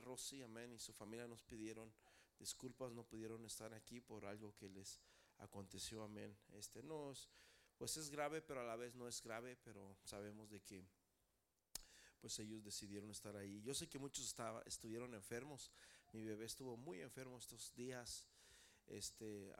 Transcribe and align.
Rosy, 0.00 0.42
amén, 0.42 0.72
y 0.72 0.78
su 0.78 0.92
familia 0.92 1.26
nos 1.26 1.42
pidieron 1.42 1.92
disculpas, 2.38 2.92
no 2.92 3.04
pudieron 3.04 3.44
estar 3.44 3.72
aquí 3.74 4.00
por 4.00 4.24
algo 4.24 4.54
que 4.56 4.68
les 4.68 5.00
aconteció, 5.38 6.02
amén. 6.02 6.36
Este 6.54 6.82
no 6.82 7.12
es, 7.12 7.28
pues 7.76 7.96
es 7.96 8.10
grave, 8.10 8.42
pero 8.42 8.60
a 8.60 8.64
la 8.64 8.76
vez 8.76 8.94
no 8.94 9.06
es 9.06 9.22
grave, 9.22 9.56
pero 9.62 9.96
sabemos 10.04 10.50
de 10.50 10.60
que 10.60 10.84
pues 12.20 12.38
ellos 12.38 12.62
decidieron 12.62 13.10
estar 13.10 13.34
ahí. 13.36 13.62
Yo 13.62 13.74
sé 13.74 13.88
que 13.88 13.98
muchos 13.98 14.26
estaba, 14.26 14.62
estuvieron 14.66 15.14
enfermos. 15.14 15.70
Mi 16.12 16.22
bebé 16.22 16.44
estuvo 16.44 16.76
muy 16.76 17.00
enfermo 17.00 17.38
estos 17.38 17.74
días. 17.74 18.26
Este, 18.86 19.54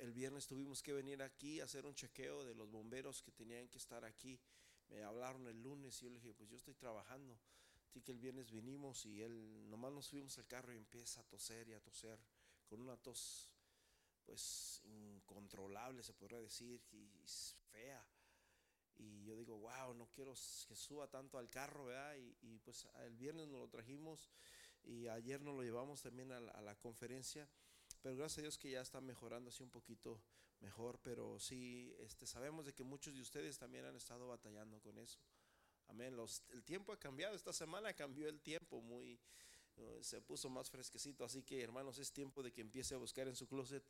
el 0.00 0.12
viernes 0.12 0.46
tuvimos 0.46 0.82
que 0.82 0.92
venir 0.92 1.22
aquí 1.22 1.60
a 1.60 1.64
hacer 1.64 1.86
un 1.86 1.94
chequeo 1.94 2.44
de 2.44 2.54
los 2.54 2.70
bomberos 2.70 3.22
que 3.22 3.32
tenían 3.32 3.68
que 3.68 3.78
estar 3.78 4.04
aquí. 4.04 4.38
Me 4.88 5.02
hablaron 5.02 5.46
el 5.46 5.62
lunes 5.62 6.00
y 6.02 6.04
yo 6.04 6.10
le 6.10 6.16
dije, 6.16 6.34
pues 6.34 6.50
yo 6.50 6.56
estoy 6.56 6.74
trabajando. 6.74 7.38
Así 7.94 8.02
que 8.02 8.10
el 8.10 8.18
viernes 8.18 8.50
vinimos 8.50 9.06
y 9.06 9.22
él, 9.22 9.70
nomás 9.70 9.92
nos 9.92 10.06
subimos 10.06 10.36
al 10.38 10.48
carro 10.48 10.74
y 10.74 10.76
empieza 10.76 11.20
a 11.20 11.24
toser 11.28 11.68
y 11.68 11.74
a 11.74 11.80
toser 11.80 12.18
con 12.66 12.80
una 12.80 12.96
tos 12.96 13.52
pues 14.24 14.82
incontrolable 14.82 16.02
se 16.02 16.12
podría 16.12 16.40
decir 16.40 16.82
y 16.90 17.08
fea 17.70 18.04
y 18.96 19.22
yo 19.22 19.36
digo, 19.36 19.58
wow, 19.58 19.94
no 19.94 20.08
quiero 20.08 20.34
que 20.66 20.74
suba 20.74 21.06
tanto 21.06 21.38
al 21.38 21.48
carro, 21.48 21.86
¿verdad? 21.86 22.16
Y, 22.42 22.58
pues 22.58 22.88
el 23.04 23.16
viernes 23.16 23.46
nos 23.46 23.60
lo 23.60 23.68
trajimos 23.68 24.28
y 24.82 25.06
ayer 25.06 25.40
nos 25.40 25.54
lo 25.54 25.62
llevamos 25.62 26.02
también 26.02 26.32
a 26.32 26.40
la, 26.40 26.74
conferencia. 26.76 27.48
Pero 28.02 28.16
gracias 28.16 28.38
a 28.38 28.42
Dios 28.42 28.58
que 28.58 28.70
ya 28.70 28.80
está 28.80 29.00
mejorando 29.00 29.50
así 29.50 29.62
un 29.62 29.70
poquito 29.70 30.20
mejor. 30.60 30.98
Pero 31.00 31.38
sí, 31.38 31.94
este, 32.00 32.26
sabemos 32.26 32.66
de 32.66 32.72
que 32.72 32.82
muchos 32.82 33.14
de 33.14 33.20
ustedes 33.20 33.56
también 33.56 33.84
han 33.84 33.96
estado 33.96 34.28
batallando 34.28 34.80
con 34.80 34.98
eso. 34.98 35.20
Amén. 35.88 36.16
Los, 36.16 36.42
el 36.50 36.64
tiempo 36.64 36.92
ha 36.92 36.98
cambiado. 36.98 37.34
Esta 37.34 37.52
semana 37.52 37.92
cambió 37.94 38.28
el 38.28 38.40
tiempo 38.40 38.80
muy, 38.80 39.20
se 40.00 40.20
puso 40.20 40.48
más 40.48 40.70
fresquecito. 40.70 41.24
Así 41.24 41.42
que 41.42 41.62
hermanos, 41.62 41.98
es 41.98 42.12
tiempo 42.12 42.42
de 42.42 42.52
que 42.52 42.60
empiece 42.60 42.94
a 42.94 42.98
buscar 42.98 43.28
en 43.28 43.36
su 43.36 43.46
closet 43.46 43.84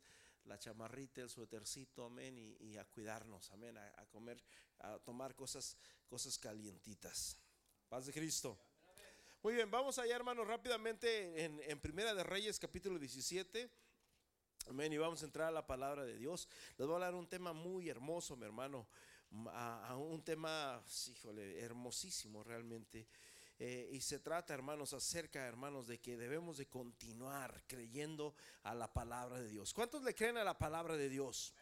la 0.45 0.59
chamarrita, 0.59 1.21
el 1.21 1.29
suétercito, 1.29 2.05
amén, 2.05 2.37
y, 2.37 2.77
a 2.77 2.85
cuidarnos, 2.85 3.51
amén, 3.51 3.77
a, 3.77 4.05
comer, 4.11 4.41
a 4.79 4.99
tomar 4.99 5.35
cosas, 5.35 5.75
cosas 6.07 6.37
calientitas. 6.37 7.37
Paz 7.89 8.05
de 8.05 8.13
Cristo. 8.13 8.57
Muy 9.41 9.55
bien, 9.55 9.69
vamos 9.69 9.97
allá, 9.99 10.15
hermanos, 10.15 10.47
rápidamente 10.47 11.43
en, 11.43 11.61
en 11.65 11.79
Primera 11.79 12.13
de 12.13 12.23
Reyes, 12.23 12.59
capítulo 12.59 12.99
17. 12.99 13.69
Amén, 14.67 14.93
y 14.93 14.97
vamos 14.97 15.21
a 15.21 15.25
entrar 15.25 15.47
a 15.47 15.51
la 15.51 15.65
palabra 15.65 16.03
de 16.03 16.17
Dios. 16.17 16.47
Les 16.77 16.87
voy 16.87 16.93
a 16.93 16.95
hablar 16.95 17.15
un 17.15 17.27
tema 17.27 17.53
muy 17.53 17.89
hermoso, 17.89 18.35
mi 18.35 18.45
hermano, 18.45 18.87
a, 19.47 19.95
un 19.97 20.23
tema, 20.23 20.83
híjole, 21.07 21.59
hermosísimo 21.59 22.43
realmente. 22.43 23.07
Eh, 23.57 23.89
y 23.93 24.01
se 24.01 24.19
trata, 24.19 24.53
hermanos, 24.53 24.93
acerca, 24.93 25.45
hermanos, 25.45 25.87
de 25.87 25.99
que 25.99 26.17
debemos 26.17 26.57
de 26.57 26.67
continuar 26.67 27.63
creyendo 27.67 28.35
a 28.63 28.75
la 28.75 28.91
palabra 28.91 29.39
de 29.39 29.49
Dios. 29.49 29.73
¿Cuántos 29.73 30.03
le 30.03 30.13
creen 30.13 30.37
a 30.37 30.43
la 30.43 30.57
palabra 30.57 30.97
de 30.97 31.09
Dios? 31.09 31.53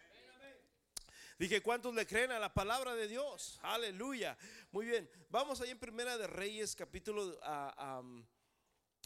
Dije, 1.37 1.61
¿cuántos 1.61 1.93
le 1.93 2.05
creen 2.05 2.31
a 2.31 2.39
la 2.39 2.53
palabra 2.53 2.95
de 2.95 3.07
Dios? 3.07 3.59
Aleluya. 3.63 4.37
Muy 4.71 4.85
bien. 4.85 5.09
Vamos 5.29 5.61
ahí 5.61 5.71
en 5.71 5.79
Primera 5.79 6.17
de 6.17 6.27
Reyes, 6.27 6.75
capítulo... 6.75 7.39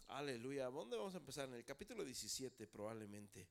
aleluya. 0.07 0.69
¿Dónde 0.69 0.97
vamos 0.97 1.15
a 1.15 1.17
empezar? 1.17 1.47
En 1.49 1.55
el 1.55 1.65
capítulo 1.65 2.03
17 2.03 2.67
probablemente. 2.67 3.47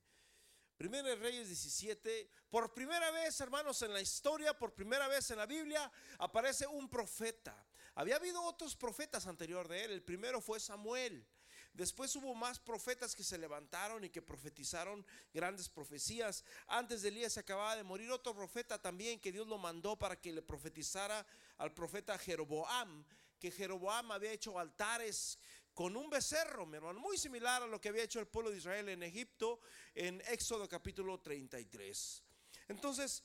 Primera 0.77 1.09
de 1.09 1.15
Reyes 1.15 1.47
17, 1.47 2.29
por 2.51 2.71
primera 2.71 3.09
vez, 3.09 3.41
hermanos, 3.41 3.81
en 3.81 3.91
la 3.91 3.99
historia, 3.99 4.55
por 4.55 4.75
primera 4.75 5.07
vez 5.07 5.31
en 5.31 5.37
la 5.37 5.47
Biblia, 5.47 5.91
aparece 6.19 6.67
un 6.67 6.87
profeta. 6.87 7.65
Había 7.95 8.17
habido 8.17 8.43
otros 8.43 8.75
profetas 8.75 9.25
anterior 9.25 9.67
de 9.67 9.85
él. 9.85 9.91
El 9.91 10.03
primero 10.03 10.39
fue 10.39 10.59
Samuel. 10.59 11.27
Después 11.73 12.15
hubo 12.15 12.35
más 12.35 12.59
profetas 12.59 13.15
que 13.15 13.23
se 13.23 13.39
levantaron 13.39 14.03
y 14.03 14.11
que 14.11 14.21
profetizaron 14.21 15.03
grandes 15.33 15.67
profecías. 15.67 16.43
Antes 16.67 17.01
de 17.01 17.09
Elías 17.09 17.33
se 17.33 17.39
acababa 17.39 17.75
de 17.75 17.83
morir 17.83 18.11
otro 18.11 18.35
profeta 18.35 18.79
también 18.79 19.19
que 19.19 19.31
Dios 19.31 19.47
lo 19.47 19.57
mandó 19.57 19.97
para 19.97 20.19
que 20.19 20.31
le 20.31 20.43
profetizara 20.43 21.25
al 21.57 21.73
profeta 21.73 22.17
Jeroboam, 22.19 23.03
que 23.39 23.51
Jeroboam 23.51 24.11
había 24.11 24.31
hecho 24.31 24.59
altares 24.59 25.39
con 25.77 25.95
un 25.95 26.09
becerro, 26.09 26.65
mi 26.65 26.77
hermano, 26.77 26.99
muy 26.99 27.19
similar 27.19 27.61
a 27.61 27.67
lo 27.67 27.79
que 27.79 27.89
había 27.89 28.01
hecho 28.01 28.19
el 28.19 28.25
pueblo 28.25 28.49
de 28.49 28.57
Israel 28.57 28.89
en 28.89 29.03
Egipto 29.03 29.59
en 29.93 30.19
Éxodo 30.21 30.67
capítulo 30.67 31.19
33. 31.19 32.23
Entonces, 32.67 33.23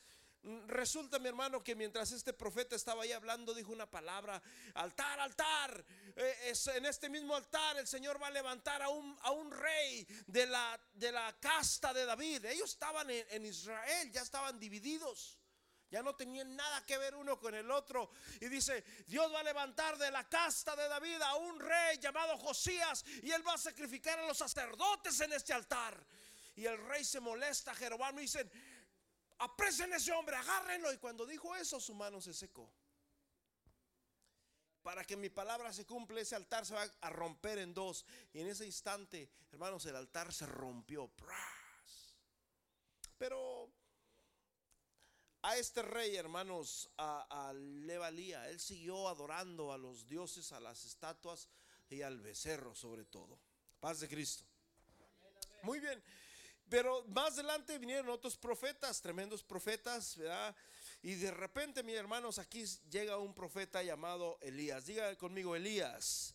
Resulta, 0.66 1.20
mi 1.20 1.28
hermano, 1.28 1.62
que 1.62 1.76
mientras 1.76 2.10
este 2.10 2.32
profeta 2.32 2.74
estaba 2.74 3.04
ahí 3.04 3.12
hablando, 3.12 3.54
dijo 3.54 3.70
una 3.70 3.88
palabra, 3.88 4.42
altar, 4.74 5.20
altar. 5.20 5.84
Eh, 6.16 6.52
en 6.74 6.84
este 6.84 7.08
mismo 7.08 7.36
altar 7.36 7.78
el 7.78 7.86
Señor 7.86 8.20
va 8.20 8.26
a 8.26 8.30
levantar 8.32 8.82
a 8.82 8.88
un, 8.88 9.16
a 9.22 9.30
un 9.30 9.52
rey 9.52 10.04
de 10.26 10.46
la, 10.46 10.80
de 10.94 11.12
la 11.12 11.32
casta 11.38 11.94
de 11.94 12.04
David. 12.04 12.44
Ellos 12.46 12.70
estaban 12.70 13.08
en 13.08 13.46
Israel, 13.46 14.10
ya 14.10 14.22
estaban 14.22 14.58
divididos. 14.58 15.38
Ya 15.92 16.02
no 16.02 16.16
tenían 16.16 16.56
nada 16.56 16.86
que 16.86 16.96
ver 16.96 17.14
uno 17.14 17.38
con 17.38 17.54
el 17.54 17.70
otro. 17.70 18.10
Y 18.40 18.48
dice, 18.48 18.82
Dios 19.06 19.30
va 19.30 19.40
a 19.40 19.42
levantar 19.42 19.98
de 19.98 20.10
la 20.10 20.26
casta 20.26 20.74
de 20.74 20.88
David 20.88 21.20
a 21.20 21.34
un 21.34 21.60
rey 21.60 21.98
llamado 21.98 22.38
Josías 22.38 23.04
y 23.22 23.30
él 23.30 23.46
va 23.46 23.52
a 23.52 23.58
sacrificar 23.58 24.18
a 24.18 24.26
los 24.26 24.38
sacerdotes 24.38 25.20
en 25.20 25.34
este 25.34 25.52
altar. 25.52 26.02
Y 26.56 26.64
el 26.64 26.78
rey 26.86 27.04
se 27.04 27.20
molesta, 27.20 27.74
Jeroboam, 27.74 28.18
y 28.18 28.22
dicen, 28.22 28.50
Aprecien 29.42 29.92
ese 29.92 30.12
hombre, 30.12 30.36
agárrenlo. 30.36 30.90
Y 30.92 30.96
cuando 30.98 31.26
dijo 31.26 31.54
eso, 31.56 31.78
su 31.78 31.94
mano 31.94 32.22
se 32.22 32.32
secó. 32.32 32.72
Para 34.82 35.04
que 35.04 35.16
mi 35.16 35.28
palabra 35.28 35.74
se 35.74 35.84
cumpla, 35.84 36.20
ese 36.20 36.36
altar 36.36 36.64
se 36.64 36.74
va 36.74 36.90
a 37.02 37.10
romper 37.10 37.58
en 37.58 37.74
dos. 37.74 38.06
Y 38.32 38.40
en 38.40 38.46
ese 38.46 38.64
instante, 38.64 39.28
hermanos, 39.50 39.84
el 39.84 39.96
altar 39.96 40.32
se 40.32 40.46
rompió. 40.46 41.10
Pero 43.18 43.51
a 45.42 45.56
este 45.56 45.82
rey, 45.82 46.16
hermanos, 46.16 46.88
a, 46.96 47.26
a 47.48 47.50
él 47.50 48.60
siguió 48.60 49.08
adorando 49.08 49.72
a 49.72 49.78
los 49.78 50.06
dioses, 50.08 50.52
a 50.52 50.60
las 50.60 50.84
estatuas 50.84 51.48
y 51.90 52.02
al 52.02 52.20
becerro 52.20 52.74
sobre 52.74 53.04
todo. 53.04 53.38
Paz 53.80 54.00
de 54.00 54.08
Cristo. 54.08 54.44
Muy 55.62 55.80
bien. 55.80 56.02
Pero 56.68 57.04
más 57.08 57.34
adelante 57.34 57.78
vinieron 57.78 58.08
otros 58.08 58.36
profetas, 58.36 59.02
tremendos 59.02 59.42
profetas, 59.42 60.16
¿verdad? 60.16 60.54
Y 61.02 61.16
de 61.16 61.30
repente, 61.32 61.82
mis 61.82 61.96
hermanos, 61.96 62.38
aquí 62.38 62.64
llega 62.88 63.18
un 63.18 63.34
profeta 63.34 63.82
llamado 63.82 64.38
Elías. 64.40 64.86
Diga 64.86 65.14
conmigo, 65.16 65.56
Elías. 65.56 66.34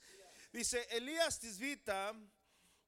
Dice, 0.52 0.86
Elías 0.92 1.40
Tisbita, 1.40 2.14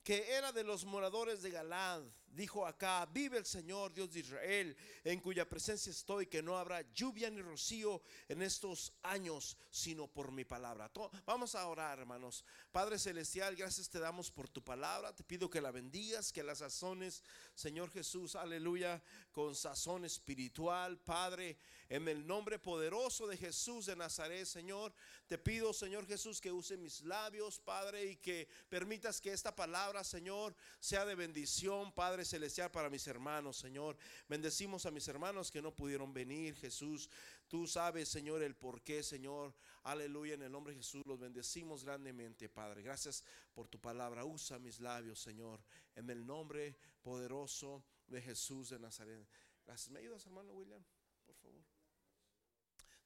que 0.03 0.31
era 0.33 0.51
de 0.51 0.63
los 0.63 0.83
moradores 0.83 1.41
de 1.41 1.49
Galad 1.49 2.03
dijo 2.31 2.65
acá, 2.65 3.05
vive 3.05 3.37
el 3.37 3.45
Señor 3.45 3.93
Dios 3.93 4.11
de 4.11 4.21
Israel, 4.21 4.75
en 5.03 5.19
cuya 5.19 5.47
presencia 5.47 5.91
estoy, 5.91 6.27
que 6.27 6.41
no 6.41 6.57
habrá 6.57 6.81
lluvia 6.93 7.29
ni 7.29 7.41
rocío 7.41 8.01
en 8.27 8.41
estos 8.41 8.93
años, 9.03 9.57
sino 9.69 10.07
por 10.07 10.31
mi 10.31 10.45
palabra. 10.45 10.91
Vamos 11.25 11.55
a 11.55 11.67
orar, 11.67 11.99
hermanos. 11.99 12.43
Padre 12.71 12.99
Celestial, 12.99 13.55
gracias 13.55 13.89
te 13.89 13.99
damos 13.99 14.31
por 14.31 14.49
tu 14.49 14.63
palabra. 14.63 15.15
Te 15.15 15.23
pido 15.23 15.49
que 15.49 15.61
la 15.61 15.71
bendigas, 15.71 16.31
que 16.31 16.43
la 16.43 16.55
sazones, 16.55 17.23
Señor 17.55 17.91
Jesús, 17.91 18.35
aleluya, 18.35 19.01
con 19.31 19.55
sazón 19.55 20.05
espiritual, 20.05 20.99
Padre, 20.99 21.57
en 21.89 22.07
el 22.07 22.25
nombre 22.25 22.59
poderoso 22.59 23.25
de 23.25 23.35
Jesús 23.35 23.87
de 23.87 23.95
Nazaret, 23.95 24.45
Señor. 24.45 24.93
Te 25.27 25.39
pido, 25.39 25.73
Señor 25.73 26.05
Jesús, 26.05 26.39
que 26.39 26.51
use 26.51 26.77
mis 26.77 27.01
labios, 27.01 27.59
Padre, 27.59 28.05
y 28.05 28.15
que 28.17 28.47
permitas 28.69 29.19
que 29.19 29.33
esta 29.33 29.55
palabra, 29.55 30.03
Señor, 30.03 30.55
sea 30.79 31.03
de 31.03 31.15
bendición, 31.15 31.91
Padre 31.91 32.25
Celestial, 32.25 32.69
para 32.69 32.91
mis 32.91 33.07
hermanos, 33.07 33.57
Señor. 33.57 33.97
Bendecimos 34.27 34.85
a 34.85 34.91
mis 34.91 35.07
hermanos 35.07 35.49
que 35.49 35.63
no 35.63 35.75
pudieron 35.75 36.13
venir, 36.13 36.55
Jesús. 36.55 37.09
Tú 37.47 37.65
sabes, 37.65 38.07
Señor, 38.07 38.43
el 38.43 38.55
por 38.55 38.83
qué, 38.83 39.01
Señor. 39.01 39.55
Aleluya, 39.83 40.35
en 40.35 40.43
el 40.43 40.51
nombre 40.51 40.73
de 40.73 40.81
Jesús 40.81 41.01
los 41.07 41.19
bendecimos 41.19 41.83
grandemente, 41.83 42.49
Padre. 42.49 42.83
Gracias 42.83 43.23
por 43.55 43.67
tu 43.67 43.79
palabra. 43.79 44.25
Usa 44.25 44.59
mis 44.59 44.79
labios, 44.79 45.19
Señor, 45.19 45.59
en 45.95 46.07
el 46.11 46.23
nombre 46.23 46.77
poderoso 47.01 47.83
de 48.05 48.21
Jesús 48.21 48.69
de 48.69 48.77
Nazaret. 48.77 49.27
Gracias. 49.65 49.89
¿Me 49.89 49.99
ayudas, 49.99 50.23
hermano 50.27 50.53
William? 50.53 50.83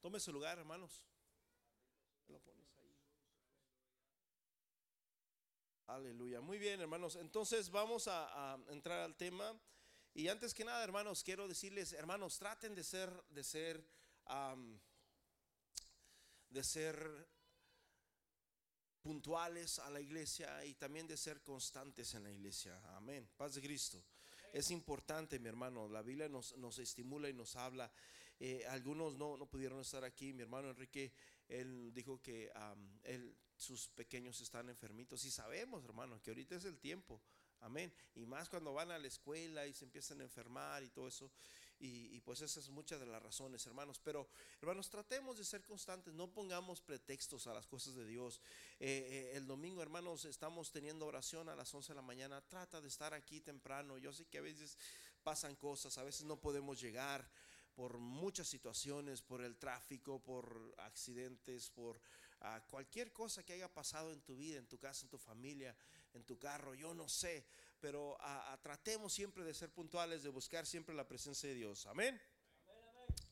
Tome 0.04 0.20
su 0.20 0.34
lugar, 0.34 0.60
hermanos. 0.60 1.02
Ahí. 2.28 2.94
Aleluya. 5.88 6.42
Muy 6.42 6.58
bien, 6.58 6.82
hermanos. 6.82 7.16
Entonces 7.16 7.70
vamos 7.72 8.10
a, 8.10 8.60
entrar 8.68 9.00
al 9.00 9.16
tema. 9.16 9.58
Y 10.14 10.28
antes 10.28 10.54
que 10.54 10.66
nada, 10.66 10.84
hermanos, 10.84 11.24
quiero 11.24 11.48
decirles, 11.48 11.94
hermanos, 11.94 12.38
traten 12.38 12.76
de 12.76 12.84
ser, 12.84 13.10
de 13.30 13.46
ser, 13.46 13.82
de 16.50 16.64
ser 16.66 17.30
puntuales 19.02 19.80
a 19.80 19.90
la 19.90 20.02
iglesia 20.02 20.66
y 20.66 20.74
también 20.74 21.08
de 21.08 21.16
ser 21.16 21.42
constantes 21.44 22.14
en 22.14 22.24
la 22.24 22.32
iglesia. 22.32 22.78
Amén. 22.98 23.30
Paz 23.38 23.54
de 23.54 23.62
Cristo. 23.62 24.04
Es 24.52 24.70
importante, 24.70 25.40
mi 25.40 25.48
hermano. 25.48 25.88
La 25.88 26.02
Biblia 26.02 26.28
nos, 26.28 26.58
nos 26.58 26.78
estimula 26.80 27.30
y 27.30 27.34
nos 27.34 27.56
habla. 27.56 27.90
Eh, 28.40 28.66
algunos 28.70 29.16
no, 29.18 29.38
no 29.38 29.46
pudieron 29.46 29.80
estar 29.80 30.04
aquí. 30.04 30.34
Mi 30.34 30.42
hermano 30.42 30.70
Enrique 30.70 31.12
él 31.48 31.94
dijo 31.94 32.22
que 32.22 32.52
él, 33.04 33.36
sus 33.56 33.88
pequeños 33.90 34.40
están 34.42 34.70
enfermitos 34.70 35.24
y 35.26 35.32
sabemos, 35.32 35.84
hermano, 35.84 36.22
que 36.22 36.32
ahorita 36.32 36.56
es 36.56 36.66
el 36.66 36.80
tiempo. 36.80 37.22
Amén. 37.62 37.94
Y 38.16 38.26
más 38.26 38.50
cuando 38.50 38.74
van 38.74 38.92
a 38.92 39.00
la 39.00 39.08
escuela 39.08 39.66
y 39.66 39.74
se 39.74 39.86
empiezan 39.86 40.20
a 40.20 40.24
enfermar 40.24 40.84
y 40.84 40.90
todo 40.90 41.08
eso. 41.08 41.32
Y, 41.80 42.22
pues 42.22 42.40
esas 42.40 42.64
es 42.64 42.70
muchas 42.70 43.00
de 43.02 43.06
las 43.06 43.22
razones, 43.22 43.66
hermanos. 43.68 44.00
Pero, 44.02 44.30
hermanos, 44.62 44.90
tratemos 44.90 45.38
de 45.38 45.44
ser 45.44 45.66
constantes, 45.66 46.14
no 46.14 46.32
pongamos 46.32 46.80
pretextos 46.80 47.46
a 47.48 47.54
las 47.54 47.68
cosas 47.68 47.96
de 47.96 48.06
Dios. 48.06 48.40
Eh, 48.80 49.06
eh, 49.10 49.32
el 49.36 49.46
domingo, 49.46 49.82
hermanos, 49.82 50.24
estamos 50.24 50.72
teniendo 50.72 51.06
oración 51.06 51.50
a 51.50 51.56
las 51.56 51.74
11 51.74 51.90
de 51.90 51.96
la 51.96 52.02
mañana. 52.02 52.42
Trata 52.42 52.80
de 52.80 52.88
estar 52.88 53.14
aquí 53.14 53.42
temprano. 53.42 53.98
Yo 53.98 54.14
sé 54.14 54.26
que 54.26 54.38
a 54.38 54.42
veces 54.42 54.78
pasan 55.24 55.56
cosas, 55.56 55.98
a 55.98 56.04
veces 56.04 56.26
no 56.26 56.40
podemos 56.40 56.80
llegar 56.80 57.30
por 57.76 57.98
muchas 57.98 58.48
situaciones, 58.48 59.22
por 59.22 59.42
el 59.42 59.58
tráfico, 59.58 60.20
por 60.24 60.74
accidentes, 60.78 61.70
por 61.70 62.00
ah, 62.42 62.64
cualquier 62.70 63.12
cosa 63.12 63.44
que 63.44 63.54
haya 63.54 63.74
pasado 63.74 64.12
en 64.12 64.22
tu 64.22 64.36
vida, 64.36 64.60
en 64.60 64.68
tu 64.68 64.78
casa, 64.78 65.06
en 65.06 65.10
tu 65.10 65.18
familia, 65.18 65.76
en 66.14 66.24
tu 66.24 66.38
carro, 66.38 66.74
yo 66.76 66.94
no 66.94 67.10
sé, 67.10 67.46
pero 67.80 68.16
ah, 68.20 68.52
ah, 68.52 68.62
tratemos 68.62 69.14
siempre 69.14 69.44
de 69.44 69.54
ser 69.54 69.72
puntuales, 69.72 70.24
de 70.24 70.30
buscar 70.30 70.66
siempre 70.66 70.96
la 70.96 71.08
presencia 71.08 71.50
de 71.50 71.56
Dios. 71.56 71.86
Amén. 71.88 72.22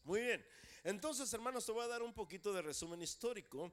Muy 0.04 0.22
bien. 0.22 0.46
Entonces, 0.84 1.32
hermanos, 1.34 1.66
te 1.66 1.72
voy 1.72 1.84
a 1.84 1.88
dar 1.88 2.02
un 2.02 2.14
poquito 2.14 2.52
de 2.52 2.62
resumen 2.62 3.02
histórico. 3.02 3.72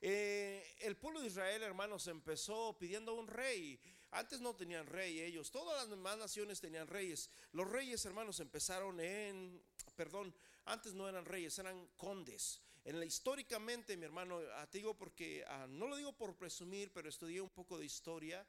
Eh, 0.00 0.64
el 0.80 0.96
pueblo 0.96 1.20
de 1.20 1.28
Israel, 1.28 1.62
hermanos, 1.62 2.06
empezó 2.06 2.76
pidiendo 2.78 3.14
un 3.14 3.26
rey. 3.26 3.80
Antes 4.10 4.40
no 4.40 4.54
tenían 4.54 4.86
rey 4.86 5.20
ellos, 5.20 5.50
todas 5.50 5.76
las 5.76 5.90
demás 5.90 6.16
naciones 6.16 6.60
tenían 6.60 6.86
reyes. 6.86 7.30
Los 7.52 7.68
reyes, 7.68 8.04
hermanos, 8.06 8.40
empezaron 8.40 9.00
en, 9.00 9.62
perdón, 9.96 10.34
antes 10.66 10.94
no 10.94 11.08
eran 11.08 11.24
reyes, 11.24 11.58
eran 11.58 11.88
condes. 11.96 12.60
En 12.84 13.00
la, 13.00 13.04
históricamente, 13.04 13.96
mi 13.96 14.04
hermano, 14.04 14.38
ah, 14.54 14.66
te 14.70 14.78
digo 14.78 14.94
porque, 14.94 15.44
ah, 15.48 15.66
no 15.68 15.88
lo 15.88 15.96
digo 15.96 16.12
por 16.12 16.36
presumir, 16.36 16.92
pero 16.92 17.08
estudié 17.08 17.40
un 17.40 17.50
poco 17.50 17.78
de 17.78 17.84
historia. 17.84 18.46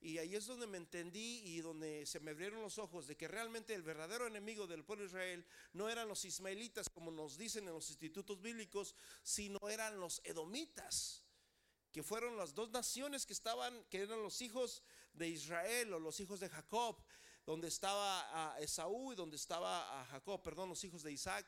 Y 0.00 0.18
ahí 0.18 0.36
es 0.36 0.46
donde 0.46 0.66
me 0.66 0.78
entendí 0.78 1.42
y 1.44 1.60
donde 1.60 2.06
se 2.06 2.20
me 2.20 2.30
abrieron 2.30 2.62
los 2.62 2.78
ojos 2.78 3.08
de 3.08 3.16
que 3.16 3.26
realmente 3.26 3.74
el 3.74 3.82
verdadero 3.82 4.26
enemigo 4.26 4.66
del 4.66 4.84
pueblo 4.84 5.02
de 5.02 5.08
Israel 5.08 5.46
no 5.72 5.88
eran 5.88 6.06
los 6.06 6.24
ismaelitas, 6.24 6.88
como 6.88 7.10
nos 7.10 7.36
dicen 7.36 7.66
en 7.66 7.74
los 7.74 7.88
institutos 7.90 8.40
bíblicos, 8.40 8.94
sino 9.22 9.58
eran 9.68 9.98
los 9.98 10.20
edomitas, 10.24 11.24
que 11.90 12.04
fueron 12.04 12.36
las 12.36 12.54
dos 12.54 12.70
naciones 12.70 13.26
que 13.26 13.32
estaban, 13.32 13.84
que 13.90 14.02
eran 14.02 14.22
los 14.22 14.40
hijos 14.40 14.82
de 15.14 15.28
Israel 15.28 15.94
o 15.94 15.98
los 15.98 16.20
hijos 16.20 16.38
de 16.38 16.48
Jacob, 16.48 16.96
donde 17.48 17.68
estaba 17.68 18.52
a 18.52 18.60
Esaú 18.60 19.14
y 19.14 19.16
donde 19.16 19.36
estaba 19.36 20.02
a 20.02 20.04
Jacob, 20.04 20.42
perdón, 20.42 20.68
los 20.68 20.84
hijos 20.84 21.02
de 21.02 21.12
Isaac. 21.12 21.46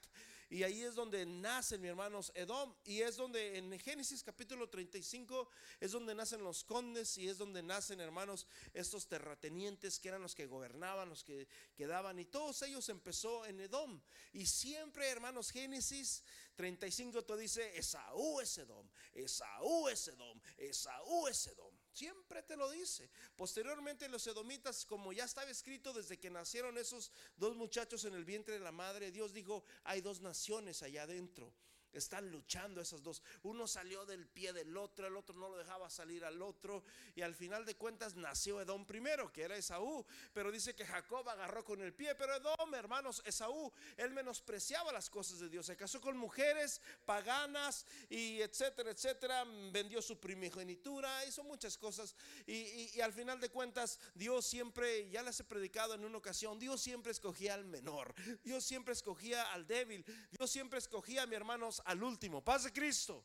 Y 0.49 0.62
ahí 0.62 0.81
es 0.81 0.94
donde 0.94 1.26
nacen, 1.26 1.79
mi 1.79 1.88
hermanos, 1.88 2.32
Edom. 2.35 2.75
Y 2.87 3.02
es 3.02 3.17
donde 3.17 3.58
en 3.58 3.79
Génesis 3.79 4.23
capítulo 4.23 4.70
35 4.70 5.50
es 5.79 5.93
donde 5.93 6.14
nacen 6.14 6.43
los 6.43 6.64
condes 6.64 7.19
y 7.19 7.29
es 7.29 7.37
donde 7.37 7.62
nacen, 7.62 8.00
hermanos, 8.00 8.47
estos 8.73 9.08
terratenientes 9.08 10.00
que 10.00 10.08
eran 10.08 10.23
los 10.23 10.35
que 10.35 10.47
gobernaban, 10.47 11.11
los 11.11 11.23
que 11.23 11.47
quedaban. 11.76 12.19
Y 12.19 12.25
todos 12.25 12.62
ellos 12.62 12.88
empezó 12.88 13.44
en 13.44 13.61
Edom. 13.61 14.00
Y 14.32 14.46
siempre, 14.46 15.06
hermanos, 15.06 15.50
Génesis 15.50 16.25
35 16.56 17.26
te 17.26 17.37
dice, 17.37 17.76
Esaú 17.76 18.41
es 18.41 18.56
Edom, 18.56 18.88
Esaú 19.12 19.88
es 19.88 20.08
Edom, 20.08 20.41
Esaú 20.56 21.29
es 21.29 21.46
Edom. 21.46 21.69
Siempre 22.00 22.43
te 22.43 22.56
lo 22.56 22.70
dice. 22.70 23.11
Posteriormente 23.37 24.08
los 24.08 24.26
edomitas, 24.26 24.87
como 24.87 25.12
ya 25.12 25.25
estaba 25.25 25.50
escrito 25.50 25.93
desde 25.93 26.19
que 26.19 26.31
nacieron 26.31 26.79
esos 26.79 27.12
dos 27.37 27.55
muchachos 27.56 28.06
en 28.06 28.14
el 28.14 28.25
vientre 28.25 28.55
de 28.55 28.61
la 28.61 28.73
madre, 28.73 29.12
Dios 29.12 29.35
dijo, 29.35 29.64
hay 29.85 30.00
dos 30.00 30.23
naciones 30.23 30.82
allá 30.82 31.02
adentro. 31.02 31.52
Están 31.93 32.31
luchando 32.31 32.81
esas 32.81 33.03
dos. 33.03 33.23
Uno 33.43 33.67
salió 33.67 34.05
del 34.07 34.27
pie 34.27 34.53
del 34.53 34.77
otro, 34.77 35.07
el 35.07 35.17
otro 35.17 35.37
no 35.37 35.49
lo 35.49 35.57
dejaba 35.57 35.91
salir 35.91 36.25
al 36.25 36.41
otro. 36.41 36.85
Y 37.15 37.23
al 37.23 37.35
final 37.35 37.65
de 37.65 37.77
cuentas 37.77 38.15
nació 38.15 38.61
Edom 38.61 38.87
primero, 38.87 39.33
que 39.33 39.43
era 39.43 39.57
Esaú. 39.57 40.07
Pero 40.33 40.53
dice 40.53 40.75
que 40.75 40.87
Jacob 40.87 41.29
agarró 41.29 41.65
con 41.65 41.81
el 41.81 41.93
pie. 41.93 42.15
Pero 42.15 42.35
Edom, 42.35 42.75
hermanos, 42.75 43.23
Esaú, 43.25 43.73
él 43.97 44.13
menospreciaba 44.13 44.93
las 44.93 45.11
cosas 45.11 45.41
de 45.41 45.49
Dios. 45.49 45.67
Se 45.67 45.77
casó 45.77 46.01
con 46.01 46.17
mujeres 46.17 46.81
paganas 47.05 47.87
y 48.09 48.41
etcétera, 48.41 48.91
etcétera. 48.91 49.45
Vendió 49.73 50.01
su 50.01 50.19
primogenitura, 50.19 51.25
hizo 51.27 51.43
muchas 51.45 51.77
cosas. 51.77 52.15
Y, 52.47 53.01
al 53.01 53.13
final 53.13 53.41
de 53.41 53.49
cuentas, 53.49 53.99
Dios 54.15 54.47
siempre, 54.47 55.09
ya 55.11 55.23
les 55.23 55.41
he 55.41 55.45
predicado 55.45 55.95
en 55.95 56.05
una 56.05 56.19
ocasión, 56.19 56.59
Dios 56.59 56.81
siempre 56.81 57.13
escogía 57.13 57.55
al 57.55 57.65
menor. 57.65 58.15
Dios 58.45 58.65
siempre 58.65 58.93
escogía 58.93 59.53
al 59.53 59.67
débil. 59.67 60.05
Dios 60.31 60.51
siempre 60.51 60.79
escogía 60.79 61.27
mi 61.27 61.35
hermanos 61.35 61.80
al 61.85 62.03
último. 62.03 62.43
Paz 62.43 62.65
de 62.65 62.73
Cristo. 62.73 63.25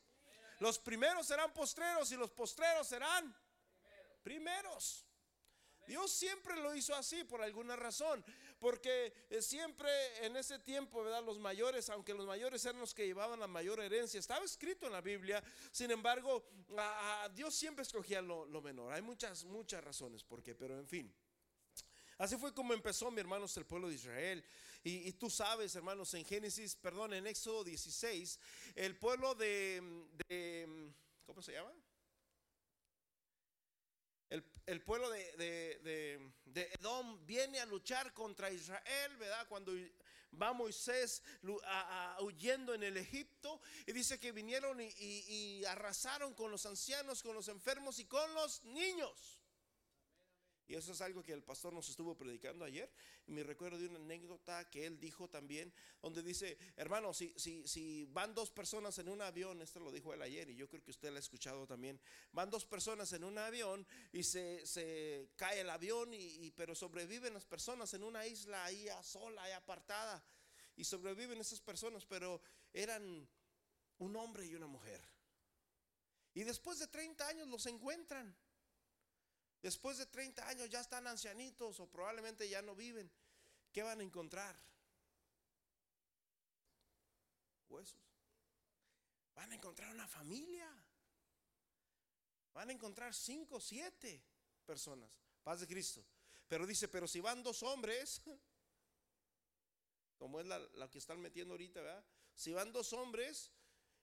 Los 0.59 0.79
primeros 0.79 1.27
serán 1.27 1.53
postreros 1.53 2.11
y 2.11 2.15
los 2.15 2.31
postreros 2.31 2.87
serán 2.87 3.35
primeros. 4.23 5.05
Dios 5.87 6.11
siempre 6.11 6.55
lo 6.55 6.75
hizo 6.75 6.95
así 6.95 7.23
por 7.23 7.41
alguna 7.41 7.75
razón, 7.75 8.23
porque 8.59 9.13
eh, 9.29 9.41
siempre 9.41 9.89
en 10.25 10.35
ese 10.35 10.57
tiempo, 10.59 11.03
¿verdad? 11.03 11.23
Los 11.23 11.37
mayores, 11.37 11.89
aunque 11.89 12.13
los 12.13 12.25
mayores 12.25 12.65
eran 12.65 12.79
los 12.79 12.93
que 12.93 13.05
llevaban 13.05 13.39
la 13.39 13.47
mayor 13.47 13.79
herencia, 13.79 14.19
estaba 14.19 14.43
escrito 14.43 14.87
en 14.87 14.93
la 14.93 15.01
Biblia, 15.01 15.43
sin 15.71 15.91
embargo, 15.91 16.49
Dios 17.33 17.53
siempre 17.53 17.83
escogía 17.83 18.21
lo, 18.21 18.45
lo, 18.45 18.61
menor. 18.61 18.93
Hay 18.93 19.03
muchas, 19.03 19.43
muchas 19.45 19.83
razones 19.83 20.23
por 20.23 20.41
qué, 20.41 20.55
pero 20.55 20.79
en 20.79 20.87
fin. 20.87 21.13
Así 22.17 22.37
fue 22.37 22.53
como 22.53 22.73
empezó, 22.73 23.11
mi 23.11 23.19
hermanos, 23.19 23.55
el 23.57 23.65
pueblo 23.65 23.89
de 23.89 23.95
Israel. 23.95 24.43
Y, 24.87 25.13
tú 25.13 25.31
sabes, 25.31 25.75
hermanos, 25.75 26.13
en 26.13 26.23
Génesis, 26.23 26.75
perdón, 26.75 27.15
en 27.15 27.25
Éxodo 27.25 27.63
16, 27.63 28.39
el 28.75 28.95
pueblo 28.95 29.33
de, 29.33 29.81
¿cómo 31.25 31.41
se 31.41 31.53
llama? 31.53 31.73
El, 34.29 34.83
pueblo 34.83 35.09
de, 35.09 36.21
Edom 36.53 37.25
viene 37.25 37.59
a 37.61 37.65
luchar 37.65 38.13
contra 38.13 38.51
Israel, 38.51 39.17
¿verdad? 39.17 39.47
Cuando 39.49 39.71
va 40.39 40.53
Moisés 40.53 41.23
huyendo 42.19 42.75
en 42.75 42.83
el 42.83 42.97
Egipto 42.97 43.59
y 43.87 43.91
dice 43.91 44.19
que 44.19 44.31
vinieron 44.33 44.79
y 44.79 45.65
arrasaron 45.65 46.35
con 46.35 46.51
los 46.51 46.63
ancianos, 46.67 47.23
con 47.23 47.33
los 47.33 47.47
enfermos 47.47 47.97
y 47.97 48.05
con 48.05 48.31
los 48.35 48.63
niños. 48.65 49.39
Y 50.67 50.75
eso 50.75 50.93
es 50.93 51.01
algo 51.01 51.21
que 51.21 51.33
el 51.33 51.43
pastor 51.43 51.73
nos 51.73 51.87
estuvo 51.89 52.17
predicando 52.17 52.65
ayer. 52.65 52.91
Y 53.27 53.31
me 53.31 53.43
recuerdo 53.43 53.77
de 53.77 53.87
una 53.87 53.99
anécdota 53.99 54.67
que 54.69 54.85
él 54.85 54.99
dijo 54.99 55.29
también, 55.29 55.71
donde 56.01 56.23
dice, 56.23 56.57
hermano, 56.75 57.13
si, 57.13 57.33
si, 57.37 57.67
si 57.67 58.05
van 58.05 58.33
dos 58.33 58.49
personas 58.49 58.97
en 58.97 59.09
un 59.09 59.21
avión, 59.21 59.61
esto 59.61 59.79
lo 59.79 59.91
dijo 59.91 60.13
él 60.13 60.21
ayer 60.21 60.49
y 60.49 60.55
yo 60.55 60.67
creo 60.67 60.83
que 60.83 60.91
usted 60.91 61.09
lo 61.11 61.17
ha 61.17 61.19
escuchado 61.19 61.67
también, 61.67 61.99
van 62.31 62.49
dos 62.49 62.65
personas 62.65 63.11
en 63.13 63.23
un 63.23 63.37
avión 63.37 63.85
y 64.11 64.23
se, 64.23 64.65
se 64.65 65.29
cae 65.35 65.61
el 65.61 65.69
avión, 65.69 66.13
y, 66.13 66.51
pero 66.51 66.73
sobreviven 66.73 67.33
las 67.33 67.45
personas 67.45 67.93
en 67.93 68.03
una 68.03 68.25
isla 68.25 68.65
ahí 68.65 68.87
a 68.89 69.03
sola, 69.03 69.43
ahí 69.43 69.51
apartada. 69.51 70.23
Y 70.77 70.83
sobreviven 70.83 71.39
esas 71.39 71.61
personas, 71.61 72.05
pero 72.05 72.41
eran 72.73 73.27
un 73.99 74.15
hombre 74.15 74.45
y 74.45 74.55
una 74.55 74.67
mujer. 74.67 75.01
Y 76.33 76.43
después 76.43 76.79
de 76.79 76.87
30 76.87 77.27
años 77.27 77.47
los 77.47 77.65
encuentran. 77.65 78.35
Después 79.61 79.97
de 79.97 80.05
30 80.05 80.47
años 80.47 80.69
ya 80.69 80.79
están 80.79 81.07
ancianitos 81.07 81.79
o 81.79 81.87
probablemente 81.87 82.47
ya 82.47 82.61
no 82.61 82.75
viven. 82.75 83.11
¿Qué 83.71 83.83
van 83.83 83.99
a 83.99 84.03
encontrar? 84.03 84.55
Huesos. 87.67 88.01
Van 89.35 89.51
a 89.51 89.55
encontrar 89.55 89.91
una 89.91 90.07
familia. 90.07 90.67
Van 92.53 92.69
a 92.69 92.73
encontrar 92.73 93.13
cinco, 93.13 93.59
siete 93.59 94.23
personas. 94.65 95.19
Paz 95.43 95.59
de 95.59 95.67
Cristo. 95.67 96.05
Pero 96.47 96.65
dice, 96.65 96.87
pero 96.87 97.07
si 97.07 97.19
van 97.19 97.43
dos 97.43 97.63
hombres, 97.63 98.21
como 100.17 100.39
es 100.39 100.45
la, 100.45 100.89
que 100.89 100.97
están 100.97 101.19
metiendo 101.19 101.53
ahorita, 101.53 101.81
¿verdad? 101.81 102.05
Si 102.35 102.53
van 102.53 102.71
dos 102.71 102.93
hombres 102.93 103.51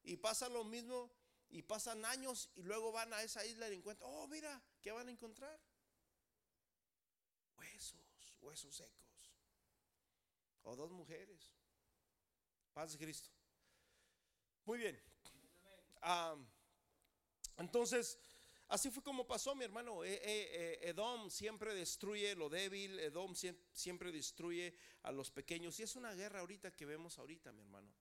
y 0.02 0.16
pasa 0.16 0.48
lo 0.48 0.64
mismo, 0.64 1.10
y 1.52 1.62
pasan 1.62 2.04
años 2.06 2.50
y 2.56 2.62
luego 2.62 2.90
van 2.92 3.12
a 3.12 3.22
esa 3.22 3.44
isla 3.44 3.68
y 3.68 3.74
encuentran, 3.74 4.10
oh, 4.12 4.26
mira, 4.26 4.60
¿qué 4.80 4.90
van 4.90 5.08
a 5.08 5.10
encontrar? 5.10 5.60
Huesos, 7.58 8.36
huesos 8.40 8.74
secos. 8.74 9.36
O 10.62 10.74
dos 10.74 10.90
mujeres. 10.90 11.52
Paz 12.72 12.92
de 12.92 12.98
Cristo. 12.98 13.28
Muy 14.64 14.78
bien. 14.78 14.98
entonces, 17.58 18.18
así 18.68 18.90
fue 18.90 19.02
como 19.02 19.26
pasó, 19.26 19.54
mi 19.54 19.64
hermano. 19.64 20.04
E, 20.04 20.14
e, 20.14 20.80
e, 20.84 20.88
Edom 20.88 21.28
siempre 21.28 21.74
destruye 21.74 22.34
lo 22.34 22.48
débil, 22.48 22.98
Edom 22.98 23.34
siempre 23.72 24.10
destruye 24.10 24.74
a 25.02 25.12
los 25.12 25.30
pequeños. 25.30 25.78
Y 25.80 25.82
es 25.82 25.96
una 25.96 26.14
guerra 26.14 26.40
ahorita 26.40 26.74
que 26.74 26.86
vemos 26.86 27.18
ahorita, 27.18 27.52
mi 27.52 27.60
hermano. 27.60 27.92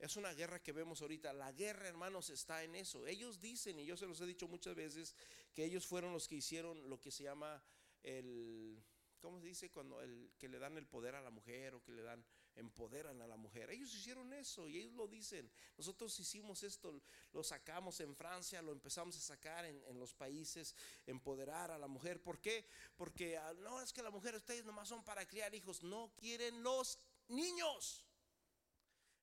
Es 0.00 0.16
una 0.16 0.32
guerra 0.32 0.62
que 0.62 0.72
vemos 0.72 1.02
ahorita. 1.02 1.32
La 1.32 1.52
guerra, 1.52 1.86
hermanos, 1.86 2.30
está 2.30 2.64
en 2.64 2.74
eso. 2.74 3.06
Ellos 3.06 3.40
dicen, 3.40 3.78
y 3.78 3.84
yo 3.84 3.96
se 3.96 4.06
los 4.06 4.20
he 4.20 4.26
dicho 4.26 4.48
muchas 4.48 4.74
veces, 4.74 5.14
que 5.52 5.64
ellos 5.64 5.86
fueron 5.86 6.12
los 6.12 6.26
que 6.26 6.36
hicieron 6.36 6.88
lo 6.88 6.98
que 6.98 7.10
se 7.10 7.24
llama 7.24 7.62
el, 8.02 8.82
¿cómo 9.20 9.38
se 9.40 9.46
dice? 9.46 9.70
Cuando 9.70 10.00
el 10.00 10.32
que 10.38 10.48
le 10.48 10.58
dan 10.58 10.78
el 10.78 10.86
poder 10.86 11.14
a 11.14 11.20
la 11.20 11.30
mujer 11.30 11.74
o 11.74 11.82
que 11.82 11.92
le 11.92 12.02
dan 12.02 12.24
empoderan 12.56 13.20
a 13.22 13.26
la 13.26 13.36
mujer. 13.36 13.70
Ellos 13.70 13.94
hicieron 13.94 14.32
eso 14.32 14.68
y 14.68 14.78
ellos 14.78 14.92
lo 14.94 15.06
dicen. 15.06 15.50
Nosotros 15.76 16.18
hicimos 16.18 16.62
esto, 16.62 17.00
lo 17.32 17.44
sacamos 17.44 18.00
en 18.00 18.14
Francia, 18.16 18.62
lo 18.62 18.72
empezamos 18.72 19.16
a 19.16 19.20
sacar 19.20 19.64
en, 19.64 19.98
los 19.98 20.14
países, 20.14 20.74
empoderar 21.06 21.70
a 21.70 21.78
la 21.78 21.88
mujer. 21.88 22.22
¿Por 22.22 22.40
qué? 22.40 22.66
Porque 22.96 23.36
ah, 23.36 23.52
no 23.58 23.80
es 23.80 23.92
que 23.92 24.02
la 24.02 24.10
mujer, 24.10 24.34
ustedes 24.34 24.64
nomás 24.64 24.88
son 24.88 25.04
para 25.04 25.26
criar 25.26 25.54
hijos, 25.54 25.82
no 25.82 26.12
quieren 26.16 26.62
los 26.62 26.98
niños. 27.28 28.04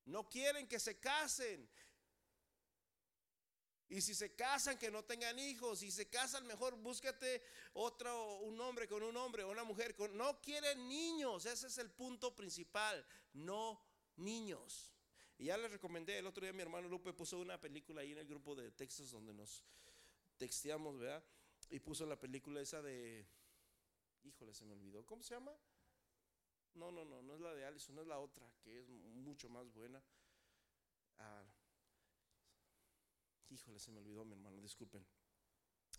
No 0.08 0.28
quieren 0.28 0.68
que 0.68 0.80
se 0.80 1.00
casen. 1.00 1.70
Y 3.90 4.02
si 4.02 4.14
se 4.16 4.36
casan, 4.36 4.78
que 4.78 4.92
no 4.92 5.04
tengan 5.04 5.38
hijos. 5.40 5.80
Si 5.80 5.92
se 5.92 6.10
casan, 6.10 6.46
mejor 6.46 6.76
búscate 6.76 7.42
otro, 7.74 8.38
un 8.40 8.60
hombre 8.60 8.88
con 8.88 9.04
un 9.04 9.16
hombre, 9.16 9.46
una 9.46 9.64
mujer 9.64 9.96
con. 9.96 10.16
No 10.18 10.42
quieren 10.42 10.88
niños. 10.88 11.46
Ese 11.46 11.68
es 11.68 11.78
el 11.78 11.92
punto 11.92 12.36
principal. 12.36 13.06
No 13.34 13.82
niños. 14.18 14.94
Y 15.38 15.46
ya 15.46 15.58
les 15.58 15.72
recomendé, 15.72 16.18
el 16.18 16.26
otro 16.26 16.42
día 16.42 16.52
mi 16.52 16.64
hermano 16.64 16.88
Lupe 16.88 17.14
puso 17.14 17.40
una 17.40 17.60
película 17.60 18.02
ahí 18.02 18.12
en 18.12 18.18
el 18.18 18.28
grupo 18.28 18.56
de 18.56 18.72
textos 18.72 19.12
donde 19.12 19.34
nos 19.34 19.64
texteamos, 20.38 20.98
¿verdad? 20.98 21.24
Y 21.70 21.80
puso 21.80 22.06
la 22.06 22.20
película 22.20 22.62
esa 22.62 22.82
de. 22.82 23.26
Híjole, 24.24 24.54
se 24.54 24.66
me 24.66 24.74
olvidó. 24.74 25.06
¿Cómo 25.06 25.22
se 25.22 25.34
llama? 25.34 25.56
No, 26.78 26.92
no, 26.92 27.04
no, 27.06 27.24
no 27.24 27.34
es 27.34 27.42
la 27.42 27.56
de 27.56 27.66
Allison, 27.66 27.98
es 27.98 28.08
la 28.08 28.20
otra, 28.20 28.48
que 28.64 28.80
es 28.80 28.88
mucho 28.88 29.50
más 29.50 29.72
buena. 29.74 30.02
Ah, 31.18 31.44
híjole, 33.50 33.80
se 33.80 33.92
me 33.92 34.00
olvidó 34.00 34.24
mi 34.24 34.34
hermano, 34.34 34.62
disculpen. 34.62 35.06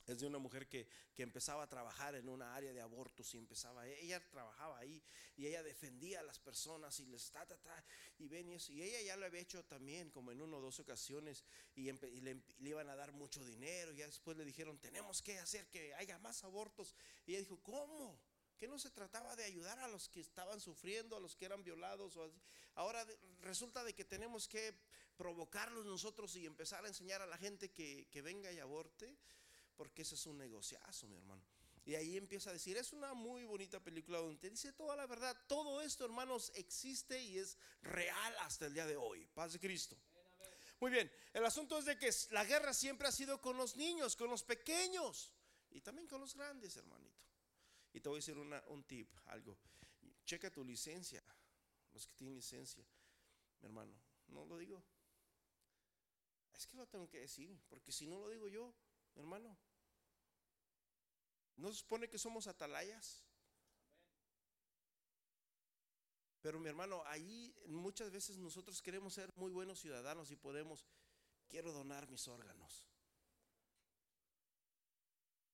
Es 0.06 0.20
de 0.20 0.26
una 0.26 0.38
mujer 0.38 0.68
que, 0.68 0.88
empezaba 1.18 1.64
a 1.64 1.68
trabajar 1.68 2.14
en 2.14 2.28
una 2.28 2.54
área 2.54 2.72
de 2.72 2.80
abortos 2.80 3.34
y 3.34 3.38
empezaba, 3.38 3.86
ella 3.88 4.24
trabajaba 4.30 4.78
ahí 4.78 5.02
y 5.36 5.46
ella 5.46 5.64
defendía 5.64 6.20
a 6.20 6.22
las 6.22 6.38
personas 6.38 6.98
y 7.00 7.06
les 7.06 7.28
ta, 7.32 7.44
ta, 7.44 7.56
ta, 7.56 7.84
y 8.18 8.28
ven 8.28 8.48
y 8.48 8.54
eso. 8.54 8.72
Y 8.72 8.82
ella 8.82 9.02
ya 9.02 9.16
lo 9.16 9.26
había 9.26 9.40
hecho 9.40 9.64
también 9.64 10.10
como 10.10 10.30
en 10.30 10.40
una 10.40 10.58
o 10.58 10.60
dos 10.60 10.78
ocasiones 10.78 11.44
y, 11.74 11.90
le, 11.90 12.40
iban 12.60 12.88
a 12.88 12.94
dar 12.94 13.12
mucho 13.12 13.44
dinero. 13.44 13.92
Y 13.92 13.96
ya 13.96 14.06
después 14.06 14.36
le 14.36 14.44
dijeron, 14.44 14.78
tenemos 14.78 15.20
que 15.20 15.40
hacer 15.40 15.66
que 15.66 15.92
haya 15.94 16.18
más 16.18 16.44
abortos. 16.44 16.94
Y 17.26 17.32
ella 17.32 17.40
dijo, 17.40 17.60
¿cómo? 17.62 18.18
Que 18.58 18.68
no 18.68 18.78
se 18.78 18.90
trataba 18.90 19.36
de 19.36 19.44
ayudar 19.44 19.78
a 19.78 19.88
los 19.88 20.08
que 20.08 20.20
estaban 20.20 20.60
sufriendo, 20.60 21.16
a 21.16 21.20
los 21.20 21.36
que 21.36 21.46
eran 21.46 21.62
violados. 21.62 22.16
O 22.16 22.30
Ahora 22.74 23.06
resulta 23.40 23.84
de 23.84 23.94
que 23.94 24.04
tenemos 24.04 24.48
que 24.48 24.74
provocarlos 25.16 25.86
nosotros 25.86 26.34
y 26.36 26.46
empezar 26.46 26.84
a 26.84 26.88
enseñar 26.88 27.22
a 27.22 27.26
la 27.26 27.38
gente 27.38 27.70
que, 27.70 28.22
venga 28.22 28.52
y 28.52 28.58
aborte, 28.58 29.16
porque 29.76 30.02
ese 30.02 30.16
es 30.16 30.26
un 30.26 30.38
negociazo, 30.38 31.06
mi 31.06 31.16
hermano. 31.16 31.42
Y 31.84 31.94
ahí 31.94 32.16
empieza 32.16 32.50
a 32.50 32.52
decir, 32.52 32.76
es 32.76 32.92
una 32.92 33.14
muy 33.14 33.44
bonita 33.44 33.80
película 33.80 34.18
donde 34.18 34.38
te 34.38 34.50
dice 34.50 34.72
toda 34.72 34.94
la 34.94 35.06
verdad. 35.06 35.36
Todo 35.46 35.80
esto, 35.80 36.04
hermanos, 36.04 36.52
existe 36.54 37.20
y 37.22 37.38
es 37.38 37.56
real 37.80 38.36
hasta 38.40 38.66
el 38.66 38.74
día 38.74 38.86
de 38.86 38.96
hoy. 38.96 39.26
Paz 39.34 39.54
de 39.54 39.60
Cristo. 39.60 39.96
Muy 40.80 40.90
bien, 40.90 41.10
el 41.32 41.44
asunto 41.44 41.78
es 41.78 41.86
de 41.86 41.98
que 41.98 42.10
la 42.30 42.44
guerra 42.44 42.74
siempre 42.74 43.08
ha 43.08 43.12
sido 43.12 43.40
con 43.40 43.56
los 43.56 43.76
niños, 43.76 44.14
con 44.14 44.30
los 44.30 44.42
pequeños 44.42 45.32
y 45.70 45.80
también 45.80 46.06
con 46.06 46.20
los 46.20 46.34
grandes, 46.34 46.76
hermanito. 46.76 47.07
Y 47.98 48.00
te 48.00 48.08
voy 48.08 48.18
a 48.18 48.20
decir 48.20 48.38
un 48.38 48.84
tip, 48.84 49.10
algo. 49.26 49.58
Checa 50.24 50.50
tu 50.50 50.64
licencia, 50.64 51.20
los 51.92 52.06
que 52.06 52.14
tienen 52.14 52.36
licencia, 52.36 52.86
mi 53.60 53.66
hermano. 53.66 53.92
No 54.28 54.44
lo 54.44 54.56
digo 54.56 54.80
es 56.58 56.66
que 56.66 56.76
lo 56.76 56.88
tengo 56.88 57.08
que 57.08 57.20
decir, 57.20 57.56
porque 57.68 57.92
si 57.92 58.06
no 58.06 58.18
lo 58.18 58.28
digo 58.28 58.48
yo, 58.48 58.74
hermano, 59.14 59.56
¿no 61.56 61.68
se 61.68 61.76
supone 61.76 62.08
que 62.08 62.18
somos 62.18 62.48
atalayas? 62.48 63.24
Pero 66.40 66.58
mi 66.58 66.68
hermano, 66.68 67.04
ahí 67.06 67.54
muchas 67.66 68.10
veces 68.10 68.38
nosotros 68.38 68.82
queremos 68.82 69.14
ser 69.14 69.32
muy 69.36 69.52
buenos 69.52 69.78
ciudadanos 69.78 70.32
y 70.32 70.36
podemos, 70.36 70.84
quiero 71.48 71.72
donar 71.72 72.08
mis 72.08 72.26
órganos. 72.26 72.88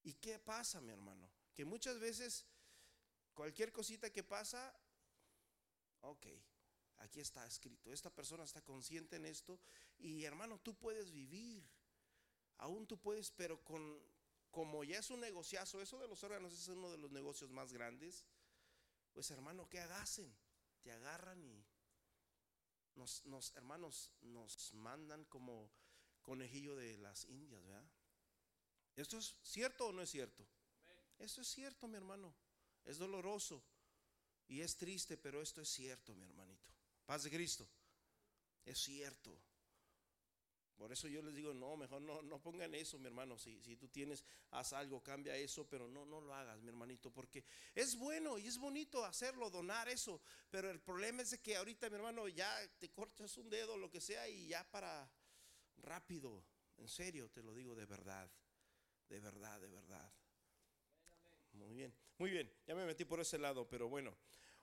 ¿Y 0.05 0.15
qué 0.15 0.39
pasa, 0.39 0.81
mi 0.81 0.91
hermano? 0.91 1.31
Que 1.55 1.65
muchas 1.65 1.99
veces 1.99 2.45
cualquier 3.33 3.73
cosita 3.73 4.11
que 4.11 4.23
pasa, 4.23 4.75
ok, 6.01 6.27
Aquí 6.99 7.21
está 7.21 7.47
escrito. 7.47 7.93
Esta 7.93 8.11
persona 8.11 8.45
está 8.45 8.63
consciente 8.63 9.17
en 9.17 9.27
esto. 9.27 9.61
Y 9.99 10.25
hermano, 10.25 10.59
tú 10.61 10.75
puedes 10.75 11.11
vivir. 11.13 11.69
Aún 12.59 12.87
tú 12.87 12.99
puedes, 12.99 13.31
pero 13.31 13.63
con, 13.65 14.01
como 14.51 14.85
ya 14.85 14.99
es 14.99 15.11
un 15.11 15.21
negociazo, 15.21 15.83
eso 15.83 15.99
de 15.99 16.09
los 16.09 16.23
órganos 16.23 16.53
es 16.53 16.69
uno 16.69 16.91
de 16.91 16.99
los 16.99 17.11
negocios 17.11 17.51
más 17.51 17.73
grandes. 17.73 18.25
Pues 19.13 19.31
hermano, 19.31 19.69
¿qué 19.69 19.81
hacen? 19.81 20.35
Te 20.83 20.93
agarran 20.93 21.43
y 21.43 21.65
nos, 22.95 23.25
nos, 23.27 23.55
hermanos, 23.57 24.13
nos 24.21 24.73
mandan 24.75 25.25
como 25.25 25.71
conejillo 26.23 26.77
de 26.77 26.97
las 26.99 27.25
indias, 27.25 27.65
¿verdad? 27.65 27.85
¿Esto 28.97 29.19
es 29.19 29.35
cierto 29.43 29.89
o 29.89 29.93
no 29.93 30.01
es 30.01 30.11
cierto? 30.11 30.47
Esto 31.19 31.41
es 31.41 31.49
cierto, 31.49 31.89
mi 31.89 31.97
hermano. 31.97 32.35
Es 32.85 32.99
doloroso 32.99 33.63
y 34.49 34.61
es 34.61 34.77
triste, 34.77 35.17
pero 35.17 35.41
esto 35.41 35.61
es 35.61 35.69
cierto, 35.69 36.15
mi 36.15 36.25
hermanito. 36.25 36.71
Paz 37.07 37.25
de 37.25 37.31
Cristo. 37.31 37.69
Es 38.65 38.79
cierto. 38.79 39.39
Por 40.77 40.93
eso 40.93 41.07
yo 41.07 41.23
les 41.23 41.35
digo, 41.35 41.55
no, 41.55 41.77
mejor 41.77 42.03
no, 42.03 42.21
no 42.23 42.43
pongan 42.43 42.75
eso, 42.75 42.99
mi 42.99 43.07
hermano. 43.07 43.39
Si, 43.39 43.63
si 43.63 43.77
tú 43.77 43.89
tienes, 43.89 44.25
haz 44.51 44.73
algo, 44.73 45.03
cambia 45.03 45.37
eso, 45.37 45.69
pero 45.69 45.89
no, 45.89 46.05
no 46.05 46.21
lo 46.21 46.35
hagas, 46.35 46.61
mi 46.63 46.69
hermanito, 46.69 47.13
porque 47.13 47.45
es 47.75 47.97
bueno 47.97 48.39
y 48.39 48.49
es 48.49 48.59
bonito 48.59 49.05
hacerlo, 49.05 49.51
donar 49.51 49.89
eso. 49.89 50.21
Pero 50.51 50.71
el 50.71 50.81
problema 50.81 51.23
es 51.23 51.39
que 51.39 51.57
ahorita, 51.57 51.89
mi 51.91 51.97
hermano, 51.97 52.27
ya 52.29 52.53
te 52.79 52.91
cortas 52.91 53.37
un 53.37 53.49
dedo, 53.49 53.77
lo 53.77 53.91
que 53.91 54.01
sea, 54.01 54.29
y 54.29 54.49
ya 54.49 54.69
para 54.71 55.09
rápido. 55.77 56.45
En 56.77 56.89
serio, 56.89 57.31
te 57.31 57.43
lo 57.43 57.55
digo 57.55 57.77
de 57.77 57.87
verdad, 57.87 58.29
de 59.09 59.21
verdad, 59.21 59.61
de 59.61 59.69
verdad. 59.69 60.13
Muy 61.55 61.75
bien, 61.75 61.95
muy 62.19 62.31
bien. 62.31 62.53
Ya 62.67 62.75
me 62.75 62.85
metí 62.85 63.05
por 63.05 63.21
ese 63.21 63.39
lado, 63.39 63.69
pero 63.69 63.89
bueno. 63.89 64.17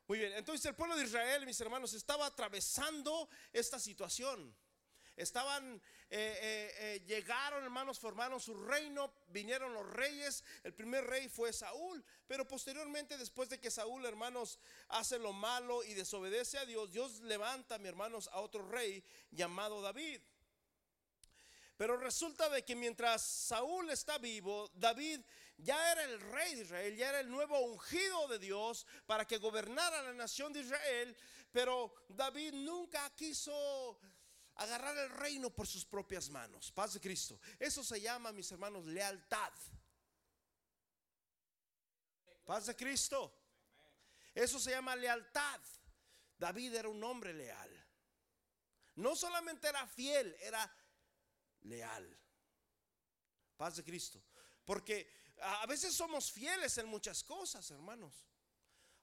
Muy 0.08 0.20
bien, 0.20 0.34
entonces 0.34 0.66
el 0.66 0.76
pueblo 0.76 0.98
de 0.98 1.06
Israel, 1.06 1.46
mis 1.46 1.60
hermanos, 1.62 1.94
estaba 1.94 2.26
atravesando 2.26 3.30
esta 3.54 3.80
situación. 3.80 4.54
Estaban, 5.16 5.76
eh, 6.10 6.38
eh, 6.42 6.74
eh, 6.80 7.04
llegaron 7.06 7.64
hermanos, 7.64 8.00
formaron 8.00 8.40
su 8.40 8.56
reino, 8.56 9.14
vinieron 9.28 9.74
los 9.74 9.88
reyes. 9.92 10.44
El 10.64 10.74
primer 10.74 11.06
rey 11.06 11.30
fue 11.30 11.54
Saúl, 11.54 12.04
pero 12.28 12.48
posteriormente, 12.48 13.18
después 13.18 13.50
de 13.50 13.60
que 13.60 13.70
Saúl, 13.70 14.06
hermanos, 14.06 14.60
hace 14.90 15.20
lo 15.20 15.34
malo 15.34 15.84
y 15.84 15.94
desobedece 15.94 16.58
a 16.58 16.66
Dios, 16.66 16.92
Dios 16.92 17.22
levanta, 17.22 17.78
mis 17.78 17.90
hermanos, 17.90 18.30
a 18.32 18.42
otro 18.42 18.68
rey 18.68 19.04
llamado 19.32 19.82
David. 19.82 20.22
Pero 21.82 21.98
resulta 21.98 22.48
de 22.48 22.64
que 22.64 22.76
mientras 22.76 23.24
Saúl 23.24 23.90
está 23.90 24.20
vivo, 24.20 24.70
David 24.76 25.20
ya 25.58 25.92
era 25.92 26.04
el 26.04 26.22
rey 26.22 26.54
de 26.54 26.62
Israel, 26.62 26.96
ya 26.96 27.10
era 27.10 27.22
el 27.22 27.28
nuevo 27.32 27.60
ungido 27.60 28.28
de 28.28 28.38
Dios 28.38 28.86
para 29.08 29.26
que 29.26 29.40
gobernara 29.40 30.04
la 30.04 30.14
nación 30.14 30.54
de 30.54 30.60
Israel, 30.60 31.18
pero 31.52 31.92
David 32.08 32.54
nunca 32.54 33.10
quiso 33.16 34.00
agarrar 34.58 34.96
el 34.96 35.10
reino 35.10 35.50
por 35.50 35.66
sus 35.66 35.84
propias 35.84 36.30
manos. 36.30 36.72
Paz 36.72 36.94
de 36.94 37.00
Cristo. 37.00 37.40
Eso 37.58 37.84
se 37.84 38.00
llama, 38.00 38.32
mis 38.32 38.52
hermanos, 38.52 38.86
lealtad. 38.86 39.52
Paz 42.46 42.68
de 42.68 42.76
Cristo. 42.76 43.42
Eso 44.36 44.60
se 44.60 44.70
llama 44.70 44.96
lealtad. 44.96 45.60
David 46.38 46.76
era 46.76 46.90
un 46.90 47.04
hombre 47.04 47.34
leal. 47.34 47.76
No 48.98 49.16
solamente 49.16 49.68
era 49.68 49.88
fiel, 49.88 50.36
era 50.42 50.72
leal. 51.64 52.18
Paz 53.58 53.76
de 53.76 53.84
Cristo. 53.84 54.22
Porque 54.66 55.10
a 55.42 55.66
veces 55.66 55.96
somos 55.96 56.32
fieles 56.32 56.78
en 56.78 56.88
muchas 56.88 57.24
cosas, 57.24 57.70
hermanos. 57.72 58.28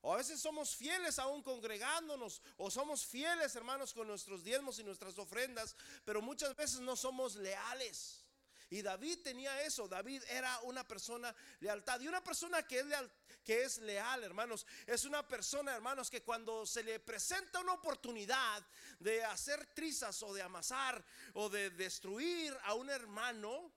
O 0.01 0.15
a 0.15 0.17
veces 0.17 0.41
somos 0.41 0.77
fieles 0.77 1.19
aún 1.19 1.43
congregándonos, 1.43 2.41
o 2.57 2.71
somos 2.71 3.05
fieles, 3.05 3.57
hermanos, 3.57 3.93
con 3.93 4.07
nuestros 4.07 4.45
diezmos 4.45 4.79
y 4.79 4.85
nuestras 4.85 5.19
ofrendas, 5.19 5.75
pero 6.05 6.23
muchas 6.23 6.55
veces 6.55 6.81
no 6.81 6.95
somos 6.95 7.35
leales. 7.35 8.25
Y 8.71 8.83
David 8.83 9.21
tenía 9.23 9.63
eso, 9.63 9.89
David 9.89 10.23
era 10.29 10.61
una 10.61 10.87
persona 10.87 11.35
lealtad. 11.61 12.01
Y 12.01 12.09
una 12.09 12.23
persona 12.23 12.67
que 12.67 12.81
es, 12.81 12.87
leal, 12.87 13.11
que 13.43 13.63
es 13.63 13.79
leal, 13.79 14.25
hermanos, 14.25 14.67
es 14.87 15.05
una 15.05 15.27
persona, 15.27 15.75
hermanos, 15.75 16.11
que 16.11 16.23
cuando 16.23 16.67
se 16.67 16.83
le 16.83 17.01
presenta 17.01 17.61
una 17.61 17.73
oportunidad 17.73 18.67
de 18.99 19.25
hacer 19.25 19.67
trizas 19.75 20.23
o 20.23 20.35
de 20.35 20.43
amasar 20.43 21.05
o 21.35 21.49
de 21.49 21.71
destruir 21.71 22.57
a 22.65 22.75
un 22.75 22.91
hermano, 22.91 23.73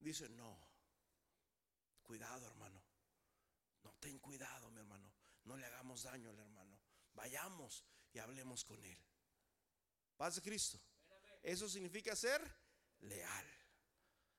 dice, 0.00 0.28
no, 0.30 0.68
Cuidado, 2.08 2.46
hermano. 2.46 2.82
No, 3.84 3.92
ten 4.00 4.18
cuidado, 4.18 4.70
mi 4.70 4.80
hermano. 4.80 5.12
No 5.44 5.58
le 5.58 5.66
hagamos 5.66 6.04
daño 6.04 6.30
al 6.30 6.38
hermano. 6.38 6.80
Vayamos 7.12 7.84
y 8.14 8.18
hablemos 8.18 8.64
con 8.64 8.82
él. 8.82 8.98
Paz 10.16 10.36
de 10.36 10.40
Cristo. 10.40 10.80
Eso 11.42 11.68
significa 11.68 12.16
ser 12.16 12.40
leal. 13.00 13.46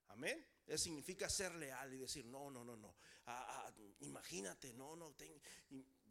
Amén. 0.09 0.45
Eso 0.65 0.83
significa 0.83 1.29
ser 1.29 1.53
leal 1.55 1.93
y 1.93 1.97
decir, 1.97 2.25
no, 2.25 2.51
no, 2.51 2.63
no, 2.63 2.75
no. 2.75 2.95
Ah, 3.25 3.65
ah, 3.67 3.73
imagínate, 4.01 4.73
no, 4.73 4.95
no. 4.95 5.15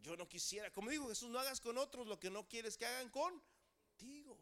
yo 0.01 0.17
no 0.17 0.29
quisiera, 0.29 0.73
como 0.73 0.91
digo 0.91 1.09
Jesús, 1.09 1.31
no 1.31 1.39
hagas 1.39 1.61
con 1.61 1.79
otros 1.79 2.07
lo 2.07 2.19
que 2.19 2.31
no 2.31 2.49
quieres 2.49 2.77
que 2.77 2.87
hagan 2.87 3.11
contigo. 3.11 4.39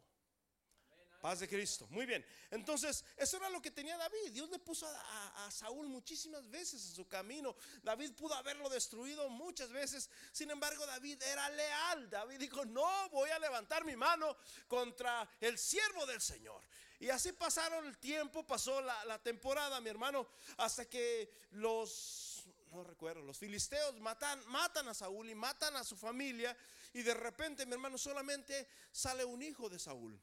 Paz 1.21 1.41
de 1.41 1.49
Cristo. 1.49 1.87
Muy 1.91 2.07
bien. 2.07 2.25
Entonces, 2.51 3.05
eso 3.17 3.37
era 3.37 3.49
lo 3.51 3.61
que 3.61 3.71
tenía 3.71 3.97
David. 3.97 4.31
Dios 4.33 4.51
le 4.51 4.59
puso 4.59 4.87
a, 4.87 5.51
Saúl 5.51 5.89
muchísimas 5.89 6.49
veces 6.51 6.85
en 6.87 6.95
su 6.95 7.09
camino. 7.09 7.57
David 7.83 8.13
pudo 8.13 8.35
haberlo 8.35 8.69
destruido 8.69 9.29
muchas 9.29 9.71
veces. 9.71 10.09
Sin 10.33 10.51
embargo, 10.51 10.87
David 10.87 11.23
era 11.23 11.49
leal. 11.51 12.11
David 12.11 12.39
dijo, 12.39 12.65
no 12.65 13.09
voy 13.11 13.31
a 13.31 13.39
levantar 13.39 13.85
mi 13.85 13.97
mano 13.97 14.37
contra 14.69 15.29
el 15.41 15.59
siervo 15.59 16.07
del 16.07 16.21
Señor. 16.21 16.63
Y 16.99 17.11
así 17.11 17.33
pasaron 17.33 17.87
el 17.87 17.99
tiempo, 17.99 18.47
pasó 18.47 18.81
la, 18.81 19.19
temporada, 19.23 19.81
mi 19.81 19.91
hermano, 19.91 20.27
hasta 20.57 20.87
que 20.89 21.31
los, 21.51 22.45
no 22.73 22.85
recuerdo, 22.85 23.23
los 23.23 23.37
filisteos 23.37 24.01
matan, 24.01 24.43
matan 24.49 24.89
a 24.89 24.95
Saúl 24.95 25.29
y 25.29 25.35
matan 25.35 25.77
a 25.77 25.85
su 25.85 25.97
familia. 25.97 26.57
Y 26.95 27.03
de 27.03 27.13
repente, 27.13 27.67
mi 27.67 27.73
hermano, 27.73 27.99
solamente 27.99 28.67
sale 28.91 29.25
un 29.25 29.43
hijo 29.43 29.69
de 29.69 29.79
Saúl 29.79 30.19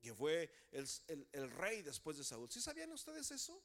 que 0.00 0.14
fue 0.14 0.50
el, 0.70 1.50
rey 1.52 1.82
después 1.82 2.16
de 2.16 2.24
Saúl. 2.24 2.50
¿Sí 2.50 2.60
sabían 2.60 2.92
ustedes 2.92 3.30
eso? 3.30 3.62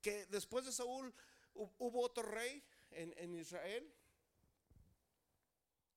Que 0.00 0.26
después 0.26 0.64
de 0.64 0.72
Saúl 0.72 1.14
hubo 1.54 2.00
otro 2.00 2.22
rey 2.22 2.62
en, 2.90 3.14
en 3.18 3.34
Israel. 3.34 3.92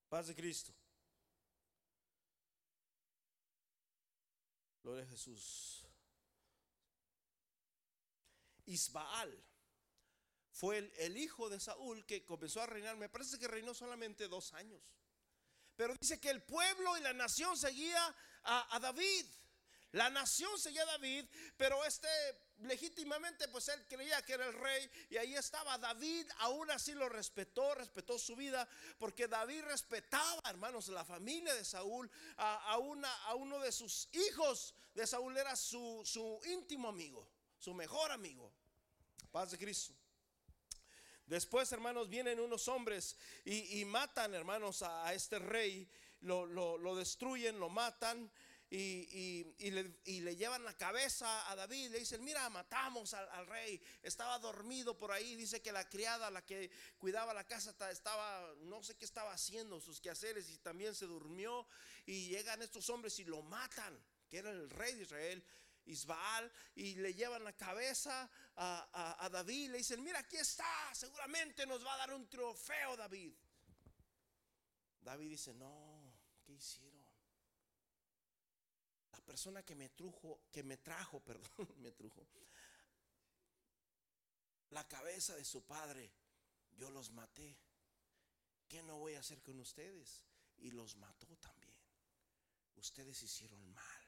Paz 0.10 0.28
de 0.28 0.36
Cristo. 0.36 0.74
Gloria 4.84 5.04
a 5.04 5.08
Jesús. 5.08 5.84
Isbaal 8.68 9.44
fue 10.52 10.78
el, 10.78 10.92
el, 10.98 11.18
hijo 11.18 11.50
de 11.50 11.60
Saúl 11.60 12.06
que 12.06 12.24
comenzó 12.24 12.62
a 12.62 12.66
reinar. 12.66 12.96
Me 12.96 13.10
parece 13.10 13.38
que 13.38 13.48
reinó 13.48 13.74
solamente 13.74 14.28
dos 14.28 14.54
años. 14.54 14.96
Pero 15.76 15.96
dice 16.00 16.20
que 16.20 16.30
el 16.30 16.42
pueblo 16.44 16.98
y 16.98 17.02
la 17.02 17.14
nación 17.14 17.58
seguía 17.58 18.16
a, 18.46 18.80
David. 18.80 19.26
La 19.92 20.10
nación 20.10 20.58
seguía 20.60 20.84
a 20.84 20.98
David, 20.98 21.26
pero 21.58 21.84
este 21.86 22.08
legítimamente 22.60 23.48
pues 23.50 23.68
él 23.70 23.86
creía 23.88 24.22
que 24.22 24.34
era 24.34 24.46
el 24.48 24.54
rey 24.54 24.90
y 25.10 25.18
ahí 25.18 25.36
estaba 25.36 25.78
David, 25.78 26.26
aún 26.40 26.72
así 26.72 26.94
lo 26.94 27.10
respetó, 27.10 27.76
respetó 27.76 28.18
su 28.18 28.36
vida, 28.36 28.68
porque 28.98 29.28
David 29.28 29.64
respetaba, 29.64 30.42
hermanos, 30.50 30.88
la 30.88 31.04
familia 31.04 31.54
de 31.54 31.66
Saúl, 31.66 32.10
a, 32.38 32.78
una, 32.78 33.14
a 33.26 33.36
uno 33.36 33.60
de 33.60 33.72
sus 33.72 34.08
hijos 34.14 34.74
de 34.94 35.06
Saúl 35.06 35.38
era 35.38 35.56
su, 35.56 36.02
su 36.06 36.42
íntimo 36.46 36.90
amigo, 36.90 37.28
su 37.60 37.74
mejor 37.74 38.12
amigo. 38.12 38.52
Paz 39.32 39.52
de 39.52 39.58
Cristo. 39.58 39.94
Después, 41.26 41.72
hermanos, 41.72 42.08
vienen 42.08 42.40
unos 42.40 42.68
hombres 42.68 43.18
y, 43.44 43.84
matan, 43.84 44.34
hermanos, 44.34 44.84
a, 44.84 45.14
este 45.14 45.40
rey, 45.40 45.90
lo, 46.26 46.96
destruyen, 46.96 47.60
lo 47.60 47.70
matan. 47.70 48.32
Y, 48.70 49.46
le, 49.60 50.36
llevan 50.36 50.66
la 50.66 50.76
cabeza 50.76 51.50
a 51.50 51.56
David, 51.56 51.92
le 51.92 52.00
dicen, 52.00 52.24
mira, 52.24 52.50
matamos 52.50 53.14
al, 53.14 53.48
rey, 53.48 53.82
estaba 54.04 54.38
dormido 54.40 54.98
por 54.98 55.12
ahí, 55.12 55.36
dice 55.36 55.62
que 55.62 55.72
la 55.72 55.88
criada, 55.88 56.30
la 56.30 56.44
que 56.44 56.70
cuidaba 56.98 57.34
la 57.34 57.46
casa, 57.46 57.74
estaba, 57.90 58.54
no 58.64 58.84
sé 58.84 58.98
qué 58.98 59.06
estaba 59.06 59.32
haciendo, 59.32 59.80
sus 59.80 60.02
quehaceres, 60.02 60.50
y 60.50 60.58
también 60.58 60.94
se 60.96 61.06
durmió, 61.06 61.66
y 62.06 62.28
llegan 62.28 62.62
estos 62.62 62.90
hombres 62.90 63.18
y 63.20 63.24
lo 63.24 63.42
matan, 63.44 63.98
que 64.30 64.40
era 64.40 64.50
el 64.50 64.70
rey 64.70 64.96
de 64.96 65.04
Israel, 65.04 65.46
Isbaal 65.86 66.52
y 66.76 66.96
le 66.96 67.14
llevan 67.14 67.44
la 67.44 67.54
cabeza 67.54 68.30
a, 68.56 69.30
David. 69.32 69.72
Le 69.72 69.78
dicen, 69.80 70.04
mira, 70.04 70.20
aquí 70.20 70.38
está, 70.38 70.66
seguramente 70.94 71.66
nos 71.66 71.86
va 71.86 71.94
a 71.94 71.98
dar 71.98 72.14
un 72.14 72.28
trofeo 72.28 72.98
David. 72.98 73.34
David 75.02 75.30
dice, 75.30 75.54
no, 75.54 75.70
¿qué 75.94 75.95
hicieron? 76.56 77.06
La 79.12 79.20
persona 79.22 79.64
que 79.64 79.76
me 79.76 79.90
trujo, 79.90 80.42
que 80.52 80.64
me 80.64 80.78
trajo, 80.78 81.20
perdón, 81.24 81.74
me 81.78 81.92
trujo, 81.92 82.28
la 84.70 84.88
cabeza 84.88 85.36
de 85.36 85.46
su 85.46 85.64
padre, 85.64 86.12
yo 86.76 86.90
los 86.90 87.12
maté. 87.12 87.58
¿Qué 88.68 88.82
no 88.82 88.98
voy 88.98 89.14
a 89.14 89.20
hacer 89.20 89.42
con 89.42 89.60
ustedes? 89.60 90.26
Y 90.58 90.72
los 90.72 90.96
mató 90.96 91.28
también. 91.38 91.80
Ustedes 92.76 93.22
hicieron 93.22 93.72
mal 93.72 94.06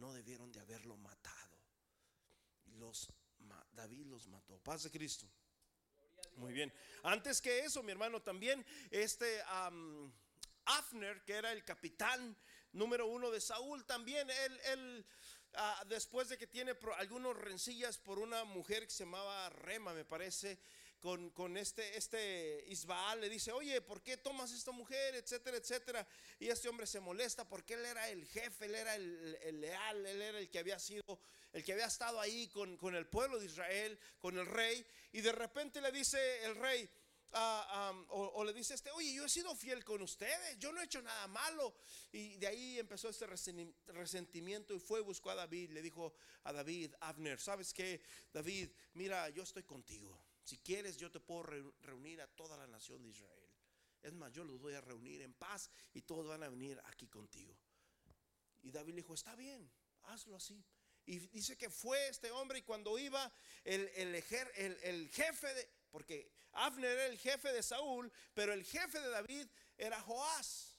no 0.00 0.12
debieron 0.14 0.50
de 0.50 0.60
haberlo 0.60 0.96
matado. 0.96 1.58
Los, 2.78 3.08
David 3.72 4.06
los 4.06 4.26
mató. 4.26 4.58
Paz 4.58 4.84
de 4.84 4.90
Cristo. 4.90 5.30
Muy 6.36 6.52
bien. 6.52 6.72
Antes 7.02 7.40
que 7.40 7.60
eso, 7.60 7.82
mi 7.82 7.92
hermano, 7.92 8.22
también 8.22 8.64
este 8.90 9.42
Afner, 10.64 11.22
que 11.24 11.34
era 11.34 11.52
el 11.52 11.64
capitán 11.64 12.36
número 12.72 13.06
uno 13.06 13.30
de 13.30 13.40
Saúl, 13.40 13.84
también 13.84 14.28
él, 14.30 14.60
él 14.64 15.06
ah, 15.54 15.82
después 15.88 16.28
de 16.28 16.38
que 16.38 16.46
tiene 16.46 16.76
algunos 16.98 17.36
rencillas 17.36 17.98
por 17.98 18.18
una 18.18 18.44
mujer 18.44 18.84
que 18.84 18.92
se 18.92 19.04
llamaba 19.04 19.48
Rema, 19.50 19.92
me 19.92 20.04
parece, 20.04 20.58
con, 21.00 21.56
este, 21.56 21.96
este 21.96 22.62
Isbaal, 22.68 23.22
le 23.22 23.30
dice, 23.30 23.52
oye, 23.52 23.80
¿por 23.80 24.02
qué 24.02 24.18
tomas 24.18 24.52
esta 24.52 24.70
mujer? 24.70 25.14
Etcétera, 25.14 25.56
etcétera. 25.56 26.06
Y 26.38 26.48
este 26.48 26.68
hombre 26.68 26.86
se 26.86 27.00
molesta 27.00 27.48
porque 27.48 27.74
él 27.74 27.84
era 27.86 28.08
el 28.10 28.26
jefe, 28.26 28.66
él 28.66 28.74
era 28.74 28.94
el, 28.94 29.60
leal, 29.60 30.06
él 30.06 30.20
era 30.20 30.38
el 30.38 30.50
que 30.50 30.58
había 30.58 30.78
sido, 30.78 31.18
el 31.52 31.64
que 31.64 31.72
había 31.72 31.86
estado 31.86 32.20
ahí 32.20 32.48
con, 32.48 32.76
con, 32.76 32.94
el 32.94 33.06
pueblo 33.06 33.38
de 33.38 33.46
Israel, 33.46 33.98
con 34.18 34.36
el 34.38 34.44
rey. 34.44 34.86
Y 35.12 35.22
de 35.22 35.32
repente 35.32 35.80
le 35.80 35.90
dice 35.90 36.44
el 36.44 36.54
rey, 36.56 36.88
o, 37.32 38.44
le 38.44 38.52
dice 38.52 38.74
este, 38.74 38.90
oye, 38.90 39.14
yo 39.14 39.24
he 39.24 39.28
sido 39.28 39.54
fiel 39.54 39.84
con 39.84 40.02
ustedes, 40.02 40.58
yo 40.58 40.72
no 40.72 40.80
he 40.80 40.84
hecho 40.84 41.02
nada 41.02 41.26
malo. 41.28 41.74
Y 42.12 42.36
de 42.36 42.46
ahí 42.46 42.78
empezó 42.78 43.08
este 43.08 43.26
resentimiento 43.26 44.74
y 44.74 44.80
fue, 44.80 45.00
buscó 45.00 45.30
a 45.30 45.34
David, 45.34 45.70
le 45.70 45.82
dijo 45.82 46.14
a 46.44 46.52
David, 46.52 46.94
Abner, 47.00 47.38
¿sabes 47.40 47.72
qué? 47.72 48.02
David, 48.32 48.70
mira, 48.94 49.28
yo 49.30 49.42
estoy 49.42 49.62
contigo. 49.62 50.20
Si 50.42 50.58
quieres, 50.58 50.96
yo 50.96 51.10
te 51.10 51.20
puedo 51.20 51.44
reunir 51.82 52.20
a 52.20 52.26
toda 52.26 52.56
la 52.56 52.66
nación 52.66 53.02
de 53.02 53.10
Israel. 53.10 53.48
Es 54.02 54.14
más, 54.14 54.32
yo 54.32 54.44
los 54.44 54.58
voy 54.58 54.74
a 54.74 54.80
reunir 54.80 55.22
en 55.22 55.34
paz 55.34 55.70
y 55.92 56.02
todos 56.02 56.26
van 56.26 56.42
a 56.42 56.48
venir 56.48 56.80
aquí 56.86 57.06
contigo. 57.06 57.56
Y 58.62 58.70
David 58.70 58.94
le 58.94 59.02
dijo, 59.02 59.14
está 59.14 59.34
bien, 59.36 59.70
hazlo 60.04 60.36
así. 60.36 60.64
Y 61.06 61.18
dice 61.18 61.56
que 61.56 61.70
fue 61.70 62.08
este 62.08 62.30
hombre 62.30 62.58
y 62.58 62.62
cuando 62.62 62.98
iba 62.98 63.32
el, 63.64 63.88
el, 63.94 64.22
jefe 64.22 65.54
de, 65.54 65.68
porque 65.90 66.30
Abner 66.52 66.90
era 66.90 67.06
el 67.06 67.18
jefe 67.18 67.52
de 67.52 67.62
Saúl, 67.62 68.12
pero 68.34 68.52
el 68.52 68.64
jefe 68.64 69.00
de 69.00 69.08
David 69.10 69.46
era 69.76 70.00
Joás. 70.00 70.78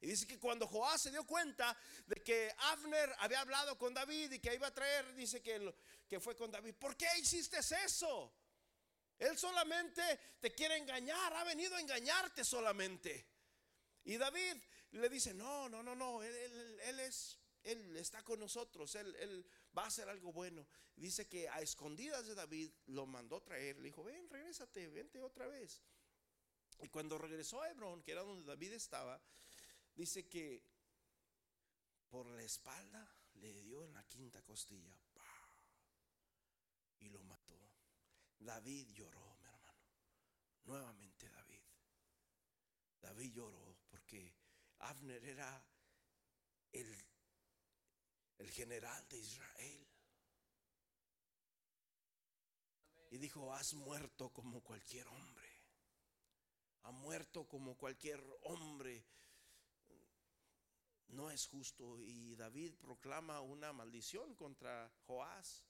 Y 0.00 0.06
dice 0.06 0.26
que 0.26 0.38
cuando 0.38 0.66
Joás 0.66 1.02
se 1.02 1.10
dio 1.10 1.26
cuenta 1.26 1.76
de 2.06 2.22
que 2.22 2.54
Abner 2.58 3.14
había 3.18 3.40
hablado 3.40 3.76
con 3.76 3.92
David 3.94 4.32
y 4.32 4.38
que 4.38 4.54
iba 4.54 4.68
a 4.68 4.74
traer, 4.74 5.12
dice 5.14 5.42
que, 5.42 5.74
que 6.08 6.20
fue 6.20 6.36
con 6.36 6.50
David, 6.50 6.74
¿por 6.74 6.96
qué 6.96 7.08
hiciste 7.18 7.58
eso? 7.58 8.32
Él 9.18 9.36
solamente 9.36 10.20
te 10.40 10.52
quiere 10.52 10.76
engañar, 10.76 11.32
ha 11.34 11.42
venido 11.42 11.74
a 11.74 11.80
engañarte 11.80 12.44
solamente. 12.44 13.26
Y 14.04 14.16
David 14.16 14.56
le 14.92 15.08
dice, 15.08 15.34
no, 15.34 15.68
no, 15.68 15.82
no, 15.82 15.94
no, 15.94 16.22
él, 16.22 17.00
es, 17.00 17.38
él 17.72 17.96
está 17.96 18.22
con 18.22 18.40
nosotros, 18.40 18.94
él, 18.94 19.46
va 19.76 19.84
a 19.84 19.88
hacer 19.88 20.08
algo 20.08 20.32
bueno. 20.32 20.66
Dice 20.96 21.28
que 21.28 21.48
a 21.48 21.60
escondidas 21.60 22.26
de 22.26 22.34
David 22.34 22.70
lo 22.86 23.06
mandó 23.06 23.40
traer, 23.42 23.76
le 23.76 23.84
dijo, 23.84 24.02
ven, 24.04 24.28
regrésate, 24.30 24.88
vente 24.88 25.20
otra 25.20 25.46
vez. 25.46 25.82
Y 26.80 26.88
cuando 26.88 27.18
regresó 27.18 27.62
a 27.62 27.70
Hebrón, 27.70 28.02
que 28.02 28.12
era 28.12 28.22
donde 28.22 28.46
David 28.46 28.72
estaba, 28.72 29.20
dice 29.94 30.28
que 30.28 30.64
por 32.08 32.26
la 32.26 32.42
espalda 32.42 33.06
le 33.34 33.52
dio 33.52 33.84
en 33.84 33.92
la 33.92 34.02
quinta 34.04 34.42
costilla 34.42 34.96
y 37.00 37.08
lo 37.10 37.22
mató. 37.24 37.58
David 38.38 38.88
lloró, 38.92 39.36
mi 39.36 39.46
hermano. 39.46 39.82
Nuevamente 40.64 41.28
David. 41.28 41.62
David 43.00 43.32
lloró 43.32 43.76
porque 43.88 44.34
Abner 44.78 45.24
era 45.24 45.64
el, 46.72 47.07
el 48.38 48.50
general 48.50 49.08
de 49.08 49.18
Israel. 49.18 49.86
Y 53.10 53.18
dijo, 53.18 53.52
has 53.52 53.74
muerto 53.74 54.30
como 54.30 54.62
cualquier 54.62 55.06
hombre. 55.08 55.48
Ha 56.82 56.90
muerto 56.90 57.46
como 57.48 57.76
cualquier 57.76 58.22
hombre. 58.42 59.04
No 61.08 61.30
es 61.30 61.46
justo. 61.46 61.98
Y 62.00 62.34
David 62.36 62.74
proclama 62.80 63.40
una 63.40 63.72
maldición 63.72 64.34
contra 64.34 64.90
Joás. 65.06 65.67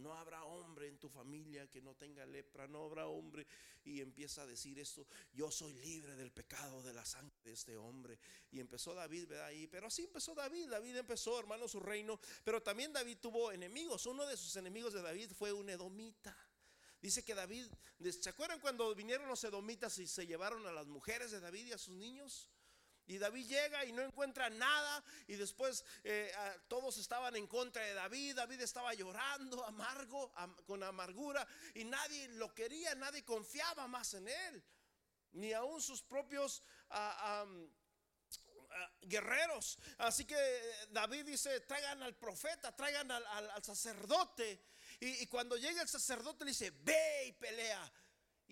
No 0.00 0.14
habrá 0.14 0.44
hombre 0.44 0.88
en 0.88 0.98
tu 0.98 1.08
familia 1.08 1.68
que 1.68 1.80
no 1.80 1.94
tenga 1.94 2.24
lepra, 2.26 2.66
no 2.66 2.84
habrá 2.84 3.06
hombre. 3.06 3.46
Y 3.84 4.00
empieza 4.00 4.42
a 4.42 4.46
decir 4.46 4.78
esto, 4.78 5.06
yo 5.32 5.50
soy 5.50 5.74
libre 5.74 6.16
del 6.16 6.32
pecado 6.32 6.82
de 6.82 6.92
la 6.92 7.04
sangre 7.04 7.36
de 7.44 7.52
este 7.52 7.76
hombre. 7.76 8.18
Y 8.50 8.60
empezó 8.60 8.94
David, 8.94 9.28
¿verdad? 9.28 9.46
Ahí, 9.46 9.66
pero 9.66 9.86
así 9.86 10.04
empezó 10.04 10.34
David. 10.34 10.68
David 10.70 10.96
empezó, 10.96 11.38
hermano, 11.38 11.68
su 11.68 11.80
reino. 11.80 12.18
Pero 12.44 12.62
también 12.62 12.92
David 12.92 13.18
tuvo 13.18 13.52
enemigos. 13.52 14.06
Uno 14.06 14.26
de 14.26 14.36
sus 14.36 14.56
enemigos 14.56 14.92
de 14.92 15.02
David 15.02 15.32
fue 15.32 15.52
un 15.52 15.68
edomita. 15.68 16.36
Dice 17.00 17.24
que 17.24 17.34
David, 17.34 17.66
¿se 18.20 18.28
acuerdan 18.28 18.60
cuando 18.60 18.94
vinieron 18.94 19.26
los 19.26 19.42
edomitas 19.44 19.96
y 19.98 20.06
se 20.06 20.26
llevaron 20.26 20.66
a 20.66 20.72
las 20.72 20.86
mujeres 20.86 21.30
de 21.30 21.40
David 21.40 21.66
y 21.66 21.72
a 21.72 21.78
sus 21.78 21.94
niños? 21.94 22.50
Y 23.10 23.18
David 23.18 23.48
llega 23.48 23.84
y 23.84 23.90
no 23.90 24.02
encuentra 24.02 24.48
nada. 24.50 25.02
Y 25.26 25.34
después 25.34 25.84
eh, 26.04 26.32
todos 26.68 26.96
estaban 26.96 27.34
en 27.34 27.48
contra 27.48 27.82
de 27.82 27.92
David. 27.92 28.36
David 28.36 28.60
estaba 28.60 28.94
llorando, 28.94 29.64
amargo, 29.64 30.32
con 30.64 30.80
amargura. 30.84 31.44
Y 31.74 31.84
nadie 31.84 32.28
lo 32.28 32.54
quería, 32.54 32.94
nadie 32.94 33.24
confiaba 33.24 33.88
más 33.88 34.14
en 34.14 34.28
él. 34.28 34.64
Ni 35.32 35.52
aún 35.52 35.82
sus 35.82 36.02
propios 36.02 36.62
guerreros. 39.02 39.80
Así 39.98 40.24
que 40.24 40.36
David 40.90 41.24
dice, 41.26 41.60
traigan 41.62 42.04
al 42.04 42.14
profeta, 42.14 42.76
traigan 42.76 43.10
al, 43.10 43.64
sacerdote. 43.64 44.66
Y, 45.00 45.24
y, 45.24 45.26
cuando 45.26 45.56
llega 45.56 45.82
el 45.82 45.88
sacerdote 45.88 46.44
le 46.44 46.52
dice, 46.52 46.70
ve 46.70 47.24
y 47.26 47.32
pelea. 47.32 47.92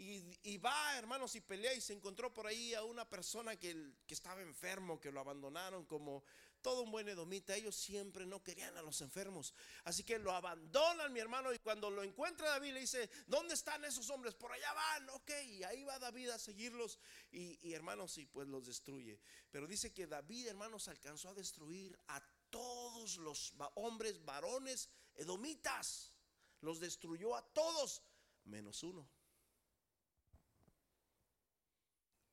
Y, 0.00 0.58
va, 0.58 0.96
hermanos, 0.96 1.34
y 1.34 1.40
pelea 1.40 1.74
y 1.74 1.80
se 1.80 1.92
encontró 1.92 2.32
por 2.32 2.46
ahí 2.46 2.72
a 2.72 2.84
una 2.84 3.04
persona 3.04 3.56
que, 3.56 3.94
estaba 4.08 4.40
enfermo, 4.40 5.00
que 5.00 5.10
lo 5.10 5.18
abandonaron 5.18 5.84
como 5.86 6.22
todo 6.62 6.82
un 6.82 6.92
buen 6.92 7.08
edomita. 7.08 7.56
Ellos 7.56 7.74
siempre 7.74 8.24
no 8.24 8.40
querían 8.40 8.76
a 8.76 8.82
los 8.82 9.00
enfermos. 9.00 9.52
Así 9.82 10.04
que 10.04 10.20
lo 10.20 10.30
abandonan, 10.30 11.12
mi 11.12 11.18
hermano, 11.18 11.52
y 11.52 11.58
cuando 11.58 11.90
lo 11.90 12.04
encuentra 12.04 12.48
David 12.50 12.74
le 12.74 12.80
dice, 12.82 13.10
¿dónde 13.26 13.54
están 13.54 13.84
esos 13.84 14.08
hombres? 14.10 14.36
Por 14.36 14.52
allá 14.52 14.72
van, 14.72 15.10
ok. 15.10 15.30
Y 15.46 15.64
ahí 15.64 15.82
va 15.82 15.98
David 15.98 16.28
a 16.30 16.38
seguirlos 16.38 17.00
y 17.32 17.72
hermanos, 17.72 18.18
y 18.18 18.26
pues 18.26 18.46
los 18.46 18.66
destruye. 18.66 19.18
Pero 19.50 19.66
dice 19.66 19.92
que 19.92 20.06
David, 20.06 20.46
hermanos, 20.46 20.86
alcanzó 20.86 21.30
a 21.30 21.34
destruir 21.34 21.98
a 22.06 22.22
todos 22.50 23.16
los 23.16 23.52
hombres, 23.74 24.24
varones, 24.24 24.90
edomitas. 25.16 26.12
Los 26.60 26.78
destruyó 26.78 27.34
a 27.34 27.42
todos, 27.42 28.00
menos 28.44 28.84
uno 28.84 29.17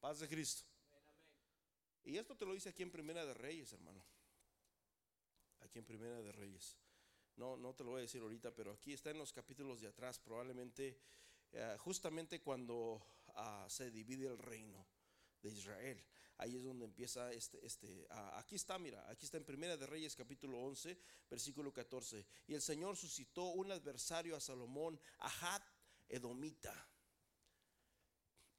Paz 0.06 0.20
de 0.20 0.28
Cristo. 0.28 0.64
Y 2.04 2.16
esto 2.20 2.38
te 2.38 2.46
lo 2.46 2.54
dice 2.54 2.70
aquí 2.70 2.84
en 2.84 2.92
Primera 2.92 3.26
de 3.26 3.34
Reyes, 3.34 3.74
hermano. 3.74 4.06
Aquí 5.62 5.80
en 5.80 5.86
Primera 5.86 6.22
de 6.22 6.32
Reyes. 6.32 6.78
No, 7.38 7.58
no 7.58 7.74
te 7.74 7.84
lo 7.84 7.90
voy 7.90 7.98
a 7.98 8.02
decir 8.04 8.22
ahorita, 8.22 8.54
pero 8.54 8.74
aquí 8.74 8.94
está 8.94 9.10
en 9.10 9.18
los 9.18 9.34
capítulos 9.34 9.82
de 9.82 9.88
atrás, 9.88 10.20
probablemente 10.20 11.00
eh, 11.52 11.76
justamente 11.80 12.40
cuando 12.40 13.04
ah, 13.30 13.66
se 13.68 13.90
divide 13.90 14.28
el 14.28 14.38
reino 14.38 14.86
de 15.42 15.50
Israel. 15.50 16.06
Ahí 16.38 16.56
es 16.56 16.64
donde 16.64 16.86
empieza 16.86 17.34
este, 17.34 17.66
este 17.66 18.06
ah, 18.12 18.38
aquí 18.38 18.54
está, 18.54 18.78
mira, 18.78 19.10
aquí 19.10 19.26
está 19.26 19.38
en 19.38 19.44
Primera 19.44 19.76
de 19.76 19.88
Reyes 19.88 20.16
capítulo 20.16 20.60
11, 20.60 21.00
versículo 21.32 21.74
14. 21.74 22.28
Y 22.46 22.54
el 22.54 22.62
Señor 22.62 22.96
suscitó 22.96 23.46
un 23.46 23.72
adversario 23.72 24.36
a 24.36 24.40
Salomón, 24.40 25.00
Ahad 25.18 25.64
Edomita 26.08 26.92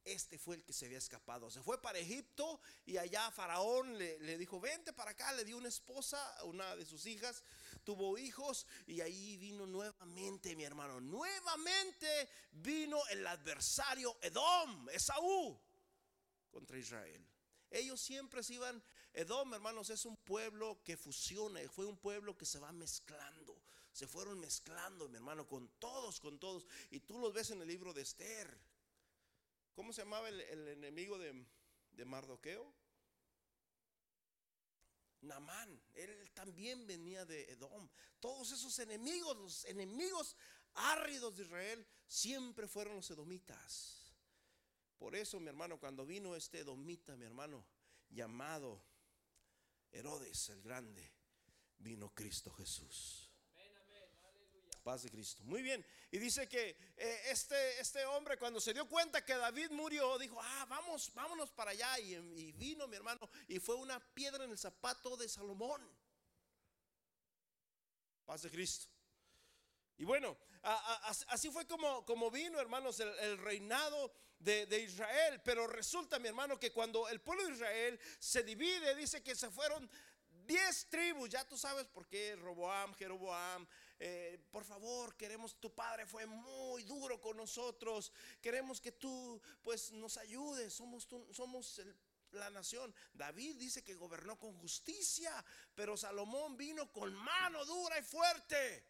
este 0.07 0.39
fue 0.39 0.55
el 0.55 0.63
que 0.63 0.73
se 0.73 0.85
había 0.85 0.97
escapado. 0.97 1.51
Se 1.51 1.61
fue 1.61 1.81
para 1.81 1.99
Egipto 1.99 2.59
y 2.85 2.97
allá 2.97 3.29
Faraón 3.31 3.97
le, 3.97 4.37
dijo, 4.37 4.59
vente 4.59 4.93
para 4.93 5.11
acá, 5.11 5.33
le 5.33 5.43
dio 5.43 5.57
una 5.57 5.67
esposa, 5.67 6.17
una 6.45 6.75
de 6.75 6.85
sus 6.85 7.05
hijas, 7.05 7.43
tuvo 7.83 8.17
hijos 8.17 8.65
y 8.85 9.01
ahí 9.01 9.37
vino 9.37 9.65
nuevamente, 9.65 10.55
mi 10.55 10.63
hermano, 10.63 11.01
nuevamente 11.01 12.29
vino 12.51 12.99
el 13.09 13.25
adversario 13.27 14.17
Edom, 14.21 14.89
Esaú, 14.89 15.59
contra 16.51 16.77
Israel. 16.77 17.25
Ellos 17.69 17.99
siempre 17.99 18.43
se 18.43 18.53
iban, 18.53 18.81
Edom, 19.13 19.53
hermanos, 19.53 19.89
es 19.89 20.05
un 20.05 20.15
pueblo 20.15 20.81
que 20.83 20.95
fusiona, 20.95 21.59
fue 21.69 21.85
un 21.85 21.97
pueblo 21.97 22.37
que 22.37 22.45
se 22.45 22.59
va 22.59 22.71
mezclando. 22.71 23.61
Se 23.91 24.07
fueron 24.07 24.39
mezclando, 24.39 25.09
mi 25.09 25.15
hermano, 25.15 25.47
con 25.47 25.67
todos, 25.79 26.19
con 26.19 26.37
todos. 26.37 26.67
Y 26.91 26.99
tú 26.99 27.17
los 27.17 27.33
ves 27.33 27.49
en 27.49 27.61
el 27.61 27.67
libro 27.67 27.93
de 27.93 28.03
Esther 28.03 28.55
¿Cómo 29.77 29.93
se 29.93 30.01
llamaba 30.01 30.27
el, 30.27 30.41
enemigo 30.69 31.19
de, 31.19 32.03
Mardoqueo? 32.03 32.73
Namán, 35.21 35.79
él 35.93 36.31
también 36.33 36.87
venía 36.87 37.27
de 37.27 37.43
Edom. 37.51 37.87
Todos 38.19 38.51
esos 38.51 38.79
enemigos, 38.79 39.37
los 39.37 39.65
enemigos 39.65 40.35
árridos 40.73 41.37
de 41.37 41.43
Israel, 41.43 41.87
siempre 42.07 42.67
fueron 42.67 42.95
los 42.95 43.11
edomitas. 43.11 44.15
Por 44.97 45.15
eso, 45.15 45.39
mi 45.39 45.49
hermano, 45.49 45.79
cuando 45.79 46.07
vino 46.07 46.35
este 46.35 46.61
edomita, 46.61 47.15
mi 47.15 47.25
hermano, 47.25 47.63
llamado 48.09 48.83
Herodes 49.91 50.49
el 50.49 50.63
Grande, 50.63 51.13
vino 51.77 52.09
Cristo 52.15 52.51
Jesús 52.51 53.26
paz 54.87 55.03
de 55.03 55.09
Cristo. 55.09 55.43
Muy 55.43 55.61
bien. 55.61 55.85
Y 56.11 56.17
dice 56.17 56.47
que 56.47 56.69
eh, 56.95 57.21
este, 57.25 57.81
este 57.81 58.05
hombre 58.05 58.37
cuando 58.37 58.61
se 58.61 58.73
dio 58.73 58.87
cuenta 58.87 59.25
que 59.25 59.35
David 59.35 59.71
murió, 59.71 60.17
dijo, 60.17 60.39
ah, 60.41 60.65
vamos, 60.69 61.13
vámonos 61.13 61.51
para 61.51 61.71
allá. 61.71 61.99
Y, 61.99 62.53
vino 62.53 62.87
mi 62.87 62.95
hermano 62.95 63.29
y 63.49 63.59
fue 63.59 63.75
una 63.75 63.99
piedra 64.13 64.45
en 64.45 64.51
el 64.51 64.57
zapato 64.57 65.17
de 65.17 65.27
Salomón. 65.27 65.81
Paz 68.23 68.43
de 68.43 68.49
Cristo. 68.49 68.87
Y 69.97 70.05
bueno, 70.05 70.37
así 71.27 71.51
fue 71.51 71.67
como, 71.67 72.05
como 72.05 72.31
vino, 72.31 72.57
hermanos, 72.57 73.01
el, 73.01 73.37
reinado 73.39 74.13
de, 74.39 74.67
de, 74.67 74.79
Israel. 74.83 75.41
Pero 75.43 75.67
resulta, 75.67 76.17
mi 76.17 76.29
hermano, 76.29 76.57
que 76.57 76.71
cuando 76.71 77.09
el 77.09 77.19
pueblo 77.19 77.45
de 77.45 77.55
Israel 77.55 77.99
se 78.19 78.41
divide, 78.41 78.95
dice 78.95 79.21
que 79.21 79.35
se 79.35 79.49
fueron 79.51 79.89
diez 80.47 80.87
tribus. 80.89 81.29
Ya 81.29 81.45
tú 81.45 81.57
sabes 81.57 81.85
por 81.87 82.07
qué 82.07 82.35
Roboam, 82.37 82.93
Jeroboam, 82.95 83.67
eh, 83.99 84.36
favor, 84.67 85.15
queremos, 85.15 85.59
tu 85.59 85.73
padre 85.73 86.05
fue 86.05 86.25
muy 86.25 86.83
duro 86.83 87.19
con 87.19 87.37
nosotros, 87.37 88.11
queremos 88.41 88.79
que 88.79 88.91
tú 88.91 89.41
pues 89.63 89.91
nos 89.91 90.17
ayudes, 90.17 90.73
somos, 90.73 91.07
somos 91.31 91.81
la 92.31 92.49
nación. 92.49 92.93
David 93.13 93.55
dice 93.57 93.83
que 93.83 93.95
gobernó 93.95 94.37
con 94.37 94.53
justicia, 94.57 95.43
pero 95.73 95.97
Salomón 95.97 96.57
vino 96.57 96.91
con 96.91 97.13
mano 97.13 97.65
dura 97.65 97.97
y 97.99 98.03
fuerte. 98.03 98.85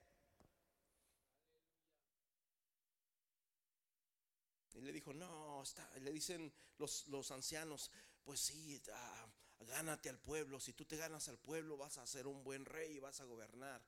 Y 4.73 4.81
le 4.81 4.91
dijo, 4.91 5.13
no, 5.13 5.63
le 6.01 6.11
dicen 6.11 6.53
los, 6.77 7.07
los 7.07 7.31
ancianos, 7.31 7.89
pues 8.23 8.39
sí, 8.39 8.79
ah, 8.93 9.27
gánate 9.61 10.09
al 10.09 10.19
pueblo, 10.19 10.59
si 10.59 10.73
tú 10.73 10.85
te 10.85 10.97
ganas 10.97 11.27
al 11.29 11.39
pueblo 11.39 11.77
vas 11.77 11.97
a 11.97 12.05
ser 12.05 12.27
un 12.27 12.43
buen 12.43 12.63
rey 12.65 12.97
y 12.97 12.99
vas 12.99 13.19
a 13.19 13.25
gobernar. 13.25 13.81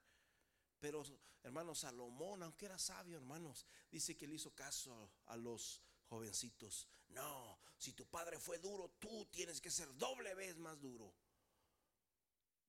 Pero, 0.80 1.04
hermanos, 1.44 1.80
Salomón, 1.80 2.44
aunque 2.44 2.66
era 2.66 2.78
sabio, 2.78 3.18
hermanos, 3.18 3.66
dice 3.92 4.16
que 4.16 4.28
le 4.28 4.36
hizo 4.36 4.54
caso 4.56 5.12
a 5.26 5.38
los 5.38 5.82
jovencitos. 6.06 6.88
No, 7.10 7.60
si 7.78 7.94
tu 7.94 8.06
padre 8.06 8.40
fue 8.40 8.60
duro, 8.60 8.90
tú 9.00 9.26
tienes 9.32 9.60
que 9.60 9.72
ser 9.72 9.94
doble 9.98 10.34
vez 10.36 10.58
más 10.58 10.80
duro. 10.80 11.14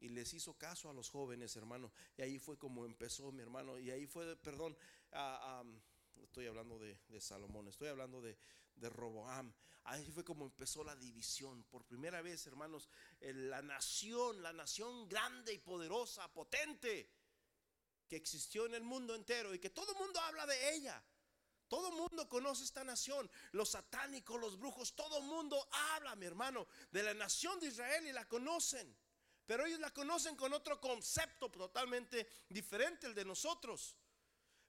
Y 0.00 0.08
les 0.08 0.32
hizo 0.32 0.54
caso 0.54 0.88
a 0.88 0.94
los 0.94 1.10
jóvenes, 1.10 1.54
hermano. 1.56 1.92
Y 2.16 2.22
ahí 2.22 2.38
fue 2.38 2.58
como 2.58 2.86
empezó 2.86 3.32
mi 3.32 3.42
hermano. 3.42 3.78
Y 3.78 3.90
ahí 3.90 4.06
fue, 4.06 4.34
perdón, 4.36 4.76
estoy 6.22 6.46
hablando 6.46 6.78
de, 6.78 6.98
Salomón, 7.20 7.68
estoy 7.68 7.88
hablando 7.88 8.22
de, 8.22 8.38
de 8.76 8.88
Roboam. 8.88 9.52
Ahí 9.84 10.10
fue 10.10 10.24
como 10.24 10.46
empezó 10.46 10.82
la 10.84 10.96
división. 10.96 11.64
Por 11.64 11.84
primera 11.84 12.22
vez, 12.22 12.46
hermanos, 12.46 12.88
la 13.20 13.60
nación, 13.60 14.42
la 14.42 14.54
nación 14.54 15.06
grande 15.06 15.52
y 15.52 15.58
poderosa, 15.58 16.32
potente 16.32 17.10
que 18.10 18.16
existió 18.16 18.66
en 18.66 18.74
el 18.74 18.82
mundo 18.82 19.14
entero 19.14 19.54
y 19.54 19.60
que 19.60 19.70
todo 19.70 19.92
el 19.92 19.98
mundo 19.98 20.20
habla 20.20 20.44
de 20.44 20.74
ella. 20.74 21.00
Todo 21.68 21.90
el 21.90 21.94
mundo 21.94 22.28
conoce 22.28 22.64
esta 22.64 22.82
nación, 22.82 23.30
los 23.52 23.70
satánicos, 23.70 24.40
los 24.40 24.58
brujos, 24.58 24.96
todo 24.96 25.18
el 25.18 25.24
mundo 25.24 25.68
habla, 25.94 26.16
mi 26.16 26.26
hermano, 26.26 26.66
de 26.90 27.04
la 27.04 27.14
nación 27.14 27.60
de 27.60 27.68
Israel 27.68 28.04
y 28.08 28.12
la 28.12 28.26
conocen. 28.26 28.92
Pero 29.46 29.64
ellos 29.64 29.78
la 29.78 29.94
conocen 29.94 30.34
con 30.34 30.52
otro 30.52 30.80
concepto 30.80 31.48
totalmente 31.52 32.28
diferente 32.48 33.06
el 33.06 33.14
de 33.14 33.24
nosotros. 33.24 33.96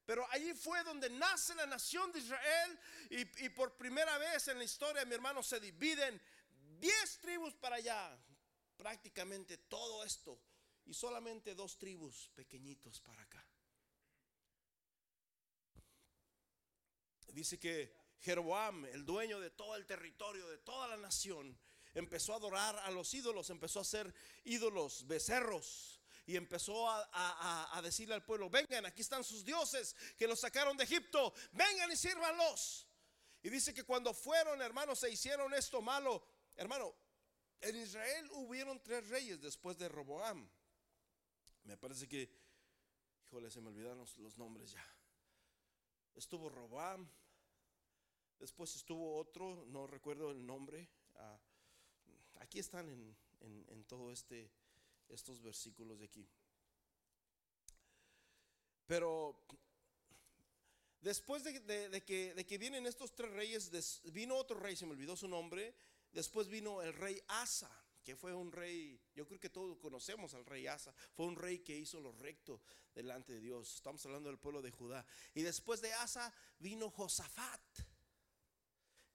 Pero 0.06 0.28
allí 0.30 0.54
fue 0.54 0.84
donde 0.84 1.10
nace 1.10 1.56
la 1.56 1.66
nación 1.66 2.12
de 2.12 2.20
Israel 2.20 2.80
y, 3.10 3.46
y 3.46 3.50
por 3.50 3.76
primera 3.76 4.20
vez 4.20 4.50
en 4.50 4.60
la 4.60 4.64
historia, 4.64 5.04
mi 5.06 5.16
hermano, 5.16 5.42
se 5.42 5.60
dividen 5.60 6.22
10 6.80 7.18
tribus 7.18 7.56
para 7.56 7.78
allá. 7.78 8.16
Prácticamente 8.78 9.58
todo 9.58 10.04
esto 10.04 10.40
y 10.86 10.94
solamente 10.94 11.56
dos 11.56 11.78
tribus 11.78 12.30
pequeñitos 12.36 13.02
para 13.02 13.22
acá. 13.22 13.46
Dice 17.28 17.58
que 17.60 17.94
Jeroboam, 18.20 18.86
el 18.86 19.06
dueño 19.06 19.40
de 19.40 19.50
todo 19.50 19.76
el 19.76 19.86
territorio, 19.86 20.48
de 20.50 20.58
toda 20.58 20.88
la 20.88 20.98
nación, 20.98 21.58
empezó 21.94 22.34
a 22.34 22.38
adorar 22.38 22.78
a 22.80 22.92
los 22.92 23.14
ídolos, 23.14 23.50
empezó 23.50 23.80
a 23.80 23.84
hacer 23.84 24.14
ídolos, 24.44 25.08
becerros. 25.08 25.98
Y 26.28 26.36
empezó 26.36 26.88
a, 26.88 27.78
a 27.78 27.82
decirle 27.82 28.14
al 28.14 28.24
pueblo, 28.24 28.50
vengan, 28.50 28.86
aquí 28.86 29.02
están 29.02 29.24
sus 29.24 29.44
dioses 29.44 29.96
que 30.18 30.28
los 30.28 30.40
sacaron 30.40 30.78
de 30.78 30.84
Egipto, 30.84 31.34
vengan 31.52 31.92
y 31.92 31.98
sírvanlos. 31.98 32.88
Y 33.42 33.50
dice 33.50 33.74
que 33.74 33.84
cuando 33.84 34.14
fueron, 34.14 34.62
hermanos, 34.62 35.00
se 35.00 35.10
hicieron 35.10 35.54
esto 35.54 35.82
malo. 35.82 36.24
Hermano, 36.56 36.96
en 37.60 37.76
Israel 37.76 38.30
hubieron 38.34 38.82
tres 38.84 39.08
reyes 39.10 39.42
después 39.42 39.78
de 39.78 39.90
Roboam. 39.90 40.50
Me 41.64 41.78
parece 41.78 42.08
que, 42.08 42.30
híjole, 43.26 43.50
se 43.52 43.62
me 43.62 43.70
olvidaron 43.70 44.00
los, 44.18 44.38
nombres 44.38 44.72
ya. 44.72 44.86
Estuvo 46.16 46.50
Robam, 46.50 47.10
Después 48.40 48.76
estuvo 48.76 49.18
otro, 49.18 49.66
no 49.68 49.86
recuerdo 49.86 50.32
el 50.32 50.44
nombre. 50.44 50.90
Ah, 51.14 51.40
aquí 52.40 52.58
están 52.58 52.90
en, 52.90 53.16
en, 53.40 53.84
todo 53.86 54.12
este, 54.12 54.52
estos 55.10 55.44
versículos 55.44 56.00
de 56.00 56.06
aquí. 56.06 56.28
Pero 58.88 59.46
después 61.02 61.44
de, 61.44 61.54
que, 62.04 62.34
de, 62.34 62.46
que, 62.48 62.58
vienen 62.58 62.88
estos 62.88 63.14
tres 63.14 63.30
reyes, 63.32 64.02
vino 64.12 64.36
otro 64.36 64.60
rey, 64.60 64.76
se 64.76 64.88
me 64.88 64.94
olvidó 64.94 65.16
su 65.16 65.28
nombre. 65.28 65.76
Después 66.12 66.48
vino 66.48 66.82
el 66.82 66.94
rey 66.94 67.22
Asa 67.28 67.72
que 68.04 68.16
fue 68.16 68.34
un 68.34 68.52
rey, 68.52 69.00
yo 69.16 69.28
creo 69.28 69.40
que 69.40 69.50
todos 69.50 69.78
conocemos 69.78 70.34
al 70.34 70.46
rey 70.46 70.68
Asa, 70.68 70.94
fue 71.14 71.26
un 71.26 71.36
rey 71.36 71.60
que 71.60 71.78
hizo 71.78 72.00
lo 72.00 72.12
recto 72.14 72.62
delante 72.96 73.34
de 73.34 73.42
Dios. 73.42 73.76
Estamos 73.76 74.06
hablando 74.06 74.30
del 74.30 74.40
pueblo 74.40 74.62
de 74.62 74.72
Judá. 74.72 75.06
Y 75.34 75.42
después 75.42 75.82
de 75.82 75.94
Asa 75.94 76.34
vino 76.60 76.90
Josafat. 76.90 77.62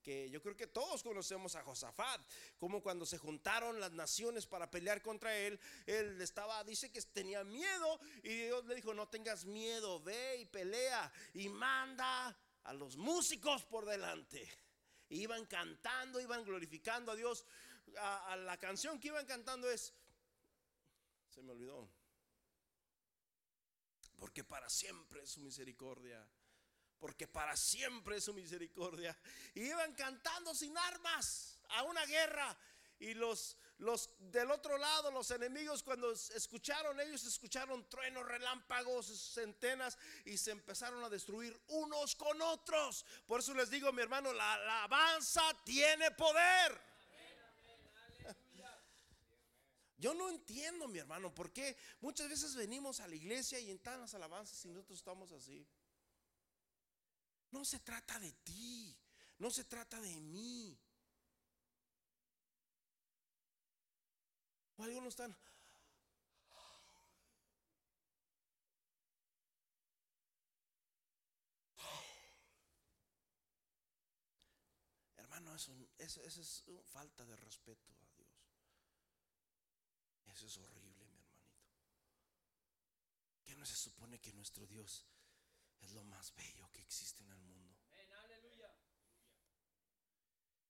Que 0.02 0.30
yo 0.30 0.40
creo 0.40 0.56
que 0.56 0.68
todos 0.68 1.02
conocemos 1.02 1.56
a 1.56 1.64
Josafat, 1.64 2.20
como 2.58 2.80
cuando 2.80 3.04
se 3.04 3.18
juntaron 3.18 3.80
las 3.80 3.90
naciones 3.90 4.46
para 4.46 4.70
pelear 4.70 5.02
contra 5.02 5.36
él, 5.36 5.58
él 5.84 6.20
estaba, 6.22 6.62
dice 6.62 6.92
que 6.92 7.02
tenía 7.02 7.42
miedo 7.42 7.98
y 8.22 8.28
Dios 8.28 8.64
le 8.66 8.76
dijo, 8.76 8.94
no 8.94 9.08
tengas 9.08 9.46
miedo, 9.46 10.00
ve 10.00 10.36
y 10.38 10.46
pelea 10.46 11.12
y 11.34 11.48
manda 11.48 12.38
a 12.62 12.72
los 12.72 12.96
músicos 12.96 13.64
por 13.64 13.84
delante. 13.84 14.48
iban 15.08 15.44
cantando, 15.46 16.20
iban 16.20 16.44
glorificando 16.44 17.10
a 17.10 17.16
Dios 17.16 17.44
a, 17.98 18.36
la 18.36 18.56
canción 18.56 18.98
que 18.98 19.08
iban 19.08 19.26
cantando 19.26 19.70
es, 19.70 19.92
se 21.28 21.42
me 21.42 21.52
olvidó, 21.52 21.88
porque 24.16 24.44
para 24.44 24.68
siempre 24.68 25.22
es 25.22 25.30
su 25.30 25.40
misericordia, 25.40 26.26
porque 26.98 27.28
para 27.28 27.56
siempre 27.56 28.16
es 28.16 28.24
su 28.24 28.34
misericordia. 28.34 29.16
Y 29.54 29.62
iban 29.62 29.94
cantando 29.94 30.54
sin 30.54 30.76
armas 30.76 31.58
a 31.70 31.82
una 31.82 32.04
guerra. 32.06 32.56
Y 32.98 33.12
los, 33.12 33.58
los 33.78 34.08
del 34.18 34.50
otro 34.50 34.78
lado, 34.78 35.10
los 35.10 35.30
enemigos, 35.30 35.82
cuando 35.82 36.10
escucharon, 36.10 36.98
ellos 36.98 37.24
escucharon 37.24 37.86
truenos, 37.90 38.26
relámpagos, 38.26 39.06
centenas 39.34 39.98
y 40.24 40.38
se 40.38 40.52
empezaron 40.52 41.04
a 41.04 41.10
destruir 41.10 41.60
unos 41.68 42.16
con 42.16 42.40
otros. 42.40 43.04
Por 43.26 43.40
eso 43.40 43.52
les 43.52 43.68
digo, 43.68 43.92
mi 43.92 44.00
hermano, 44.00 44.32
la 44.32 44.54
alabanza 44.54 45.42
tiene 45.64 46.10
poder. 46.12 46.95
Yo 49.98 50.12
no 50.12 50.28
entiendo, 50.28 50.88
mi 50.88 50.98
hermano, 50.98 51.34
por 51.34 51.52
qué 51.52 51.76
muchas 52.00 52.28
veces 52.28 52.54
venimos 52.54 53.00
a 53.00 53.08
la 53.08 53.14
iglesia 53.14 53.58
y 53.58 53.70
en 53.70 53.80
las 53.84 54.14
alabanzas 54.14 54.62
y 54.64 54.68
nosotros 54.68 54.98
estamos 54.98 55.32
así. 55.32 55.66
No 57.50 57.64
se 57.64 57.80
trata 57.80 58.18
de 58.20 58.32
ti, 58.32 58.94
no 59.38 59.50
se 59.50 59.64
trata 59.64 60.00
de 60.00 60.20
mí. 60.20 60.78
O 64.76 64.84
algunos 64.84 65.08
están, 65.08 65.34
Hermano, 75.16 75.54
eso, 75.54 75.72
eso, 75.98 76.22
es 76.22 76.64
falta 76.84 77.24
de 77.24 77.36
respeto. 77.36 77.95
Eso 80.36 80.48
es 80.48 80.58
horrible, 80.58 80.92
mi 80.92 81.00
hermanito. 81.00 81.40
¿Qué 83.42 83.56
no 83.56 83.64
se 83.64 83.74
supone 83.74 84.20
que 84.20 84.34
nuestro 84.34 84.66
Dios 84.66 85.06
es 85.80 85.92
lo 85.92 86.04
más 86.04 86.34
bello 86.34 86.70
que 86.72 86.82
existe 86.82 87.22
en 87.24 87.30
el 87.30 87.40
mundo? 87.40 87.74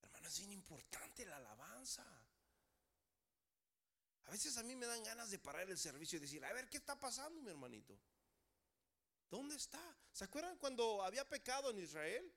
Hermano, 0.03 0.29
es 0.29 0.39
bien 0.39 0.53
importante 0.53 1.27
la 1.27 1.39
alabanza. 1.39 2.07
A 4.27 4.31
veces 4.31 4.57
a 4.57 4.63
mí 4.63 4.77
me 4.77 4.87
dan 4.87 5.03
ganas 5.03 5.33
de 5.33 5.41
parar 5.41 5.69
el 5.69 5.79
servicio 5.79 6.19
y 6.19 6.21
decir, 6.21 6.45
a 6.45 6.53
ver, 6.53 6.69
¿qué 6.69 6.77
está 6.77 6.97
pasando, 7.01 7.43
mi 7.43 7.51
hermanito? 7.51 7.99
¿Dónde 9.29 9.57
está? 9.57 9.83
¿Se 10.13 10.23
acuerdan 10.23 10.59
cuando 10.59 11.03
había 11.03 11.29
pecado 11.29 11.71
en 11.71 11.81
Israel? 11.81 12.33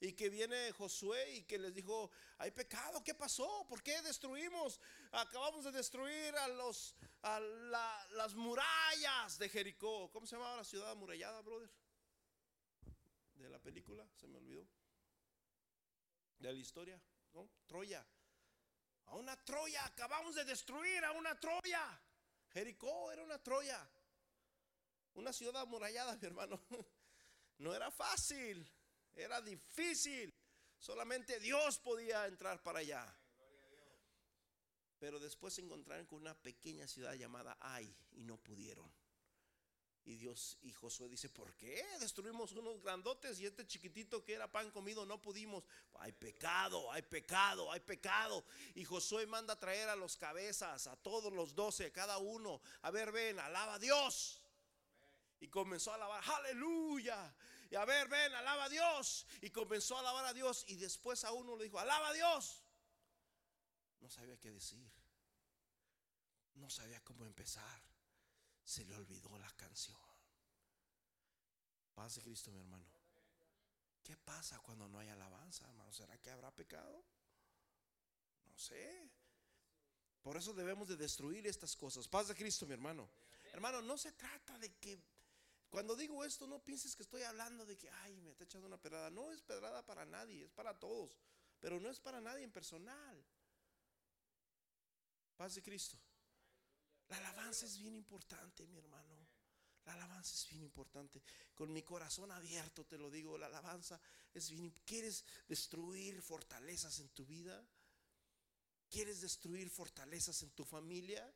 Y 0.00 0.12
que 0.12 0.28
viene 0.28 0.72
Josué 0.72 1.36
y 1.36 1.42
que 1.44 1.58
les 1.58 1.74
dijo, 1.74 2.10
hay 2.38 2.50
pecado, 2.50 3.02
¿qué 3.02 3.14
pasó? 3.14 3.66
¿Por 3.68 3.82
qué 3.82 4.02
destruimos? 4.02 4.80
Acabamos 5.12 5.64
de 5.64 5.72
destruir 5.72 6.36
a 6.36 6.48
los 6.48 6.94
a 7.22 7.40
las 7.40 8.34
murallas 8.34 9.38
de 9.38 9.48
Jericó. 9.48 10.10
¿Cómo 10.10 10.26
se 10.26 10.36
llamaba 10.36 10.58
la 10.58 10.64
ciudad 10.64 10.90
amurallada, 10.90 11.40
brother? 11.40 11.70
De 13.34 13.48
la 13.48 13.58
película, 13.58 14.06
se 14.14 14.26
me 14.26 14.36
olvidó. 14.38 14.66
De 16.38 16.52
la 16.52 16.58
historia, 16.58 17.00
¿no? 17.32 17.48
Troya. 17.66 18.06
A 19.06 19.16
una 19.16 19.36
Troya, 19.44 19.84
acabamos 19.86 20.34
de 20.34 20.44
destruir 20.44 21.04
a 21.04 21.12
una 21.12 21.38
Troya. 21.38 22.00
Jericó 22.52 23.10
era 23.10 23.22
una 23.22 23.42
Troya. 23.42 23.88
Una 25.14 25.32
ciudad 25.32 25.62
amurallada, 25.62 26.16
mi 26.20 26.26
hermano. 26.26 26.60
No 27.58 27.74
era 27.74 27.90
fácil. 27.90 28.70
Era 29.14 29.40
difícil. 29.40 30.34
Solamente 30.78 31.40
Dios 31.40 31.78
podía 31.78 32.26
entrar 32.26 32.62
para 32.62 32.80
allá. 32.80 33.16
Pero 34.98 35.18
después 35.18 35.54
se 35.54 35.60
encontraron 35.62 36.06
con 36.06 36.20
una 36.20 36.34
pequeña 36.34 36.86
ciudad 36.86 37.14
llamada 37.14 37.56
Ai 37.60 37.94
y 38.12 38.24
no 38.24 38.36
pudieron. 38.36 38.90
Y 40.06 40.16
Dios 40.16 40.58
y 40.60 40.72
Josué 40.72 41.08
dice, 41.08 41.30
¿por 41.30 41.54
qué 41.54 41.82
destruimos 41.98 42.52
unos 42.52 42.82
grandotes 42.82 43.40
y 43.40 43.46
este 43.46 43.66
chiquitito 43.66 44.22
que 44.22 44.34
era 44.34 44.52
pan 44.52 44.70
comido 44.70 45.06
no 45.06 45.20
pudimos? 45.22 45.64
Hay 45.94 46.12
pecado, 46.12 46.92
hay 46.92 47.00
pecado, 47.00 47.72
hay 47.72 47.80
pecado. 47.80 48.44
Y 48.74 48.84
Josué 48.84 49.26
manda 49.26 49.54
a 49.54 49.58
traer 49.58 49.88
a 49.88 49.96
los 49.96 50.18
cabezas, 50.18 50.86
a 50.86 50.96
todos 50.96 51.32
los 51.32 51.54
doce, 51.54 51.90
cada 51.90 52.18
uno. 52.18 52.60
A 52.82 52.90
ver, 52.90 53.12
ven, 53.12 53.38
alaba 53.38 53.74
a 53.74 53.78
Dios. 53.78 54.42
Y 55.40 55.48
comenzó 55.48 55.92
a 55.92 55.94
alabar, 55.94 56.22
aleluya 56.36 57.34
a 57.74 57.84
ver, 57.84 58.08
ven, 58.08 58.34
alaba 58.34 58.64
a 58.64 58.68
Dios. 58.68 59.26
Y 59.40 59.50
comenzó 59.50 59.96
a 59.96 60.00
alabar 60.00 60.26
a 60.26 60.32
Dios. 60.34 60.64
Y 60.68 60.76
después 60.76 61.24
a 61.24 61.32
uno 61.32 61.56
le 61.56 61.64
dijo, 61.64 61.78
alaba 61.78 62.08
a 62.08 62.12
Dios. 62.12 62.62
No 64.00 64.08
sabía 64.10 64.38
qué 64.38 64.50
decir. 64.50 64.90
No 66.54 66.70
sabía 66.70 67.00
cómo 67.00 67.24
empezar. 67.24 67.82
Se 68.64 68.84
le 68.84 68.94
olvidó 68.94 69.36
la 69.38 69.50
canción. 69.52 69.98
Paz 71.94 72.16
de 72.16 72.22
Cristo, 72.22 72.50
mi 72.50 72.60
hermano. 72.60 72.84
¿Qué 74.02 74.16
pasa 74.16 74.58
cuando 74.60 74.88
no 74.88 74.98
hay 74.98 75.08
alabanza, 75.08 75.66
hermano? 75.66 75.92
¿Será 75.92 76.18
que 76.18 76.30
habrá 76.30 76.50
pecado? 76.54 77.04
No 78.44 78.58
sé. 78.58 79.10
Por 80.22 80.36
eso 80.36 80.52
debemos 80.52 80.88
de 80.88 80.96
destruir 80.96 81.46
estas 81.46 81.76
cosas. 81.76 82.08
Paz 82.08 82.28
de 82.28 82.34
Cristo, 82.34 82.66
mi 82.66 82.74
hermano. 82.74 83.08
Hermano, 83.52 83.80
no 83.82 83.96
se 83.96 84.12
trata 84.12 84.58
de 84.58 84.74
que 84.76 84.98
cuando 85.74 85.96
digo 85.96 86.24
esto, 86.24 86.46
no 86.46 86.62
pienses 86.62 86.94
que 86.94 87.02
estoy 87.02 87.24
hablando 87.24 87.66
de 87.66 87.76
que, 87.76 87.90
ay, 87.90 88.20
me 88.20 88.30
está 88.30 88.44
echando 88.44 88.68
una 88.68 88.80
pedrada. 88.80 89.10
No 89.10 89.32
es 89.32 89.42
pedrada 89.42 89.84
para 89.84 90.04
nadie, 90.04 90.44
es 90.44 90.52
para 90.52 90.78
todos. 90.78 91.18
Pero 91.58 91.80
no 91.80 91.90
es 91.90 91.98
para 91.98 92.20
nadie 92.20 92.44
en 92.44 92.52
personal. 92.52 93.26
Paz 95.36 95.56
de 95.56 95.62
Cristo. 95.64 95.98
La 97.08 97.16
alabanza 97.16 97.66
es 97.66 97.76
bien 97.76 97.96
importante, 97.96 98.68
mi 98.68 98.78
hermano. 98.78 99.26
La 99.84 99.94
alabanza 99.94 100.32
es 100.32 100.48
bien 100.48 100.62
importante. 100.62 101.20
Con 101.56 101.72
mi 101.72 101.82
corazón 101.82 102.30
abierto 102.30 102.86
te 102.86 102.96
lo 102.96 103.10
digo, 103.10 103.36
la 103.36 103.46
alabanza 103.46 104.00
es 104.32 104.50
bien. 104.50 104.70
¿Quieres 104.84 105.24
destruir 105.48 106.22
fortalezas 106.22 107.00
en 107.00 107.08
tu 107.08 107.26
vida? 107.26 107.60
¿Quieres 108.88 109.22
destruir 109.22 109.68
fortalezas 109.70 110.40
en 110.44 110.52
tu 110.52 110.64
familia? 110.64 111.28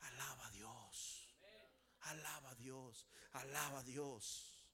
Alaba. 0.00 0.51
Alaba 2.02 2.50
a 2.50 2.54
Dios, 2.54 3.06
alaba 3.32 3.78
a 3.78 3.82
Dios. 3.82 4.66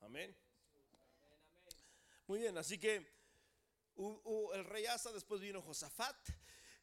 Amén. 0.00 0.36
Muy 2.26 2.40
bien, 2.40 2.56
así 2.58 2.78
que 2.78 2.96
el 3.96 4.64
rey 4.64 4.86
Asa, 4.86 5.12
después 5.12 5.40
vino 5.40 5.62
Josafat. 5.62 6.16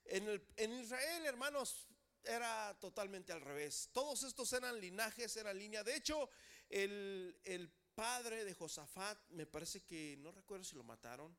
En, 0.06 0.42
en 0.56 0.72
Israel, 0.74 1.26
hermanos, 1.26 1.88
era 2.24 2.78
totalmente 2.80 3.34
al 3.34 3.42
revés. 3.42 3.90
Todos 3.92 4.24
estos 4.24 4.52
eran 4.54 4.80
linajes, 4.80 5.36
eran 5.38 5.58
línea. 5.58 5.84
De 5.84 5.96
hecho, 5.96 6.30
el, 6.70 7.40
el 7.44 7.70
padre 7.96 8.46
de 8.46 8.54
Josafat, 8.54 9.18
me 9.32 9.46
parece 9.46 9.82
que, 9.84 10.16
no 10.20 10.32
recuerdo 10.32 10.64
si 10.64 10.76
lo 10.76 10.84
mataron, 10.84 11.36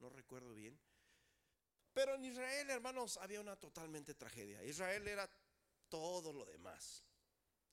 no 0.00 0.08
recuerdo 0.08 0.52
bien. 0.54 0.78
Pero 1.92 2.14
en 2.14 2.24
Israel, 2.24 2.70
hermanos, 2.70 3.16
había 3.18 3.40
una 3.40 3.56
totalmente 3.56 4.14
tragedia. 4.14 4.62
Israel 4.64 5.06
era 5.08 5.28
todo 5.90 6.32
lo 6.32 6.46
demás, 6.46 7.04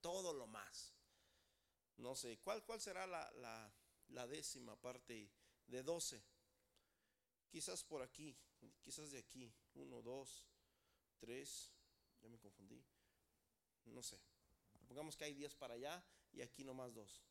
todo 0.01 0.33
lo 0.33 0.47
más. 0.47 0.93
No 1.97 2.15
sé, 2.15 2.37
¿cuál, 2.39 2.63
cuál 2.63 2.81
será 2.81 3.07
la, 3.07 3.31
la, 4.09 4.27
décima 4.27 4.75
parte 4.75 5.31
de 5.67 5.83
12? 5.83 6.23
Quizás 7.49 7.83
por 7.83 8.01
aquí, 8.01 8.37
quizás 8.81 9.11
de 9.11 9.19
aquí, 9.19 9.51
uno, 9.75 10.01
dos, 10.01 10.47
tres, 11.17 11.71
ya 12.21 12.27
me 12.29 12.39
confundí, 12.39 12.83
no 13.85 14.03
sé. 14.03 14.19
Pongamos 14.87 15.15
que 15.15 15.25
hay 15.25 15.33
10 15.33 15.55
para 15.55 15.73
allá 15.73 16.03
y 16.31 16.41
aquí 16.41 16.63
nomás 16.63 16.93
dos. 16.93 17.23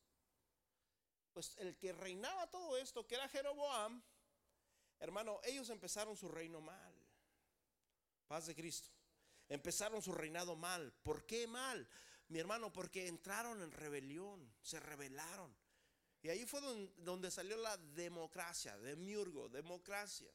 pues 1.32 1.56
el 1.58 1.76
que 1.76 1.92
reinaba 1.92 2.50
todo 2.50 2.76
esto, 2.76 3.06
que 3.06 3.14
era 3.14 3.28
Jeroboam, 3.28 4.02
hermano, 4.98 5.40
ellos 5.44 5.68
empezaron 5.70 6.16
su 6.16 6.28
reino 6.28 6.60
mal. 6.60 6.94
Paz 8.26 8.46
de 8.46 8.54
Cristo. 8.54 8.95
Empezaron 9.48 10.02
su 10.02 10.12
reinado 10.12 10.56
mal. 10.56 10.92
¿Por 11.02 11.26
qué 11.26 11.46
mal? 11.46 11.88
Mi 12.28 12.40
hermano, 12.40 12.72
porque 12.72 13.06
entraron 13.06 13.62
en 13.62 13.70
rebelión, 13.70 14.52
se 14.60 14.80
rebelaron. 14.80 15.54
Y 16.22 16.28
ahí 16.28 16.44
fue 16.44 16.60
donde, 16.96 17.30
salió 17.30 17.56
la 17.56 17.76
democracia, 17.76 18.76
demiurgo, 18.78 19.48
democracia. 19.48 20.32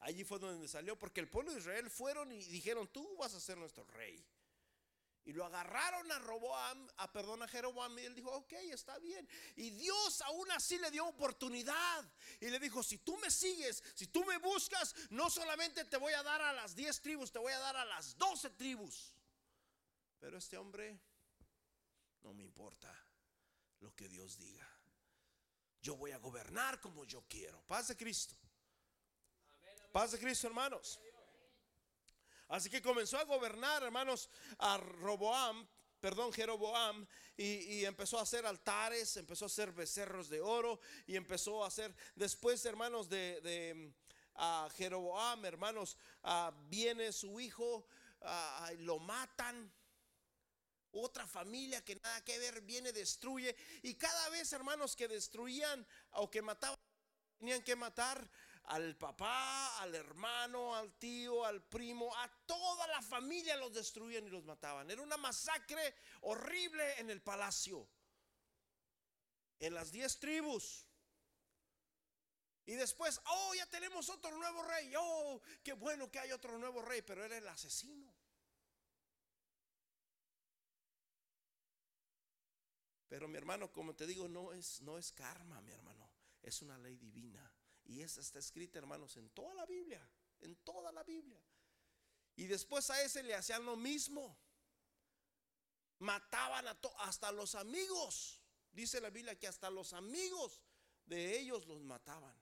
Allí 0.00 0.24
fue 0.24 0.38
donde 0.38 0.68
salió, 0.68 0.98
porque 0.98 1.20
el 1.20 1.28
pueblo 1.30 1.52
de 1.52 1.60
Israel 1.60 1.90
fueron 1.90 2.30
y 2.30 2.44
dijeron, 2.44 2.86
tú 2.88 3.16
vas 3.16 3.32
a 3.32 3.40
ser 3.40 3.56
nuestro 3.56 3.84
rey. 3.84 4.22
Y 5.24 5.32
lo 5.32 5.46
agarraron 5.46 6.12
a 6.12 6.18
Roboam, 6.18 6.86
a 6.98 7.10
perdón 7.10 7.42
a 7.42 7.48
Jeroboam, 7.48 7.98
y 7.98 8.02
él 8.02 8.14
dijo, 8.14 8.30
ok, 8.30 8.52
está 8.70 8.98
bien. 8.98 9.26
Y 9.56 9.70
Aún 10.22 10.50
así 10.52 10.78
le 10.78 10.90
dio 10.90 11.06
oportunidad. 11.06 12.04
Y 12.40 12.50
le 12.50 12.58
dijo, 12.58 12.82
si 12.82 12.98
tú 12.98 13.16
me 13.18 13.30
sigues, 13.30 13.82
si 13.94 14.06
tú 14.08 14.24
me 14.24 14.38
buscas, 14.38 14.94
no 15.10 15.30
solamente 15.30 15.84
te 15.84 15.96
voy 15.96 16.12
a 16.12 16.22
dar 16.22 16.40
a 16.42 16.52
las 16.52 16.74
10 16.74 17.00
tribus, 17.00 17.32
te 17.32 17.38
voy 17.38 17.52
a 17.52 17.58
dar 17.58 17.76
a 17.76 17.84
las 17.84 18.16
12 18.16 18.50
tribus. 18.50 19.14
Pero 20.18 20.38
este 20.38 20.56
hombre, 20.56 20.98
no 22.22 22.32
me 22.32 22.42
importa 22.42 22.92
lo 23.80 23.94
que 23.94 24.08
Dios 24.08 24.38
diga. 24.38 24.68
Yo 25.80 25.96
voy 25.96 26.12
a 26.12 26.18
gobernar 26.18 26.80
como 26.80 27.04
yo 27.04 27.22
quiero. 27.28 27.62
Paz 27.66 27.88
de 27.88 27.96
Cristo. 27.96 28.34
Paz 29.92 30.12
de 30.12 30.18
Cristo, 30.18 30.46
hermanos. 30.46 30.98
Así 32.48 32.70
que 32.70 32.80
comenzó 32.80 33.18
a 33.18 33.24
gobernar, 33.24 33.82
hermanos, 33.82 34.30
a 34.58 34.76
Roboam, 34.76 35.66
perdón, 36.04 36.34
Jeroboam, 36.34 37.06
y, 37.34 37.82
empezó 37.86 38.18
a 38.18 38.22
hacer 38.24 38.44
altares, 38.44 39.16
empezó 39.16 39.46
a 39.46 39.48
hacer 39.48 39.72
becerros 39.72 40.28
de 40.28 40.38
oro, 40.38 40.78
y 41.06 41.16
empezó 41.16 41.64
a 41.64 41.68
hacer, 41.68 41.96
después, 42.14 42.62
hermanos, 42.66 43.08
de, 43.08 43.90
Jeroboam, 44.76 45.46
hermanos, 45.46 45.96
viene 46.68 47.10
su 47.10 47.40
hijo, 47.40 47.86
lo 48.80 48.98
matan. 48.98 49.72
Otra 50.92 51.26
familia 51.26 51.82
que 51.82 51.96
nada 51.96 52.22
que 52.22 52.38
ver 52.38 52.60
viene, 52.60 52.92
destruye. 52.92 53.56
Y 53.80 53.94
cada 53.94 54.28
vez, 54.28 54.52
hermanos, 54.52 54.94
que 54.94 55.08
destruían 55.08 55.86
o 56.10 56.30
que 56.30 56.42
mataban, 56.42 56.78
tenían 57.38 57.62
que 57.62 57.76
matar 57.76 58.30
al 58.66 58.96
papá, 58.96 59.82
al 59.82 59.94
hermano, 59.94 60.74
al 60.74 60.98
tío, 60.98 61.44
al 61.44 61.62
primo, 61.62 62.14
a 62.16 62.28
toda 62.46 62.86
la 62.86 63.02
familia 63.02 63.56
los 63.56 63.72
destruían 63.72 64.26
y 64.26 64.30
los 64.30 64.44
mataban. 64.44 64.90
Era 64.90 65.02
una 65.02 65.16
masacre 65.16 65.94
horrible 66.22 66.98
en 66.98 67.10
el 67.10 67.20
palacio, 67.20 67.86
en 69.58 69.74
las 69.74 69.92
diez 69.92 70.18
tribus. 70.18 70.86
Y 72.66 72.74
después, 72.74 73.20
oh, 73.26 73.54
ya 73.54 73.66
tenemos 73.66 74.08
otro 74.08 74.34
nuevo 74.38 74.62
rey. 74.62 74.92
Oh, 74.96 75.42
qué 75.62 75.74
bueno 75.74 76.10
que 76.10 76.18
hay 76.18 76.32
otro 76.32 76.58
nuevo 76.58 76.80
rey, 76.80 77.02
pero 77.02 77.22
era 77.22 77.36
el 77.36 77.46
asesino. 77.46 78.14
Pero 83.06 83.28
mi 83.28 83.36
hermano, 83.36 83.70
como 83.70 83.94
te 83.94 84.06
digo, 84.06 84.26
no 84.26 84.52
es 84.52 84.80
no 84.80 84.96
es 84.96 85.12
karma, 85.12 85.60
mi 85.60 85.72
hermano, 85.72 86.10
es 86.42 86.62
una 86.62 86.78
ley 86.78 86.96
divina. 86.96 87.53
Y 87.84 88.02
esa 88.02 88.20
está 88.20 88.38
escrita, 88.38 88.78
hermanos, 88.78 89.16
en 89.16 89.28
toda 89.30 89.54
la 89.54 89.66
Biblia, 89.66 90.06
en 90.40 90.56
toda 90.56 90.90
la 90.92 91.02
Biblia. 91.02 91.40
Y 92.36 92.46
después 92.46 92.88
a 92.90 93.02
ese 93.02 93.22
le 93.22 93.34
hacían 93.34 93.64
lo 93.64 93.76
mismo. 93.76 94.36
Mataban 95.98 96.66
a 96.66 96.78
hasta 96.98 97.30
los 97.30 97.54
amigos. 97.54 98.40
Dice 98.72 99.00
la 99.00 99.10
Biblia 99.10 99.38
que 99.38 99.46
hasta 99.46 99.70
los 99.70 99.92
amigos 99.92 100.60
de 101.06 101.38
ellos 101.38 101.66
los 101.66 101.82
mataban. 101.82 102.34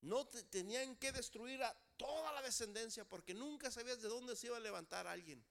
No 0.00 0.26
tenían 0.26 0.96
que 0.96 1.12
destruir 1.12 1.62
a 1.62 1.74
toda 1.98 2.32
la 2.32 2.40
descendencia 2.40 3.04
porque 3.04 3.34
nunca 3.34 3.70
sabías 3.70 4.00
de 4.00 4.08
dónde 4.08 4.34
se 4.34 4.46
iba 4.46 4.56
a 4.56 4.60
levantar 4.60 5.06
alguien. 5.06 5.44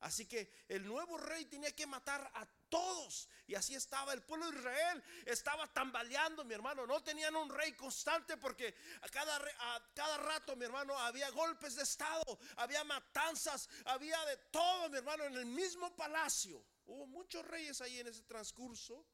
Así 0.00 0.26
que 0.26 0.50
el 0.68 0.86
nuevo 0.86 1.18
rey 1.18 1.44
tenía 1.44 1.70
que 1.76 1.86
matar 1.86 2.30
a 2.34 2.48
todos. 2.72 3.28
Y 3.46 3.54
así 3.54 3.74
estaba 3.74 4.14
el 4.14 4.22
pueblo 4.22 4.50
de 4.50 4.56
Israel. 4.56 5.04
Estaba 5.26 5.70
tambaleando, 5.74 6.42
mi 6.42 6.54
hermano. 6.54 6.86
No 6.86 7.02
tenían 7.02 7.36
un 7.36 7.50
rey 7.50 7.72
constante 7.74 8.38
porque 8.38 8.74
a 9.02 9.08
cada, 9.10 9.36
a 9.36 9.92
cada 9.94 10.16
rato, 10.16 10.56
mi 10.56 10.64
hermano, 10.64 10.98
había 10.98 11.28
golpes 11.30 11.76
de 11.76 11.82
estado, 11.82 12.38
había 12.56 12.82
matanzas, 12.84 13.68
había 13.84 14.24
de 14.24 14.38
todo, 14.50 14.88
mi 14.88 14.96
hermano, 14.96 15.24
en 15.24 15.34
el 15.34 15.44
mismo 15.44 15.94
palacio. 15.94 16.64
Hubo 16.86 17.06
muchos 17.06 17.44
reyes 17.46 17.78
ahí 17.82 18.00
en 18.00 18.06
ese 18.06 18.22
transcurso. 18.22 19.04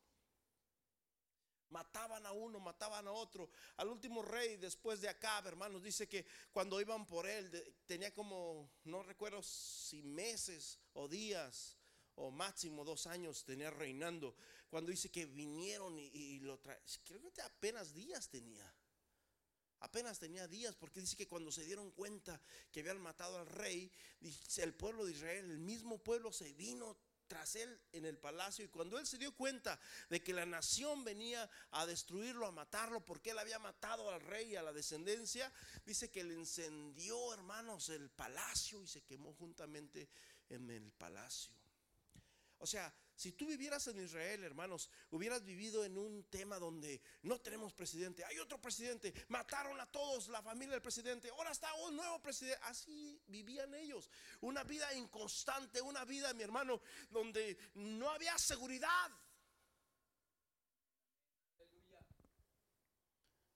Mataban 1.70 2.24
a 2.24 2.30
uno, 2.30 2.60
mataban 2.60 3.08
a 3.08 3.12
otro. 3.12 3.50
Al 3.76 3.88
último 3.88 4.22
rey, 4.22 4.56
después 4.56 5.00
de 5.00 5.08
Acab, 5.08 5.48
hermanos, 5.48 5.82
dice 5.82 6.08
que 6.08 6.24
cuando 6.52 6.80
iban 6.80 7.04
por 7.04 7.26
él, 7.26 7.74
tenía 7.86 8.12
como, 8.12 8.70
no 8.84 9.02
recuerdo 9.02 9.42
si 9.42 10.00
meses 10.02 10.78
o 10.92 11.08
días 11.08 11.77
o 12.18 12.30
máximo 12.30 12.84
dos 12.84 13.06
años 13.06 13.44
tenía 13.44 13.70
reinando. 13.70 14.34
Cuando 14.68 14.90
dice 14.90 15.10
que 15.10 15.26
vinieron 15.26 15.98
y, 15.98 16.40
lo 16.40 16.58
trajeron, 16.58 16.86
creo 17.04 17.32
que 17.32 17.42
apenas 17.42 17.94
días 17.94 18.28
tenía. 18.28 18.72
Apenas 19.80 20.18
tenía 20.18 20.48
días, 20.48 20.74
porque 20.74 21.00
dice 21.00 21.16
que 21.16 21.28
cuando 21.28 21.52
se 21.52 21.64
dieron 21.64 21.92
cuenta 21.92 22.40
que 22.72 22.80
habían 22.80 23.00
matado 23.00 23.38
al 23.38 23.46
rey, 23.46 23.92
el 24.56 24.74
pueblo 24.74 25.06
de 25.06 25.12
Israel, 25.12 25.50
el 25.50 25.60
mismo 25.60 25.98
pueblo 25.98 26.32
se 26.32 26.52
vino 26.54 26.96
tras 27.28 27.54
él 27.54 27.80
en 27.92 28.06
el 28.06 28.18
palacio 28.18 28.64
y 28.64 28.68
cuando 28.68 28.98
él 28.98 29.06
se 29.06 29.18
dio 29.18 29.32
cuenta 29.36 29.78
de 30.08 30.20
que 30.20 30.32
la 30.32 30.46
nación 30.46 31.04
venía 31.04 31.48
a 31.70 31.86
destruirlo, 31.86 32.46
a 32.46 32.50
matarlo, 32.50 33.04
porque 33.04 33.30
él 33.30 33.38
había 33.38 33.58
matado 33.58 34.10
al 34.10 34.20
rey 34.22 34.52
y 34.52 34.56
a 34.56 34.62
la 34.62 34.72
descendencia, 34.72 35.52
dice 35.84 36.10
que 36.10 36.24
le 36.24 36.34
encendió, 36.34 37.32
hermanos, 37.32 37.90
el 37.90 38.10
palacio 38.10 38.82
y 38.82 38.88
se 38.88 39.02
quemó 39.02 39.32
juntamente 39.34 40.08
en 40.48 40.70
el 40.70 40.90
palacio. 40.92 41.52
O 42.58 42.66
sea, 42.66 42.92
si 43.14 43.32
tú 43.32 43.46
vivieras 43.46 43.86
en 43.86 43.98
Israel, 44.00 44.42
hermanos, 44.44 44.90
hubieras 45.10 45.44
vivido 45.44 45.84
en 45.84 45.96
un 45.96 46.24
tema 46.24 46.58
donde 46.58 47.00
no 47.22 47.40
tenemos 47.40 47.72
presidente, 47.72 48.24
hay 48.24 48.38
otro 48.38 48.60
presidente, 48.60 49.12
mataron 49.28 49.80
a 49.80 49.90
todos, 49.90 50.28
la 50.28 50.42
familia 50.42 50.72
del 50.72 50.82
presidente, 50.82 51.30
ahora 51.30 51.52
está 51.52 51.72
un 51.74 51.96
nuevo 51.96 52.20
presidente. 52.20 52.58
Así 52.64 53.20
vivían 53.26 53.74
ellos. 53.74 54.10
Una 54.40 54.64
vida 54.64 54.92
inconstante, 54.94 55.80
una 55.80 56.04
vida, 56.04 56.34
mi 56.34 56.42
hermano, 56.42 56.80
donde 57.10 57.56
no 57.74 58.10
había 58.10 58.36
seguridad. 58.38 59.10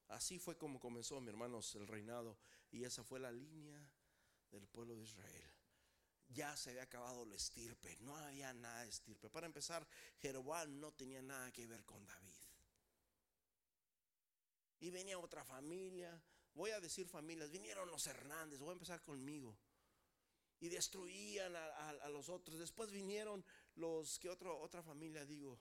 Así 0.09 0.39
fue 0.39 0.57
como 0.57 0.79
comenzó, 0.79 1.21
mi 1.21 1.29
hermanos, 1.29 1.75
el 1.75 1.89
reinado. 1.89 2.39
Y 2.71 2.85
esa 2.85 3.03
fue 3.03 3.19
la 3.19 3.33
línea 3.33 3.81
del 4.51 4.67
pueblo 4.69 4.95
de 4.95 5.03
Israel 5.03 5.52
ya 6.33 6.57
se 6.57 6.71
había 6.71 6.83
acabado 6.83 7.25
la 7.25 7.37
estirpe, 7.37 7.97
no 8.01 8.17
había 8.17 8.53
nada 8.53 8.83
de 8.83 8.89
estirpe. 8.89 9.31
Para 9.31 9.47
empezar, 9.47 9.87
Jeroboam 10.19 10.81
no 10.81 10.93
tenía 10.93 11.23
nada 11.23 11.51
que 11.53 11.67
ver 11.67 11.85
con 11.85 12.05
David. 12.07 12.35
Y 14.81 14.91
venía 14.91 15.19
otra 15.19 15.45
familia, 15.45 16.21
voy 16.55 16.71
a 16.71 16.81
decir 16.81 17.07
familias, 17.07 17.51
vinieron 17.51 17.89
los 17.89 18.07
Hernández, 18.07 18.59
voy 18.59 18.71
a 18.71 18.73
empezar 18.73 19.03
conmigo. 19.03 19.57
Y 20.61 20.69
destruían 20.69 21.55
a, 21.57 22.09
los 22.09 22.29
otros. 22.29 22.59
Después 22.59 22.91
vinieron 22.91 23.45
los, 23.75 24.19
¿qué 24.19 24.29
otro, 24.29 24.59
otra 24.61 24.83
familia 24.83 25.25
digo? 25.25 25.61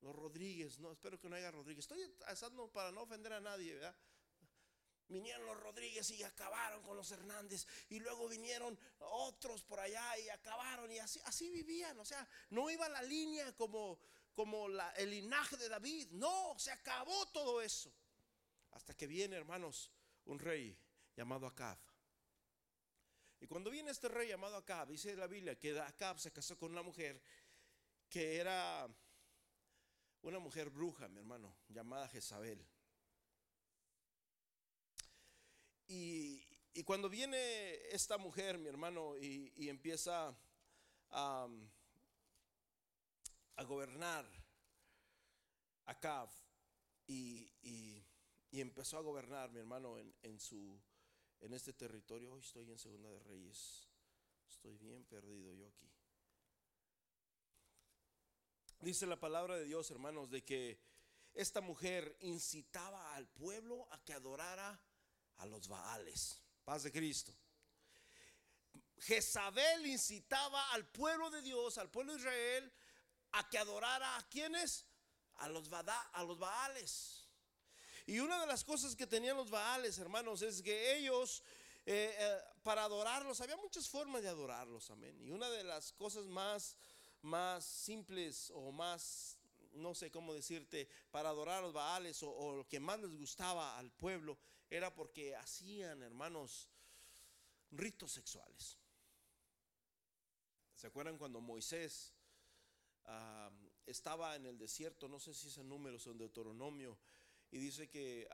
Los 0.00 0.14
Rodríguez, 0.14 0.78
no, 0.78 0.92
espero 0.92 1.18
que 1.18 1.28
no 1.28 1.36
haya 1.36 1.50
Rodríguez. 1.50 1.84
Estoy 1.84 2.00
asando 2.26 2.70
para 2.70 2.90
no 2.92 3.02
ofender 3.02 3.32
a 3.32 3.40
nadie, 3.40 3.74
¿verdad? 3.74 3.96
Vinieron 5.08 5.46
los 5.46 5.58
Rodríguez 5.60 6.10
y 6.10 6.22
acabaron 6.22 6.82
con 6.82 6.96
los 6.96 7.10
Hernández. 7.10 7.66
Y 7.88 7.98
luego 8.00 8.28
vinieron 8.28 8.78
otros 8.98 9.62
por 9.62 9.80
allá 9.80 10.18
y 10.18 10.28
acabaron. 10.28 10.90
Y 10.90 10.98
así, 10.98 11.20
así 11.24 11.50
vivían. 11.50 11.98
O 11.98 12.04
sea, 12.04 12.26
no 12.50 12.68
iba 12.70 12.88
la 12.88 13.02
línea 13.02 13.54
como, 13.56 13.98
como 14.34 14.66
el 14.96 15.10
linaje 15.10 15.56
de 15.56 15.68
David. 15.68 16.08
No, 16.10 16.58
se 16.58 16.70
acabó 16.70 17.26
todo 17.28 17.62
eso. 17.62 17.92
Hasta 18.72 18.94
que 18.94 19.06
viene, 19.06 19.36
hermanos, 19.36 19.90
un 20.26 20.38
rey 20.38 20.78
llamado 21.16 21.46
Acab. 21.46 21.78
Y 23.40 23.46
cuando 23.46 23.70
viene 23.70 23.90
este 23.90 24.08
rey 24.08 24.28
llamado 24.28 24.56
Acab, 24.56 24.88
dice 24.88 25.16
la 25.16 25.26
Biblia 25.26 25.58
que 25.58 25.78
Acab 25.80 26.18
se 26.18 26.32
casó 26.32 26.58
con 26.58 26.72
una 26.72 26.82
mujer 26.82 27.20
que 28.08 28.36
era 28.36 28.88
una 30.22 30.38
mujer 30.38 30.70
bruja, 30.70 31.08
mi 31.08 31.18
hermano, 31.18 31.54
llamada 31.68 32.08
Jezabel. 32.08 32.64
Y, 35.88 36.44
cuando 36.84 37.08
viene 37.08 37.74
esta 37.90 38.18
mujer, 38.18 38.58
mi 38.58 38.68
hermano, 38.68 39.16
y, 39.16 39.68
empieza 39.68 40.38
a, 41.10 41.48
gobernar 43.66 44.24
Acab 45.86 46.28
y, 47.06 47.50
y, 47.62 48.60
empezó 48.60 48.98
a 48.98 49.02
gobernar, 49.02 49.50
mi 49.50 49.58
hermano, 49.60 49.98
en, 49.98 50.14
en 50.22 51.52
este 51.54 51.72
territorio. 51.72 52.32
Hoy 52.32 52.40
estoy 52.40 52.70
en 52.70 52.78
Segunda 52.78 53.10
de 53.10 53.20
Reyes. 53.20 53.88
Estoy 54.48 54.76
bien 54.76 55.04
perdido 55.04 55.54
yo 55.54 55.66
aquí. 55.66 55.90
Dice 58.80 59.06
la 59.06 59.18
palabra 59.18 59.56
de 59.56 59.64
Dios, 59.64 59.90
hermanos, 59.90 60.30
de 60.30 60.44
que 60.44 60.80
esta 61.34 61.60
mujer 61.60 62.16
incitaba 62.20 63.14
al 63.14 63.26
pueblo 63.26 63.88
a 63.90 64.04
que 64.04 64.12
adorara 64.12 64.80
a 65.38 65.46
los 65.46 65.68
Baales. 65.68 66.40
Paz 66.64 66.82
de 66.82 66.92
Cristo. 66.92 67.34
Jezabel 69.00 69.86
incitaba 69.86 70.72
al 70.72 70.86
pueblo 70.86 71.30
de 71.30 71.42
Dios, 71.42 71.78
al 71.78 71.90
pueblo 71.90 72.12
de 72.12 72.18
Israel, 72.18 72.72
a 73.32 73.48
que 73.48 73.58
adorara 73.58 74.16
a 74.16 74.28
quienes? 74.28 74.86
A 75.36 75.48
los, 75.48 75.70
a 75.72 76.22
los 76.24 76.38
Baales. 76.38 77.28
Y 78.06 78.20
una 78.20 78.40
de 78.40 78.46
las 78.46 78.64
cosas 78.64 78.96
que 78.96 79.06
tenían 79.06 79.36
los 79.36 79.50
Baales, 79.50 79.98
hermanos, 79.98 80.42
es 80.42 80.62
que 80.62 80.96
ellos, 80.96 81.42
eh, 81.86 82.16
eh, 82.18 82.38
para 82.62 82.84
adorarlos, 82.84 83.40
había 83.40 83.56
muchas 83.56 83.88
formas 83.88 84.22
de 84.22 84.28
adorarlos, 84.28 84.90
amén. 84.90 85.20
Y 85.20 85.30
una 85.30 85.48
de 85.50 85.62
las 85.62 85.92
cosas 85.92 86.24
más, 86.24 86.76
más 87.22 87.64
simples 87.64 88.50
o 88.54 88.72
más, 88.72 89.37
no 89.72 89.94
sé 89.94 90.10
cómo 90.10 90.34
decirte, 90.34 90.88
para 91.10 91.30
adorar 91.30 91.58
a 91.58 91.62
los 91.62 91.72
Baales 91.72 92.22
o, 92.22 92.56
lo 92.56 92.68
que 92.68 92.80
más 92.80 93.00
les 93.00 93.14
gustaba 93.16 93.78
al 93.78 93.90
pueblo, 93.90 94.38
era 94.70 94.94
porque 94.94 95.34
hacían, 95.36 96.02
hermanos, 96.02 96.68
ritos 97.70 98.12
sexuales. 98.12 98.78
¿Se 100.74 100.86
acuerdan 100.86 101.18
cuando 101.18 101.40
Moisés 101.40 102.14
estaba 103.86 104.36
en 104.36 104.46
el 104.46 104.58
desierto? 104.58 105.08
No 105.08 105.18
sé 105.18 105.34
si 105.34 105.48
ese 105.48 105.64
número 105.64 105.98
son 105.98 106.18
Deuteronomio. 106.18 106.98
Y 107.50 107.58
dice 107.58 107.88
que 107.88 108.28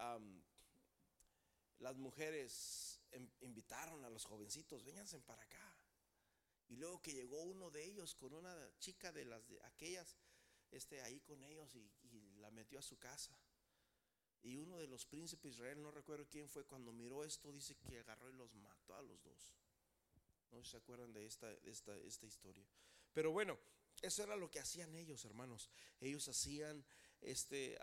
las 1.79 1.97
mujeres 1.97 3.01
em, 3.13 3.29
invitaron 3.41 4.05
a 4.05 4.11
los 4.11 4.25
jovencitos, 4.25 4.85
vénganse 4.85 5.21
para 5.21 5.43
acá. 5.43 5.75
Y 6.69 6.77
luego 6.77 7.01
que 7.03 7.13
llegó 7.13 7.43
uno 7.43 7.71
de 7.71 7.85
ellos 7.85 8.15
con 8.15 8.35
una 8.35 8.55
chica 8.79 9.13
de 9.13 9.25
las 9.25 9.47
de 9.49 9.63
aquellas, 9.65 10.17
este, 10.75 11.01
ahí 11.03 11.21
con 11.21 11.43
ellos 11.45 11.75
y, 11.75 11.91
la 12.39 12.51
metió 12.51 12.79
a 12.79 12.83
su 12.83 12.99
casa. 12.99 13.35
Y 14.43 14.57
uno 14.57 14.77
de 14.79 14.87
los 14.87 15.07
príncipes 15.07 15.45
de 15.45 15.49
Israel, 15.57 15.83
no 15.83 15.91
recuerdo 15.91 16.29
quién 16.29 16.49
fue, 16.49 16.67
cuando 16.67 16.93
miró 16.93 17.25
esto, 17.25 17.51
dice 17.51 17.75
que 17.77 18.01
agarró 18.01 18.29
y 18.29 18.35
los 18.35 18.55
mató 18.55 18.95
a 18.95 19.03
los 19.03 19.23
dos. 19.23 19.57
No 20.51 20.63
se 20.63 20.77
acuerdan 20.77 21.13
de 21.15 21.25
esta, 21.25 21.51
esta, 21.65 21.97
esta 22.01 22.27
historia. 22.27 22.67
Pero 23.15 23.31
bueno, 23.31 23.59
eso 24.03 24.23
era 24.23 24.37
lo 24.37 24.51
que 24.51 24.61
hacían 24.61 24.95
ellos, 24.95 25.25
hermanos. 25.25 25.71
Ellos 26.01 26.29
hacían 26.29 26.85
este, 27.23 27.79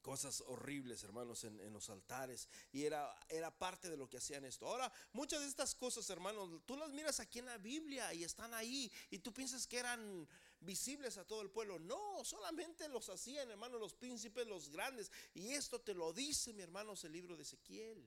cosas 0.00 0.40
horribles, 0.46 1.02
hermanos, 1.02 1.42
en, 1.42 1.72
los 1.72 1.90
altares. 1.90 2.48
Y 2.70 2.84
era, 2.84 3.12
era 3.28 3.50
parte 3.50 3.90
de 3.90 3.96
lo 3.96 4.08
que 4.08 4.18
hacían 4.18 4.44
esto. 4.44 4.66
Ahora, 4.66 4.90
muchas 5.12 5.40
de 5.40 5.48
estas 5.48 5.74
cosas, 5.74 6.08
hermanos, 6.08 6.62
tú 6.64 6.76
las 6.76 6.92
miras 6.92 7.20
aquí 7.20 7.40
en 7.40 7.46
la 7.46 7.58
Biblia 7.58 8.14
y 8.14 8.24
están 8.24 8.54
ahí. 8.54 8.90
Y 9.10 9.18
tú 9.18 9.34
piensas 9.34 9.66
que 9.66 9.78
eran 9.78 10.28
visibles 10.66 11.16
a 11.16 11.26
todo 11.26 11.40
el 11.40 11.50
pueblo. 11.50 11.78
No, 11.78 12.24
solamente 12.24 12.88
los 12.88 13.08
hacían, 13.08 13.50
hermanos, 13.50 13.80
los 13.80 13.94
príncipes, 13.94 14.46
los 14.46 14.68
grandes. 14.68 15.10
Y 15.32 15.52
esto 15.52 15.80
te 15.80 15.94
lo 15.94 16.12
dice, 16.12 16.52
mi 16.52 16.62
hermanos, 16.62 17.04
el 17.04 17.12
libro 17.12 17.36
de 17.36 17.44
Ezequiel. 17.44 18.06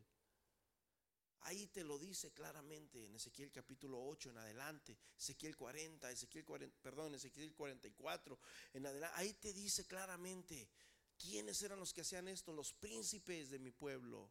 Ahí 1.44 1.68
te 1.68 1.84
lo 1.84 1.98
dice 1.98 2.32
claramente 2.34 3.06
en 3.06 3.16
Ezequiel 3.16 3.50
capítulo 3.50 4.06
8 4.06 4.32
en 4.32 4.38
adelante, 4.38 4.98
Ezequiel 5.18 5.56
40, 5.56 6.12
Ezequiel 6.12 6.44
40, 6.44 6.78
perdón, 6.82 7.16
Ezequiel 7.16 7.54
44 7.54 8.38
en 8.74 8.86
adelante. 8.86 9.16
Ahí 9.18 9.34
te 9.36 9.54
dice 9.54 9.86
claramente 9.86 10.68
quiénes 11.18 11.62
eran 11.62 11.80
los 11.80 11.94
que 11.94 12.02
hacían 12.02 12.28
esto, 12.28 12.52
los 12.52 12.74
príncipes 12.74 13.50
de 13.50 13.60
mi 13.60 13.72
pueblo. 13.72 14.30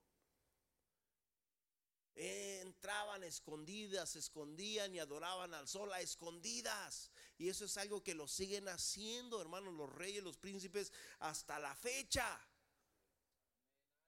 Entraban 2.19 3.23
escondidas, 3.23 4.11
se 4.11 4.19
escondían 4.19 4.93
y 4.93 4.99
adoraban 4.99 5.55
al 5.55 5.69
sol 5.69 5.93
a 5.93 6.01
escondidas. 6.01 7.13
Y 7.39 7.49
eso 7.49 7.65
es 7.65 7.77
algo 7.77 8.03
que 8.03 8.15
lo 8.15 8.27
siguen 8.27 8.69
haciendo, 8.69 9.41
hermanos, 9.41 9.73
los 9.75 9.93
reyes, 9.95 10.25
los 10.25 10.37
príncipes, 10.37 10.93
hasta 11.21 11.61
la 11.61 11.75
fecha. 11.77 12.27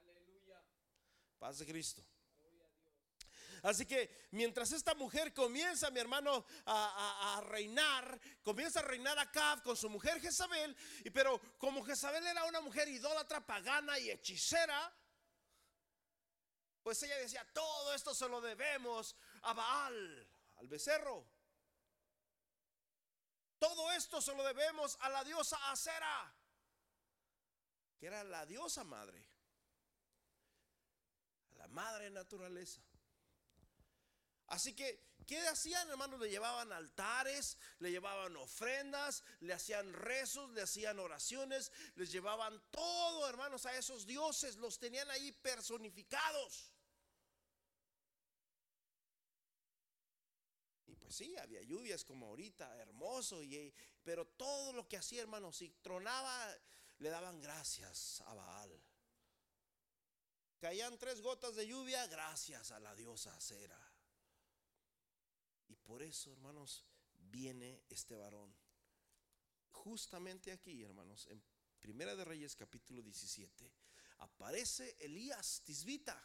Aleluya. 0.01 0.61
Paz 1.39 1.59
de 1.61 1.67
Cristo. 1.67 2.03
Así 3.63 3.85
que 3.85 4.27
mientras 4.31 4.73
esta 4.73 4.95
mujer 4.95 5.35
comienza, 5.35 5.91
mi 5.91 6.01
hermano, 6.01 6.45
a, 6.67 7.43
reinar, 7.47 8.19
comienza 8.43 8.81
a 8.81 8.85
reinar 8.85 9.19
Acab 9.19 9.63
con 9.63 9.77
su 9.77 9.89
mujer 9.89 10.21
Jezabel, 10.21 10.77
y 11.05 11.11
pero 11.11 11.41
como 11.59 11.85
Jezabel 11.85 12.27
era 12.27 12.45
una 12.45 12.61
mujer 12.61 12.89
idólatra, 12.89 13.45
pagana 13.47 13.99
y 13.99 14.11
hechicera, 14.11 14.93
pues 16.83 17.03
ella 17.03 17.17
decía, 17.19 17.47
todo 17.53 17.95
esto 17.95 18.15
se 18.15 18.29
lo 18.29 18.41
debemos 18.41 19.17
a 19.43 19.53
Baal, 19.53 20.29
al 20.57 20.69
becerro. 20.69 21.27
Todo 23.59 23.93
esto 23.93 24.23
se 24.23 24.35
lo 24.35 24.43
debemos 24.43 24.97
a 25.01 25.11
la 25.11 25.23
diosa 25.23 25.59
Acera, 25.71 26.35
que 27.99 28.07
era 28.07 28.25
la 28.25 28.47
diosa 28.47 28.85
madre, 28.85 29.23
la 31.57 31.69
madre 31.69 32.11
naturaleza. 32.11 32.81
Así 34.47 34.75
que, 34.75 35.15
¿qué 35.27 35.47
hacían, 35.47 35.89
hermanos? 35.91 36.19
Le 36.19 36.31
llevaban 36.31 36.73
altares, 36.73 37.57
le 37.79 37.91
llevaban 37.91 38.35
ofrendas, 38.37 39.23
le 39.41 39.53
hacían 39.53 39.93
rezos, 39.93 40.51
le 40.51 40.63
hacían 40.63 40.99
oraciones, 40.99 41.71
les 41.95 42.11
llevaban 42.11 42.61
todo, 42.71 43.29
hermanos, 43.29 43.67
a 43.67 43.77
esos 43.77 44.07
dioses, 44.07 44.57
los 44.57 44.79
tenían 44.79 45.09
ahí 45.11 45.31
personificados. 45.33 46.70
Pues 51.11 51.19
sí, 51.19 51.37
había 51.39 51.61
lluvias 51.63 52.05
como 52.05 52.27
ahorita, 52.27 52.77
hermoso, 52.77 53.43
y, 53.43 53.75
pero 54.05 54.29
todo 54.29 54.73
lo 54.73 54.87
que 54.89 54.97
hacía, 54.97 55.23
hermanos, 55.23 55.57
si 55.57 55.69
tronaba, 55.83 56.57
le 56.99 57.09
daban 57.09 57.41
gracias 57.41 58.21
a 58.27 58.35
Baal. 58.35 58.81
Caían 60.61 60.97
tres 61.01 61.21
gotas 61.21 61.57
de 61.57 61.67
lluvia, 61.67 62.07
gracias 62.07 62.71
a 62.71 62.79
la 62.79 62.95
diosa 62.95 63.35
Acera. 63.35 63.77
Y 65.67 65.75
por 65.75 66.01
eso, 66.01 66.31
hermanos, 66.31 66.87
viene 67.13 67.83
este 67.89 68.15
varón. 68.15 68.55
Justamente 69.73 70.53
aquí, 70.53 70.85
hermanos, 70.85 71.27
en 71.27 71.43
Primera 71.81 72.15
de 72.15 72.25
Reyes 72.25 72.55
capítulo 72.55 73.03
17, 73.03 73.69
aparece 74.19 74.97
Elías 75.01 75.61
Tisbita. 75.65 76.23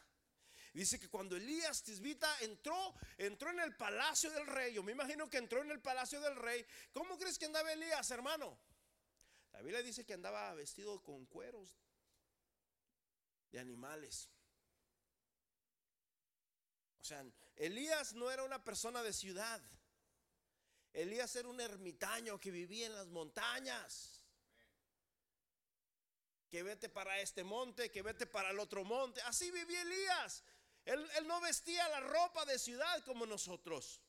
Dice 0.76 1.00
que 1.00 1.08
cuando 1.08 1.36
Elías 1.36 1.82
Tisbita 1.82 2.30
entró, 2.40 2.94
entró 3.16 3.48
en 3.48 3.60
el 3.60 3.74
palacio 3.76 4.30
del 4.30 4.46
rey. 4.46 4.74
Yo 4.74 4.82
me 4.82 4.92
imagino 4.92 5.26
que 5.30 5.38
entró 5.38 5.62
en 5.62 5.70
el 5.70 5.80
palacio 5.80 6.20
del 6.20 6.36
rey. 6.36 6.66
¿Cómo 6.92 7.16
crees 7.16 7.38
que 7.38 7.46
andaba 7.46 7.72
Elías, 7.72 8.10
hermano? 8.10 8.58
La 9.52 9.62
Biblia 9.62 9.82
dice 9.82 10.04
que 10.04 10.12
andaba 10.12 10.52
vestido 10.52 11.02
con 11.02 11.24
cueros 11.24 11.80
de 13.50 13.58
animales. 13.58 14.28
O 17.00 17.04
sea, 17.04 17.24
Elías 17.54 18.12
no 18.12 18.30
era 18.30 18.44
una 18.44 18.62
persona 18.62 19.02
de 19.02 19.14
ciudad. 19.14 19.62
Elías 20.92 21.34
era 21.36 21.48
un 21.48 21.58
ermitaño 21.58 22.38
que 22.38 22.50
vivía 22.50 22.84
en 22.84 22.92
las 22.92 23.06
montañas. 23.06 24.22
Que 26.50 26.62
vete 26.62 26.90
para 26.90 27.18
este 27.18 27.44
monte, 27.44 27.90
que 27.90 28.02
vete 28.02 28.26
para 28.26 28.50
el 28.50 28.58
otro 28.58 28.84
monte. 28.84 29.22
Así 29.22 29.50
vivía 29.50 29.80
Elías. 29.80 30.44
Él, 30.86 31.26
no 31.26 31.40
vestía 31.40 31.88
la 31.88 32.00
ropa 32.00 32.44
de 32.44 32.58
ciudad 32.58 33.04
como 33.04 33.26
nosotros. 33.26 34.00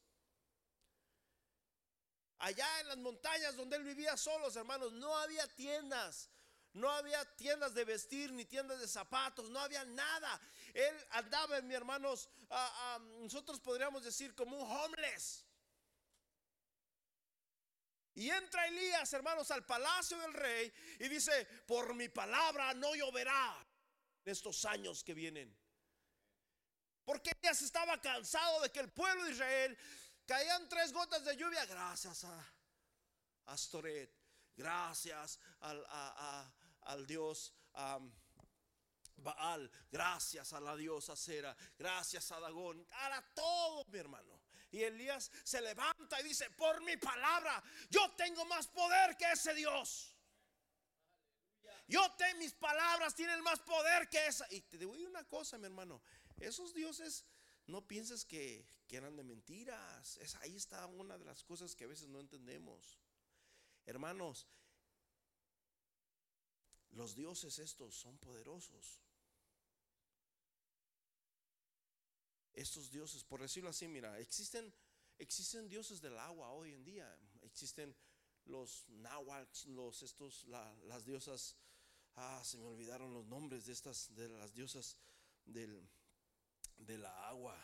Allá 2.38 2.82
en 2.82 2.88
las 2.88 2.98
montañas 2.98 3.56
donde 3.56 3.78
él 3.78 3.84
vivía 3.84 4.16
solos, 4.16 4.56
hermanos, 4.56 4.94
no 4.94 5.18
había 5.18 5.48
tiendas. 5.48 6.30
No 6.74 6.92
había 6.92 7.26
tiendas 7.36 7.74
de 7.74 7.84
vestir 7.84 8.32
ni 8.32 8.46
tiendas 8.46 8.80
de 8.80 8.88
zapatos, 8.88 9.50
no 9.50 9.60
había 9.60 9.84
nada. 9.86 10.40
Él 10.76 11.08
andaba, 11.10 11.60
mi 11.62 11.74
hermanos, 11.74 12.30
nosotros 13.18 13.60
podríamos 13.60 14.04
decir 14.04 14.36
como 14.36 14.56
un 14.56 14.72
homeless. 14.72 15.44
Y 18.14 18.30
entra 18.30 18.68
Elías, 18.68 19.12
hermanos, 19.14 19.50
al 19.50 19.66
palacio 19.66 20.20
del 20.20 20.34
rey 20.34 20.72
y 21.00 21.08
dice, 21.08 21.46
por 21.66 21.96
mi 21.96 22.10
palabra 22.10 22.76
no 22.76 22.94
lloverá 22.94 23.68
estos 24.26 24.64
años 24.66 25.04
que 25.04 25.16
vienen. 25.16 25.58
Porque 27.08 27.32
Elías 27.39 27.62
estaba 27.62 28.01
cansado 28.01 28.60
de 28.60 28.70
que 28.70 28.82
el 28.82 28.89
pueblo 28.89 29.24
de 29.24 29.32
Israel 29.32 29.78
caían 30.26 30.68
tres 30.68 30.91
gotas 30.91 31.24
de 31.24 31.38
lluvia 31.38 31.66
gracias 31.66 32.26
a 32.26 32.53
Astoret, 33.45 34.14
gracias 34.58 35.39
al, 35.62 35.86
al 36.82 37.08
Dios 37.08 37.53
Baal, 39.16 39.72
gracias 39.89 40.51
a 40.51 40.60
la 40.60 40.76
diosa 40.76 41.16
Cera, 41.16 41.55
gracias 41.80 42.30
a 42.34 42.41
Dagón, 42.41 42.86
hará 42.91 43.26
todo, 43.34 43.86
mi 43.86 43.99
hermano. 43.99 44.41
Y 44.70 44.84
Elías 44.84 45.32
se 45.45 45.62
levanta 45.62 46.20
y 46.20 46.24
dice, 46.24 46.49
por 46.51 46.84
mi 46.84 46.97
palabra, 46.97 47.64
yo 47.89 48.12
tengo 48.18 48.43
más 48.47 48.68
poder 48.68 49.16
que 49.16 49.32
ese 49.32 49.53
Dios. 49.53 50.14
Yo 51.88 52.01
tengo 52.18 52.39
mis 52.39 52.53
palabras 52.53 53.16
tienen 53.16 53.41
más 53.41 53.60
poder 53.60 54.10
que 54.10 54.28
esa. 54.28 54.45
Y 54.49 54.62
te 54.62 54.78
digo 54.78 54.91
una 54.91 55.24
cosa, 55.24 55.58
mi 55.58 55.66
hermano, 55.66 56.01
esos 56.40 56.74
dioses 56.74 57.26
no 57.68 57.86
pienses 57.88 58.26
que, 58.26 58.66
eran 58.90 59.16
de 59.16 59.24
mentiras. 59.24 60.18
Es, 60.18 60.36
ahí 60.36 60.56
está 60.56 60.86
una 60.88 61.18
de 61.18 61.26
las 61.26 61.44
cosas 61.44 61.76
que 61.76 61.84
a 61.84 61.88
veces 61.88 62.08
no 62.08 62.20
entendemos. 62.20 62.98
Hermanos, 63.86 64.48
los 66.92 67.16
dioses 67.16 67.60
estos 67.60 67.96
son 67.96 68.18
poderosos. 68.18 69.02
Estos 72.54 72.90
dioses, 72.90 73.24
por 73.24 73.42
decirlo 73.42 73.70
así, 73.70 73.88
mira, 73.88 74.20
existen 74.20 74.74
existen 75.20 75.68
dioses 75.68 76.02
del 76.02 76.18
agua 76.18 76.52
hoy 76.52 76.74
en 76.74 76.84
día. 76.84 77.20
Existen 77.42 77.96
los 78.46 78.88
náhuatl, 78.88 79.70
los 79.72 80.02
estos 80.02 80.46
las 80.46 81.06
diosas 81.06 81.56
ah, 82.16 82.42
se 82.44 82.58
me 82.58 82.66
olvidaron 82.66 83.14
los 83.14 83.26
nombres 83.26 83.66
de 83.66 83.74
estas 83.74 84.14
de 84.16 84.30
las 84.30 84.54
diosas 84.54 84.98
del 85.46 85.88
de 86.78 86.98
la 86.98 87.28
agua. 87.28 87.58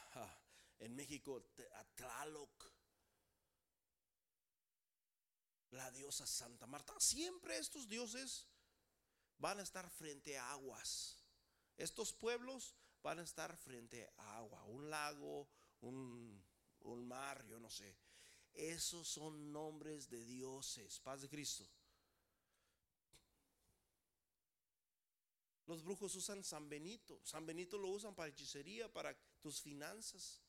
En 0.79 0.95
México, 0.95 1.41
Atlaloc, 1.75 2.71
la 5.71 5.89
diosa 5.91 6.25
Santa 6.25 6.67
Marta. 6.67 6.93
Siempre 6.99 7.57
estos 7.57 7.87
dioses 7.87 8.47
van 9.37 9.59
a 9.59 9.63
estar 9.63 9.89
frente 9.89 10.37
a 10.37 10.51
aguas. 10.51 11.23
Estos 11.77 12.13
pueblos 12.13 12.75
van 13.01 13.19
a 13.19 13.23
estar 13.23 13.55
frente 13.57 14.11
a 14.17 14.37
agua, 14.37 14.63
un 14.65 14.89
lago, 14.89 15.49
un, 15.81 16.43
un 16.81 17.07
mar, 17.07 17.45
yo 17.47 17.59
no 17.59 17.69
sé. 17.69 17.97
Esos 18.53 19.07
son 19.07 19.51
nombres 19.51 20.09
de 20.09 20.23
dioses, 20.25 20.99
paz 20.99 21.21
de 21.21 21.29
Cristo. 21.29 21.67
Los 25.65 25.83
brujos 25.83 26.15
usan 26.15 26.43
San 26.43 26.67
Benito. 26.67 27.19
San 27.23 27.45
Benito 27.45 27.77
lo 27.77 27.89
usan 27.89 28.13
para 28.13 28.29
hechicería, 28.29 28.91
para 28.91 29.15
tus 29.41 29.61
finanzas. 29.61 30.41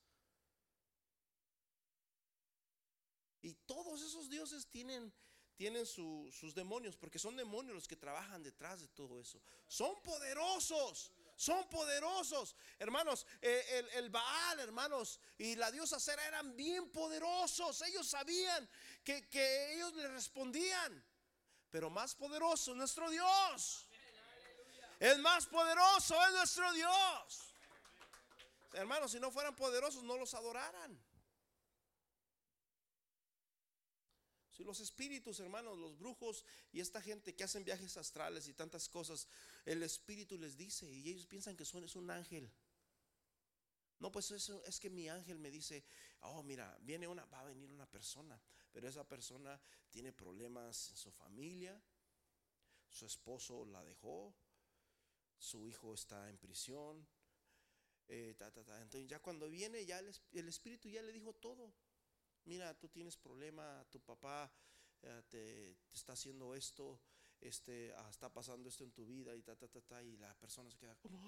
Y 3.42 3.54
todos 3.66 4.00
esos 4.02 4.28
dioses 4.28 4.66
tienen, 4.66 5.12
tienen 5.54 5.86
sus 5.86 6.54
demonios, 6.54 6.96
porque 6.96 7.18
son 7.18 7.36
demonios 7.36 7.74
los 7.74 7.86
que 7.86 7.94
trabajan 7.94 8.42
detrás 8.42 8.80
de 8.80 8.88
todo 8.88 9.20
eso. 9.20 9.40
Son 9.68 10.02
poderosos, 10.02 11.12
son 11.36 11.68
poderosos. 11.68 12.56
Hermanos, 12.78 13.26
eh, 13.40 13.64
el, 13.72 13.88
el, 14.04 14.10
Baal, 14.10 14.60
hermanos, 14.60 15.20
y 15.38 15.54
la 15.56 15.70
diosa 15.70 16.00
Cera 16.00 16.26
eran 16.26 16.56
bien 16.56 16.90
poderosos. 16.90 17.82
Ellos 17.82 18.08
sabían 18.08 18.68
que, 19.04 19.28
que 19.28 19.74
ellos 19.74 19.94
le 19.94 20.08
respondían. 20.08 21.04
Pero 21.70 21.90
más 21.90 22.14
poderoso 22.14 22.70
es 22.70 22.76
nuestro 22.78 23.10
Dios. 23.10 23.88
Es 25.00 25.18
más 25.18 25.46
poderoso 25.46 26.14
es 26.26 26.32
nuestro 26.32 26.72
Dios. 26.72 27.54
Hermanos, 28.72 29.12
si 29.12 29.20
no 29.20 29.30
fueran 29.30 29.54
poderosos, 29.54 30.02
no 30.02 30.16
los 30.16 30.34
adoraran. 30.34 30.98
Si 34.50 34.62
los 34.62 34.78
espíritus, 34.78 35.40
hermanos, 35.40 35.76
los 35.78 35.98
brujos 35.98 36.44
y 36.72 36.80
esta 36.80 37.00
gente 37.02 37.34
que 37.34 37.42
hacen 37.42 37.64
viajes 37.64 37.96
astrales 37.96 38.46
y 38.46 38.54
tantas 38.54 38.88
cosas, 38.88 39.26
el 39.64 39.82
espíritu 39.82 40.38
les 40.38 40.56
dice 40.56 40.88
y 40.88 41.10
ellos 41.10 41.26
piensan 41.26 41.56
que 41.56 41.64
son 41.64 41.84
es 41.84 41.96
un 41.96 42.08
ángel. 42.10 42.48
No, 43.98 44.12
pues 44.12 44.30
eso 44.30 44.62
es 44.64 44.78
que 44.78 44.90
mi 44.90 45.08
ángel 45.08 45.38
me 45.38 45.50
dice, 45.50 45.84
oh, 46.20 46.42
mira, 46.42 46.76
viene 46.82 47.08
una, 47.08 47.24
va 47.26 47.40
a 47.40 47.44
venir 47.44 47.70
una 47.70 47.86
persona, 47.86 48.40
pero 48.72 48.88
esa 48.88 49.06
persona 49.08 49.60
tiene 49.90 50.12
problemas 50.12 50.90
en 50.90 50.96
su 50.96 51.10
familia, 51.10 51.80
su 52.88 53.06
esposo 53.06 53.64
la 53.64 53.82
dejó, 53.82 54.34
su 55.38 55.66
hijo 55.66 55.94
está 55.94 56.28
en 56.28 56.38
prisión, 56.38 57.06
eh, 58.08 58.36
entonces 58.38 59.08
ya 59.08 59.20
cuando 59.20 59.48
viene, 59.48 59.84
ya 59.86 59.98
el 59.98 60.48
espíritu 60.48 60.88
ya 60.88 61.02
le 61.02 61.12
dijo 61.12 61.32
todo 61.34 61.72
mira, 62.44 62.74
tú 62.78 62.88
tienes 62.88 63.16
problema, 63.16 63.84
tu 63.90 64.00
papá 64.00 64.52
eh, 65.02 65.22
te, 65.28 65.76
está 65.92 66.12
haciendo 66.12 66.54
esto, 66.54 67.00
este, 67.40 67.92
ah, 67.96 68.08
está 68.10 68.32
pasando 68.32 68.68
esto 68.68 68.84
en 68.84 68.92
tu 68.92 69.06
vida 69.06 69.34
y 69.34 69.42
ta, 69.42 69.56
ta, 69.56 69.68
ta, 69.68 69.80
ta, 69.80 70.02
y 70.02 70.16
la 70.16 70.34
persona 70.34 70.70
se 70.70 70.78
queda 70.78 70.96
como, 70.96 71.18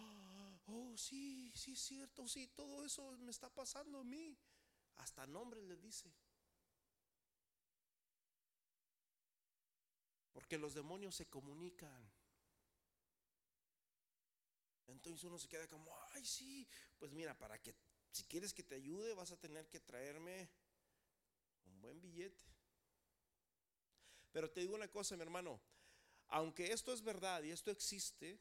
oh, 0.67 0.97
sí, 0.97 1.53
sí 1.55 1.73
es 1.73 1.81
cierto, 1.81 2.27
sí, 2.29 2.49
todo 2.49 2.85
eso 2.85 3.17
me 3.19 3.31
está 3.31 3.51
pasando 3.51 4.01
a 4.01 4.05
mí. 4.05 4.39
Hasta 4.97 5.27
nombre 5.27 5.61
le 5.63 5.77
dice. 5.77 6.11
Porque 10.33 10.57
los 10.57 10.73
demonios 10.73 11.15
se 11.15 11.29
comunican. 11.29 12.11
Entonces 14.87 15.25
uno 15.25 15.39
se 15.39 15.49
queda 15.49 15.67
como, 15.67 15.97
ay, 16.13 16.25
sí, 16.25 16.69
pues 16.99 17.13
mira, 17.13 17.37
para 17.37 17.61
que, 17.61 17.75
si 18.13 18.25
quieres 18.25 18.55
que 18.55 18.63
te 18.63 18.77
ayude, 18.77 19.15
vas 19.15 19.33
a 19.33 19.37
tener 19.37 19.69
que 19.69 19.81
traerme 19.81 20.49
un 21.65 21.81
buen 21.81 22.01
billete. 22.01 22.45
Pero 24.33 24.51
te 24.51 24.61
digo 24.61 24.75
una 24.75 24.89
cosa, 24.89 25.17
mi 25.17 25.23
hermano, 25.23 25.61
aunque 26.29 26.73
esto 26.73 26.93
es 26.93 27.03
verdad 27.03 27.43
y 27.43 27.51
esto 27.51 27.71
existe, 27.71 28.39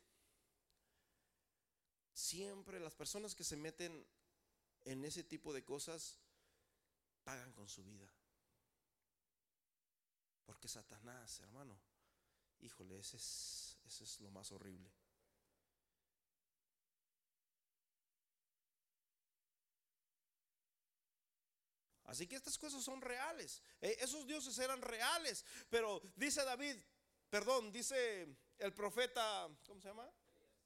siempre 2.13 2.79
las 2.79 2.95
personas 2.95 3.35
que 3.35 3.43
se 3.43 3.57
meten 3.57 4.05
en 4.85 5.03
ese 5.03 5.23
tipo 5.23 5.53
de 5.53 5.63
cosas 5.63 6.19
pagan 7.23 7.51
con 7.53 7.67
su 7.67 7.83
vida. 7.83 8.07
Porque 10.45 10.67
Satanás, 10.67 11.39
hermano, 11.39 11.79
híjole, 12.59 12.99
ese 12.99 13.17
es, 13.17 13.77
ese 13.85 14.03
es 14.03 14.19
lo 14.19 14.29
más 14.29 14.51
horrible. 14.51 14.91
Así 22.05 22.27
que 22.27 22.35
estas 22.35 22.57
cosas 22.57 22.83
son 22.83 23.01
reales. 23.01 23.61
Eh, 23.81 23.97
esos 23.99 24.27
dioses 24.27 24.57
eran 24.59 24.81
reales. 24.81 25.43
Pero 25.69 26.01
dice 26.15 26.43
David, 26.43 26.77
perdón, 27.29 27.71
dice 27.71 28.27
el 28.59 28.73
profeta, 28.73 29.49
¿cómo 29.65 29.81
se 29.81 29.87
llama? 29.87 30.09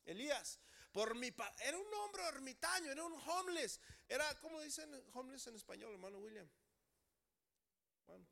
Elías. 0.05 0.59
Por 0.91 1.15
mi 1.15 1.33
era 1.59 1.77
un 1.77 1.93
hombre 1.93 2.23
ermitaño, 2.27 2.91
era 2.91 3.03
un 3.03 3.13
homeless. 3.13 3.79
Era, 4.07 4.39
¿cómo 4.39 4.59
dicen 4.61 4.91
homeless 5.13 5.47
en 5.47 5.55
español, 5.55 5.93
hermano 5.93 6.17
William? 6.17 6.49
Bueno, 8.05 8.25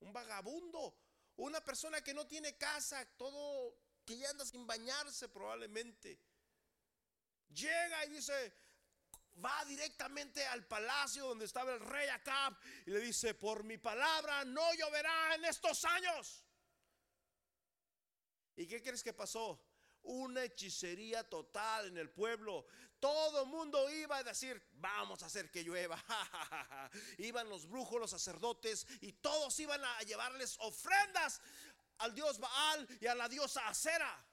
un 0.00 0.12
vagabundo. 0.12 0.94
Una 1.36 1.62
persona 1.62 2.02
que 2.02 2.14
no 2.14 2.26
tiene 2.26 2.56
casa, 2.56 3.04
todo, 3.16 3.76
que 4.04 4.16
ya 4.16 4.30
anda 4.30 4.44
sin 4.44 4.66
bañarse 4.66 5.28
probablemente. 5.28 6.18
Llega 7.48 8.04
y 8.06 8.10
dice, 8.10 8.54
va 9.44 9.64
directamente 9.64 10.44
al 10.46 10.66
palacio 10.66 11.26
donde 11.26 11.44
estaba 11.44 11.72
el 11.72 11.80
rey 11.80 12.08
Acab 12.08 12.56
y 12.86 12.90
le 12.90 13.00
dice, 13.00 13.34
por 13.34 13.64
mi 13.64 13.78
palabra 13.78 14.44
no 14.44 14.72
lloverá 14.74 15.34
en 15.34 15.44
estos 15.44 15.84
años. 15.84 16.44
¿Y 18.56 18.66
qué 18.66 18.82
crees 18.82 19.02
que 19.02 19.12
pasó? 19.12 19.62
Una 20.02 20.44
hechicería 20.44 21.28
total 21.28 21.88
en 21.88 21.98
el 21.98 22.10
pueblo. 22.10 22.66
Todo 22.98 23.42
el 23.42 23.48
mundo 23.48 23.90
iba 23.90 24.16
a 24.16 24.22
decir, 24.22 24.62
vamos 24.72 25.22
a 25.22 25.26
hacer 25.26 25.50
que 25.50 25.62
llueva. 25.62 26.02
iban 27.18 27.48
los 27.48 27.68
brujos, 27.68 28.00
los 28.00 28.10
sacerdotes 28.10 28.86
y 29.00 29.12
todos 29.12 29.58
iban 29.60 29.84
a 29.84 30.00
llevarles 30.02 30.56
ofrendas 30.60 31.40
al 31.98 32.14
dios 32.14 32.38
Baal 32.38 32.86
y 33.00 33.06
a 33.06 33.14
la 33.14 33.28
diosa 33.28 33.68
Acera. 33.68 34.25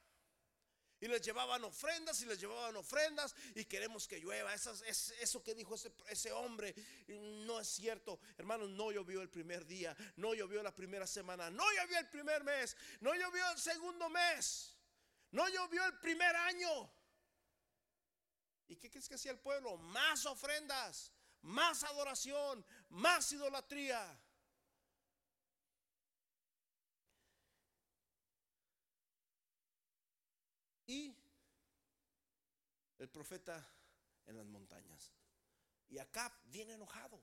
Y 1.04 1.08
les 1.10 1.22
llevaban 1.22 1.62
ofrendas 1.66 2.22
y 2.22 2.26
les 2.26 2.39
llevaban 2.39 2.78
ofrendas 2.78 3.36
y 3.56 3.66
queremos 3.66 4.08
que 4.08 4.22
llueva. 4.22 4.54
Eso, 4.54 4.74
eso 4.86 5.43
que 5.43 5.54
dijo 5.54 5.76
ese, 5.76 5.91
ese, 6.08 6.32
hombre 6.32 6.74
no 7.45 7.60
es 7.60 7.68
cierto. 7.68 8.22
Hermanos, 8.38 8.70
no 8.70 8.89
llovió 8.89 9.22
el 9.22 9.30
primer 9.30 9.66
día, 9.66 9.93
no 10.16 10.34
llovió 10.34 10.64
la 10.64 10.74
primera 10.74 11.06
semana, 11.06 11.49
no 11.49 11.66
llovió 11.74 11.99
el 11.99 12.08
primer 12.08 12.45
mes, 12.45 12.78
no 13.01 13.14
llovió 13.16 13.51
el 13.51 13.60
segundo 13.60 14.10
mes, 14.10 14.78
no 15.32 15.45
llovió 15.49 15.84
el 15.88 15.99
primer 15.99 16.34
año. 16.38 16.89
¿Y 18.70 18.78
qué 18.78 18.89
crees 18.89 19.10
que 19.10 19.16
hacía 19.16 19.32
el 19.32 19.39
pueblo? 19.39 19.76
Más 19.76 20.26
ofrendas, 20.26 21.12
más 21.41 21.84
adoración, 21.84 22.66
más 22.88 23.30
idolatría. 23.34 24.24
Y 30.88 31.16
el 33.04 33.10
profeta 33.10 33.70
en 34.26 34.38
las 34.38 34.47
montañas. 34.47 35.12
Y 35.89 35.99
acá 35.99 36.34
viene 36.45 36.74
enojado. 36.74 37.22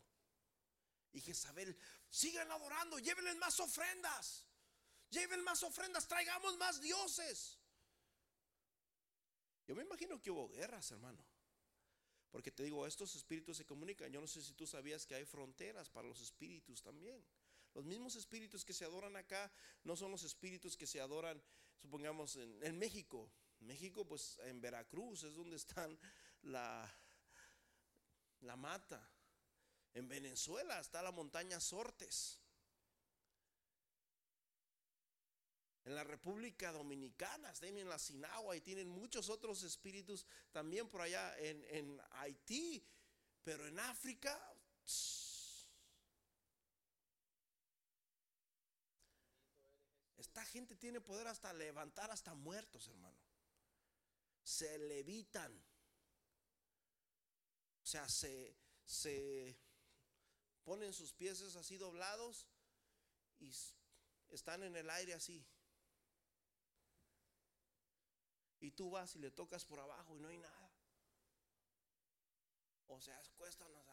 Y 1.12 1.20
Jezabel, 1.20 1.76
sigan 2.08 2.50
adorando, 2.52 2.98
llévenles 2.98 3.36
más 3.36 3.58
ofrendas. 3.58 4.44
Lleven 5.08 5.42
más 5.42 5.62
ofrendas, 5.64 6.06
traigamos 6.06 6.56
más 6.56 6.80
dioses. 6.80 7.58
Yo 9.66 9.74
me 9.74 9.82
imagino 9.82 10.20
que 10.20 10.30
hubo 10.30 10.48
guerras, 10.48 10.90
hermano. 10.92 11.24
Porque 12.30 12.52
te 12.52 12.62
digo, 12.62 12.86
estos 12.86 13.16
espíritus 13.16 13.56
se 13.56 13.66
comunican. 13.66 14.12
Yo 14.12 14.20
no 14.20 14.28
sé 14.28 14.40
si 14.40 14.52
tú 14.52 14.66
sabías 14.66 15.04
que 15.04 15.16
hay 15.16 15.24
fronteras 15.24 15.88
para 15.88 16.06
los 16.06 16.20
espíritus 16.20 16.80
también. 16.80 17.24
Los 17.74 17.84
mismos 17.84 18.14
espíritus 18.14 18.64
que 18.64 18.72
se 18.72 18.84
adoran 18.84 19.16
acá 19.16 19.50
no 19.82 19.96
son 19.96 20.12
los 20.12 20.22
espíritus 20.22 20.76
que 20.76 20.86
se 20.86 21.00
adoran, 21.00 21.42
supongamos, 21.80 22.36
en 22.36 22.78
México. 22.78 23.32
México, 23.60 24.06
pues 24.06 24.38
en 24.44 24.60
Veracruz 24.60 25.22
es 25.24 25.34
donde 25.34 25.56
están 25.56 25.98
la, 26.42 26.92
la 28.40 28.56
mata. 28.56 29.06
En 29.94 30.08
Venezuela 30.08 30.78
está 30.78 31.02
la 31.02 31.12
montaña 31.12 31.60
Sortes. 31.60 32.40
en 35.84 35.94
la 35.94 36.04
República 36.04 36.72
Dominicana, 36.72 37.50
están 37.50 37.76
en 37.76 37.88
la 37.88 37.98
Sinagua 37.98 38.56
y 38.56 38.60
tienen 38.60 38.88
muchos 38.88 39.28
otros 39.28 39.62
espíritus 39.62 40.26
también 40.52 40.88
por 40.88 41.00
allá 41.00 41.36
en, 41.38 41.64
en 41.68 42.00
Haití, 42.12 42.86
pero 43.42 43.66
en 43.66 43.78
África... 43.78 44.38
Esta 50.16 50.44
gente 50.44 50.76
tiene 50.76 51.00
poder 51.00 51.26
hasta 51.26 51.52
levantar 51.52 52.10
hasta 52.12 52.34
muertos, 52.34 52.86
hermano. 52.88 53.18
Se 54.50 54.78
levitan. 54.78 55.52
O 57.84 57.86
sea, 57.86 58.08
se, 58.08 58.56
se 58.84 59.56
ponen 60.64 60.92
sus 60.92 61.12
pies 61.12 61.40
así 61.54 61.76
doblados 61.76 62.48
y 63.38 63.54
están 64.28 64.64
en 64.64 64.74
el 64.74 64.90
aire 64.90 65.14
así. 65.14 65.46
Y 68.58 68.72
tú 68.72 68.90
vas 68.90 69.14
y 69.14 69.20
le 69.20 69.30
tocas 69.30 69.64
por 69.64 69.78
abajo 69.78 70.16
y 70.16 70.20
no 70.20 70.26
hay 70.26 70.38
nada. 70.38 70.72
O 72.88 73.00
sea, 73.00 73.22
cuesta 73.36 73.68
nada. 73.68 73.90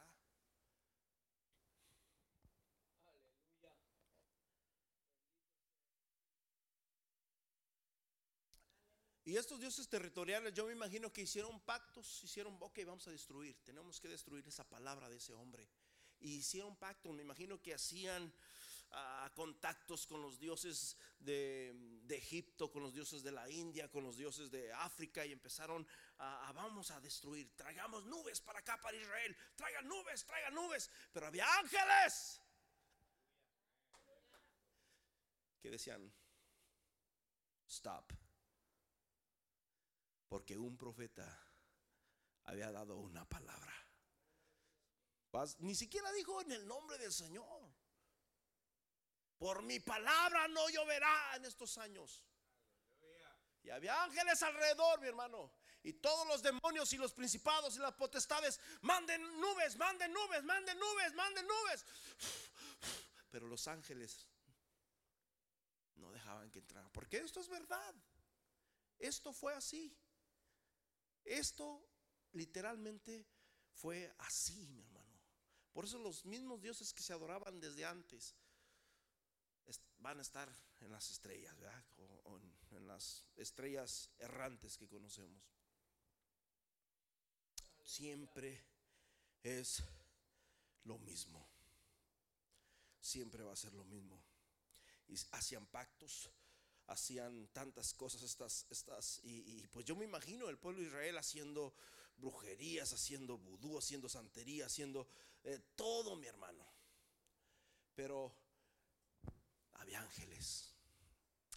Y 9.28 9.36
estos 9.36 9.60
dioses 9.60 9.90
territoriales, 9.90 10.54
yo 10.54 10.66
me 10.66 10.72
imagino 10.72 11.12
que 11.12 11.24
hicieron 11.24 11.60
pactos, 11.60 12.24
hicieron, 12.24 12.56
ok, 12.62 12.80
vamos 12.86 13.06
a 13.10 13.12
destruir, 13.12 13.62
tenemos 13.66 14.00
que 14.00 14.08
destruir 14.08 14.48
esa 14.48 14.64
palabra 14.64 15.10
de 15.10 15.18
ese 15.18 15.34
hombre. 15.34 15.68
Y 16.22 16.36
hicieron 16.36 16.78
pactos, 16.78 17.14
me 17.14 17.24
imagino 17.24 17.62
que 17.62 17.74
hacían 17.74 18.34
ah, 18.92 19.30
contactos 19.36 20.08
con 20.08 20.22
los 20.22 20.40
dioses 20.40 20.96
de, 21.20 21.76
Egipto, 22.08 22.72
con 22.72 22.82
los 22.82 22.94
dioses 22.94 23.22
de 23.22 23.34
la 23.34 23.50
India, 23.52 23.92
con 23.92 24.06
los 24.06 24.16
dioses 24.16 24.50
de 24.50 24.72
África 24.72 25.26
y 25.26 25.34
empezaron 25.34 25.86
a, 26.20 26.54
vamos 26.54 26.90
a 26.92 27.02
destruir, 27.02 27.54
traigamos 27.58 28.06
nubes 28.06 28.40
para 28.40 28.60
acá, 28.60 28.80
para 28.80 28.96
Israel, 28.96 29.36
traigan 29.58 29.90
nubes, 29.90 30.24
traigan 30.24 30.56
nubes, 30.56 30.90
pero 31.12 31.28
había 31.28 31.46
ángeles. 31.60 32.42
Que 35.60 35.70
decían, 35.70 36.14
stop 37.68 38.14
porque 40.28 40.58
un 40.58 40.78
profeta 40.78 41.26
había 42.44 42.72
dado 42.72 42.98
una 42.98 43.26
palabra. 43.26 43.74
Ni 45.60 45.76
siquiera 45.76 46.12
dijo 46.14 46.42
en 46.42 46.52
el 46.52 46.68
nombre 46.68 46.98
del 46.98 47.14
Señor. 47.14 47.62
Por 49.38 49.62
mi 49.62 49.80
palabra 49.80 50.48
no 50.48 50.68
lloverá 50.70 51.36
en 51.36 51.46
estos 51.46 51.78
años. 51.78 52.24
Y 53.62 53.70
había 53.70 54.02
ángeles 54.02 54.42
alrededor, 54.42 55.00
mi 55.02 55.08
hermano. 55.08 55.52
Y 55.84 55.94
todos 55.94 56.28
los 56.28 56.42
demonios 56.42 56.92
y 56.94 56.98
los 56.98 57.14
principados 57.14 57.76
y 57.76 57.80
las 57.80 57.94
potestades, 57.94 58.60
manden 58.82 59.22
nubes, 59.40 59.78
manden 59.78 60.12
nubes, 60.12 60.44
manden 60.44 60.80
nubes, 60.80 61.14
manden 61.14 61.48
nubes. 61.48 61.86
Pero 63.30 63.48
los 63.48 63.68
ángeles 63.68 64.28
no 65.96 66.12
dejaban 66.12 66.50
que 66.50 66.60
entraran. 66.60 66.90
Porque 66.92 67.18
esto 67.18 67.42
es 67.42 67.50
verdad. 67.50 67.96
Esto 68.98 69.34
fue 69.34 69.54
así. 69.54 69.96
Esto 71.28 71.86
literalmente 72.32 73.28
fue 73.74 74.14
así, 74.20 74.68
mi 74.70 74.80
hermano. 74.82 75.20
Por 75.74 75.86
eso 75.86 76.00
los 76.00 76.26
mismos 76.26 76.62
dioses 76.62 76.94
que 76.94 77.04
se 77.04 77.14
adoraban 77.14 77.60
desde 77.60 77.86
antes 77.86 78.36
van 80.00 80.20
a 80.20 80.22
estar 80.22 80.50
en 80.80 80.92
las 80.92 81.10
estrellas, 81.12 81.56
¿verdad? 81.58 81.86
O, 82.24 82.40
en 82.72 82.88
las 82.88 83.26
estrellas 83.36 84.10
errantes 84.20 84.78
que 84.78 84.88
conocemos. 84.88 85.44
Siempre 87.84 88.64
es 89.44 89.84
lo 90.84 90.98
mismo. 91.00 91.46
Siempre 93.02 93.44
va 93.44 93.54
a 93.54 93.58
ser 93.58 93.74
lo 93.74 93.84
mismo. 93.84 94.24
Y 95.08 95.16
hacían 95.32 95.66
pactos 95.68 96.30
hacían 96.88 97.48
tantas 97.50 97.94
cosas 97.94 98.22
estas, 98.24 98.66
estas, 98.70 99.20
y, 99.24 99.68
pues 99.68 99.86
yo 99.86 99.96
me 99.96 100.06
imagino 100.06 100.50
el 100.50 100.58
pueblo 100.58 100.82
de 100.82 100.88
Israel 100.88 101.18
haciendo 101.18 101.74
brujerías, 102.18 102.94
haciendo 102.94 103.38
vudú, 103.38 103.78
haciendo 103.78 104.10
santería, 104.10 104.66
haciendo 104.66 105.08
eh, 105.44 105.60
todo, 105.76 106.16
mi 106.16 106.28
hermano. 106.28 106.66
Pero 107.94 108.34
había 109.74 110.02
ángeles, 110.02 110.74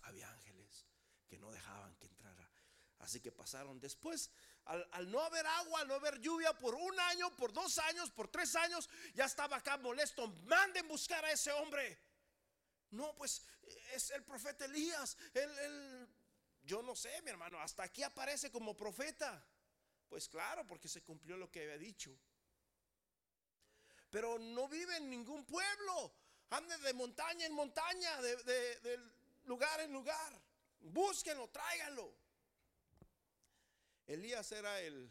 había 0.02 0.30
ángeles 0.30 0.86
que 1.28 1.38
no 1.38 1.50
dejaban 1.50 1.94
que 1.96 2.06
entrara. 2.06 2.50
Así 2.98 3.20
que 3.20 3.32
pasaron 3.32 3.80
después, 3.80 4.30
al, 4.64 4.86
al, 4.92 5.10
no 5.10 5.20
haber 5.20 5.46
agua, 5.46 5.80
al 5.80 5.88
no 5.88 5.94
haber 5.94 6.20
lluvia, 6.20 6.52
por 6.58 6.74
un 6.74 7.00
año, 7.00 7.34
por 7.36 7.52
dos 7.52 7.78
años, 7.78 8.10
por 8.10 8.28
tres 8.28 8.54
años, 8.56 8.90
ya 9.14 9.24
estaba 9.24 9.56
acá 9.56 9.78
molesto. 9.78 10.26
Manden 10.44 10.88
buscar 10.88 11.24
a 11.24 11.32
ese 11.32 11.52
hombre. 11.52 12.09
No, 12.90 13.14
pues 13.16 13.42
es 13.92 14.10
el 14.10 14.24
profeta 14.24 14.64
Elías. 14.64 15.16
Yo 16.62 16.82
no 16.82 16.94
sé, 16.94 17.20
mi 17.22 17.30
hermano, 17.30 17.58
hasta 17.60 17.84
aquí 17.84 18.02
aparece 18.02 18.50
como 18.50 18.76
profeta. 18.76 19.44
Pues 20.08 20.28
claro, 20.28 20.66
porque 20.66 20.88
se 20.88 21.02
cumplió 21.02 21.36
lo 21.36 21.50
que 21.50 21.62
había 21.62 21.78
dicho. 21.78 22.16
Pero 24.10 24.38
no 24.38 24.68
vive 24.68 24.96
en 24.96 25.08
ningún 25.08 25.44
pueblo. 25.44 26.12
Ande 26.50 26.76
de 26.78 26.92
montaña 26.94 27.46
en 27.46 27.52
montaña, 27.52 28.20
de, 28.20 28.36
de 28.80 28.98
lugar 29.44 29.80
en 29.80 29.92
lugar. 29.92 30.40
Búsquenlo, 30.80 31.48
tráiganlo. 31.48 32.12
Elías 34.06 34.50
era 34.50 34.80
el, 34.80 35.08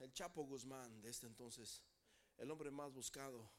el 0.00 0.12
Chapo 0.12 0.42
Guzmán 0.44 1.00
de 1.00 1.08
este 1.08 1.26
entonces, 1.26 1.80
el 2.36 2.50
hombre 2.50 2.70
más 2.70 2.92
buscado 2.92 3.50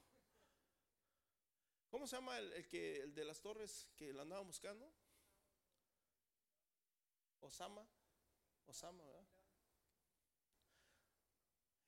¿Cómo 1.93 2.07
se 2.07 2.15
llama 2.15 2.39
el, 2.39 2.67
que, 2.67 3.01
el 3.01 3.13
de 3.13 3.23
las 3.23 3.39
torres 3.39 3.87
que 3.95 4.11
lo 4.11 4.23
andaba 4.23 4.41
buscando? 4.41 4.91
Osama. 7.39 7.87
Osama, 8.65 9.05
¿verdad? 9.05 9.27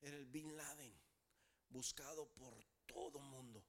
Era 0.00 0.16
el 0.16 0.26
Bin 0.26 0.56
Laden, 0.56 0.96
buscado 1.70 2.28
por 2.28 2.54
todo 2.86 3.18
mundo. 3.18 3.66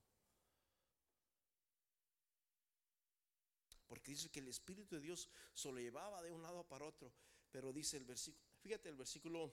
Porque 3.88 4.12
dice 4.12 4.30
que 4.30 4.40
el 4.40 4.50
Espíritu 4.50 4.94
de 4.94 5.02
Dios 5.02 5.28
se 5.56 5.72
lo 5.72 5.80
llevaba 5.80 6.22
de 6.22 6.32
un 6.32 6.44
lado 6.44 6.64
para 6.68 6.86
otro. 6.86 7.12
Pero 7.50 7.74
dice 7.74 7.98
el 7.98 8.06
versículo, 8.06 8.46
fíjate 8.60 8.90
el 8.90 8.96
versículo 8.96 9.52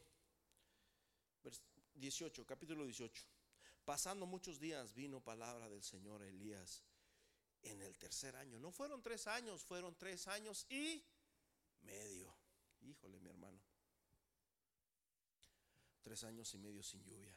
18, 1.95 2.45
capítulo 2.45 2.85
18. 2.85 3.25
Pasando 3.85 4.25
muchos 4.25 4.59
días 4.59 4.95
vino 4.95 5.21
palabra 5.21 5.69
del 5.69 5.83
Señor 5.83 6.23
Elías 6.23 6.83
en 7.63 7.83
el 7.83 7.99
tercer 7.99 8.35
año. 8.37 8.59
No 8.59 8.71
fueron 8.71 9.03
tres 9.03 9.27
años, 9.27 9.63
fueron 9.63 9.95
tres 9.97 10.27
años 10.27 10.67
y 10.71 11.05
medio. 11.83 12.35
Híjole, 12.81 13.21
mi 13.21 13.29
hermano. 13.29 13.61
Tres 16.03 16.25
años 16.25 16.53
y 16.55 16.59
medio 16.59 16.83
sin 16.83 17.05
lluvia. 17.05 17.37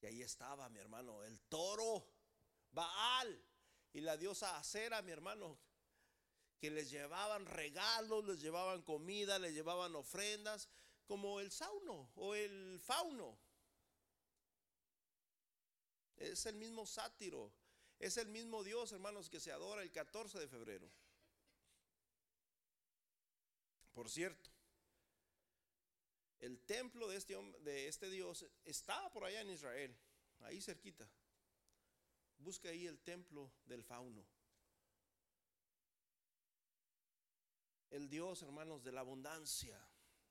Y 0.00 0.06
ahí 0.06 0.22
estaba, 0.22 0.68
mi 0.70 0.78
hermano, 0.78 1.22
el 1.24 1.40
toro, 1.42 2.06
Baal 2.70 3.42
y 3.92 4.00
la 4.00 4.16
diosa 4.16 4.58
Acera, 4.58 5.02
mi 5.02 5.10
hermano, 5.10 5.58
que 6.58 6.70
les 6.70 6.90
llevaban 6.90 7.46
regalos, 7.46 8.24
les 8.24 8.40
llevaban 8.40 8.82
comida, 8.82 9.38
les 9.38 9.54
llevaban 9.54 9.94
ofrendas, 9.96 10.68
como 11.06 11.40
el 11.40 11.50
sauno 11.50 12.12
o 12.14 12.34
el 12.34 12.80
fauno. 12.80 13.38
Es 16.18 16.46
el 16.46 16.56
mismo 16.56 16.86
sátiro. 16.86 17.52
Es 17.98 18.16
el 18.16 18.28
mismo 18.28 18.62
Dios, 18.62 18.92
hermanos, 18.92 19.28
que 19.28 19.40
se 19.40 19.50
adora 19.50 19.82
el 19.82 19.90
14 19.90 20.38
de 20.38 20.48
febrero. 20.48 20.88
Por 23.92 24.08
cierto, 24.08 24.50
el 26.38 26.60
templo 26.60 27.08
de 27.08 27.16
este, 27.16 27.34
de 27.60 27.88
este 27.88 28.08
Dios 28.10 28.46
está 28.64 29.10
por 29.10 29.24
allá 29.24 29.40
en 29.40 29.50
Israel, 29.50 29.96
ahí 30.40 30.60
cerquita. 30.60 31.08
Busca 32.38 32.68
ahí 32.68 32.86
el 32.86 33.00
templo 33.00 33.50
del 33.64 33.82
fauno. 33.82 34.24
El 37.90 38.08
Dios, 38.08 38.42
hermanos, 38.42 38.84
de 38.84 38.92
la 38.92 39.00
abundancia. 39.00 39.76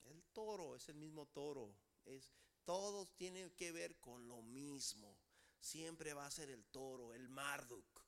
El 0.06 0.24
toro 0.32 0.76
es 0.76 0.88
el 0.88 0.96
mismo 0.96 1.26
toro. 1.28 1.76
Es, 2.06 2.32
todos 2.64 3.14
tienen 3.18 3.52
que 3.52 3.74
ver 3.74 4.00
con 4.00 4.30
lo 4.30 4.42
mismo 4.42 5.17
siempre 5.60 6.14
va 6.14 6.26
a 6.26 6.32
ser 6.32 6.50
el 6.50 6.66
toro, 6.68 7.14
el 7.14 7.30
Marduk. 7.30 8.06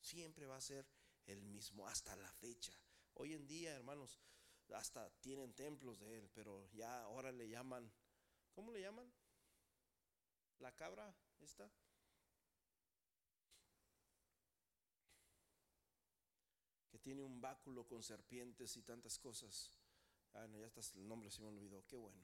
Siempre 0.00 0.46
va 0.46 0.56
a 0.56 0.60
ser 0.60 0.86
el 1.26 1.42
mismo 1.42 1.86
hasta 1.86 2.16
la 2.16 2.32
fecha. 2.32 2.72
Hoy 3.14 3.34
en 3.34 3.46
día, 3.46 3.74
hermanos, 3.74 4.20
hasta 4.74 5.10
tienen 5.20 5.54
templos 5.54 6.00
de 6.00 6.18
él, 6.18 6.30
pero 6.34 6.68
ya 6.72 7.02
ahora 7.02 7.30
le 7.30 7.48
llaman, 7.48 7.92
¿cómo 8.52 8.72
le 8.72 8.80
llaman? 8.80 9.12
La 10.58 10.74
cabra, 10.74 11.14
esta. 11.40 11.70
tiene 17.02 17.22
un 17.22 17.40
báculo 17.40 17.84
con 17.86 18.02
serpientes 18.02 18.76
y 18.76 18.82
tantas 18.82 19.18
cosas. 19.18 19.72
Ah, 20.34 20.46
no, 20.48 20.58
ya 20.58 20.66
está 20.66 20.80
el 20.98 21.06
nombre 21.06 21.30
se 21.30 21.42
me 21.42 21.48
olvidó, 21.48 21.84
qué 21.86 21.96
bueno. 21.96 22.22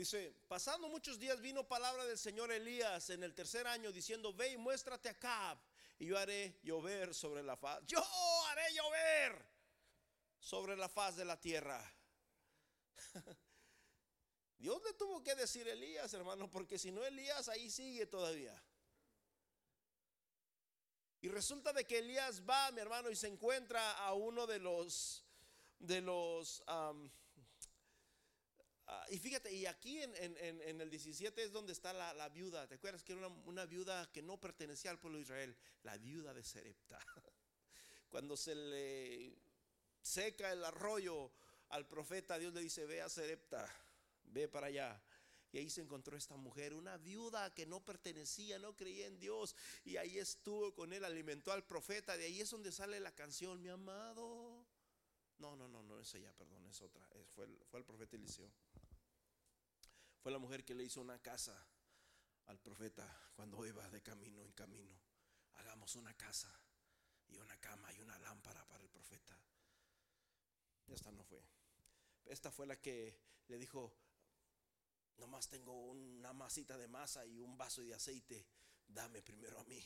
Dice, 0.00 0.34
pasando 0.48 0.88
muchos 0.88 1.18
días 1.18 1.42
vino 1.42 1.68
palabra 1.68 2.06
del 2.06 2.16
Señor 2.16 2.50
Elías 2.50 3.10
en 3.10 3.22
el 3.22 3.34
tercer 3.34 3.66
año 3.66 3.92
diciendo, 3.92 4.32
ve 4.32 4.52
y 4.52 4.56
muéstrate 4.56 5.10
acá 5.10 5.60
y 5.98 6.06
yo 6.06 6.16
haré 6.16 6.58
llover 6.62 7.14
sobre 7.14 7.42
la 7.42 7.54
faz. 7.54 7.84
Yo 7.84 8.02
haré 8.46 8.62
llover 8.72 9.44
sobre 10.38 10.74
la 10.74 10.88
faz 10.88 11.16
de 11.16 11.26
la 11.26 11.38
tierra. 11.38 11.78
Dios 14.58 14.82
le 14.86 14.94
tuvo 14.94 15.22
que 15.22 15.34
decir 15.34 15.68
Elías, 15.68 16.14
hermano, 16.14 16.50
porque 16.50 16.78
si 16.78 16.90
no 16.90 17.04
Elías 17.04 17.50
ahí 17.50 17.68
sigue 17.68 18.06
todavía. 18.06 18.58
Y 21.20 21.28
resulta 21.28 21.74
de 21.74 21.84
que 21.84 21.98
Elías 21.98 22.40
va, 22.48 22.72
mi 22.72 22.80
hermano, 22.80 23.10
y 23.10 23.16
se 23.16 23.28
encuentra 23.28 23.98
a 23.98 24.14
uno 24.14 24.46
de 24.46 24.60
los, 24.60 25.26
de 25.78 26.00
los, 26.00 26.64
ah, 28.90 29.06
y 29.10 29.18
fíjate, 29.18 29.52
y 29.52 29.66
aquí 29.66 30.00
en, 30.02 30.80
el 30.80 30.90
17 30.90 31.42
es 31.42 31.52
donde 31.52 31.72
está 31.72 31.92
la, 31.92 32.28
viuda. 32.28 32.66
¿Te 32.68 32.74
acuerdas 32.74 33.02
que 33.02 33.12
era 33.12 33.26
una, 33.26 33.42
una, 33.46 33.66
viuda 33.66 34.10
que 34.12 34.22
no 34.22 34.38
pertenecía 34.38 34.90
al 34.90 34.98
pueblo 34.98 35.18
de 35.18 35.22
Israel? 35.22 35.56
La 35.82 35.96
viuda 35.96 36.34
de 36.34 36.44
Serepta. 36.44 36.98
Cuando 38.10 38.36
se 38.36 38.54
le 38.54 39.38
seca 40.02 40.52
el 40.52 40.64
arroyo 40.64 41.32
al 41.70 41.86
profeta, 41.86 42.38
Dios 42.38 42.52
le 42.52 42.60
dice, 42.60 42.84
ve 42.86 43.00
a 43.00 43.08
Serepta 43.08 43.68
ve 44.32 44.48
para 44.48 44.68
allá. 44.68 45.00
Y 45.52 45.58
ahí 45.58 45.68
se 45.68 45.80
encontró 45.80 46.16
esta 46.16 46.36
mujer, 46.36 46.74
una 46.74 46.96
viuda 46.96 47.52
que 47.52 47.66
no 47.66 47.84
pertenecía, 47.84 48.58
no 48.60 48.76
creía 48.76 49.06
en 49.06 49.18
Dios. 49.18 49.56
Y 49.84 49.96
ahí 49.96 50.18
estuvo 50.18 50.72
con 50.74 50.92
él, 50.92 51.04
alimentó 51.04 51.50
al 51.50 51.64
profeta. 51.64 52.16
De 52.16 52.24
ahí 52.24 52.40
es 52.40 52.50
donde 52.50 52.70
sale 52.70 53.00
la 53.00 53.12
canción, 53.12 53.60
mi 53.60 53.68
amado. 53.68 54.64
No, 55.38 55.56
no, 55.56 55.66
no, 55.66 55.82
no 55.82 55.98
es 55.98 56.14
ella, 56.14 56.32
perdón, 56.34 56.64
es 56.66 56.80
otra. 56.80 57.04
Fue 57.34 57.48
fue 57.68 57.80
el 57.80 57.84
profeta 57.84 58.14
Eliseo. 58.14 58.52
Fue 60.20 60.30
la 60.30 60.38
mujer 60.38 60.64
que 60.64 60.74
le 60.74 60.84
hizo 60.84 61.00
una 61.00 61.18
casa 61.18 61.66
al 62.46 62.58
profeta 62.58 63.06
cuando 63.34 63.64
iba 63.66 63.88
de 63.90 64.02
camino 64.02 64.42
en 64.42 64.52
camino. 64.52 64.94
Hagamos 65.54 65.96
una 65.96 66.14
casa 66.14 66.52
y 67.28 67.38
una 67.38 67.56
cama 67.58 67.92
y 67.94 68.00
una 68.00 68.18
lámpara 68.18 68.66
para 68.68 68.82
el 68.82 68.90
profeta. 68.90 69.36
Esta 70.88 71.10
no 71.12 71.24
fue. 71.24 71.42
Esta 72.26 72.50
fue 72.50 72.66
la 72.66 72.76
que 72.80 73.18
le 73.48 73.58
dijo, 73.58 73.94
nomás 75.16 75.48
tengo 75.48 75.72
una 75.86 76.32
masita 76.32 76.76
de 76.76 76.88
masa 76.88 77.24
y 77.24 77.40
un 77.40 77.56
vaso 77.56 77.82
de 77.82 77.94
aceite, 77.94 78.46
dame 78.86 79.22
primero 79.22 79.58
a 79.58 79.64
mí. 79.64 79.82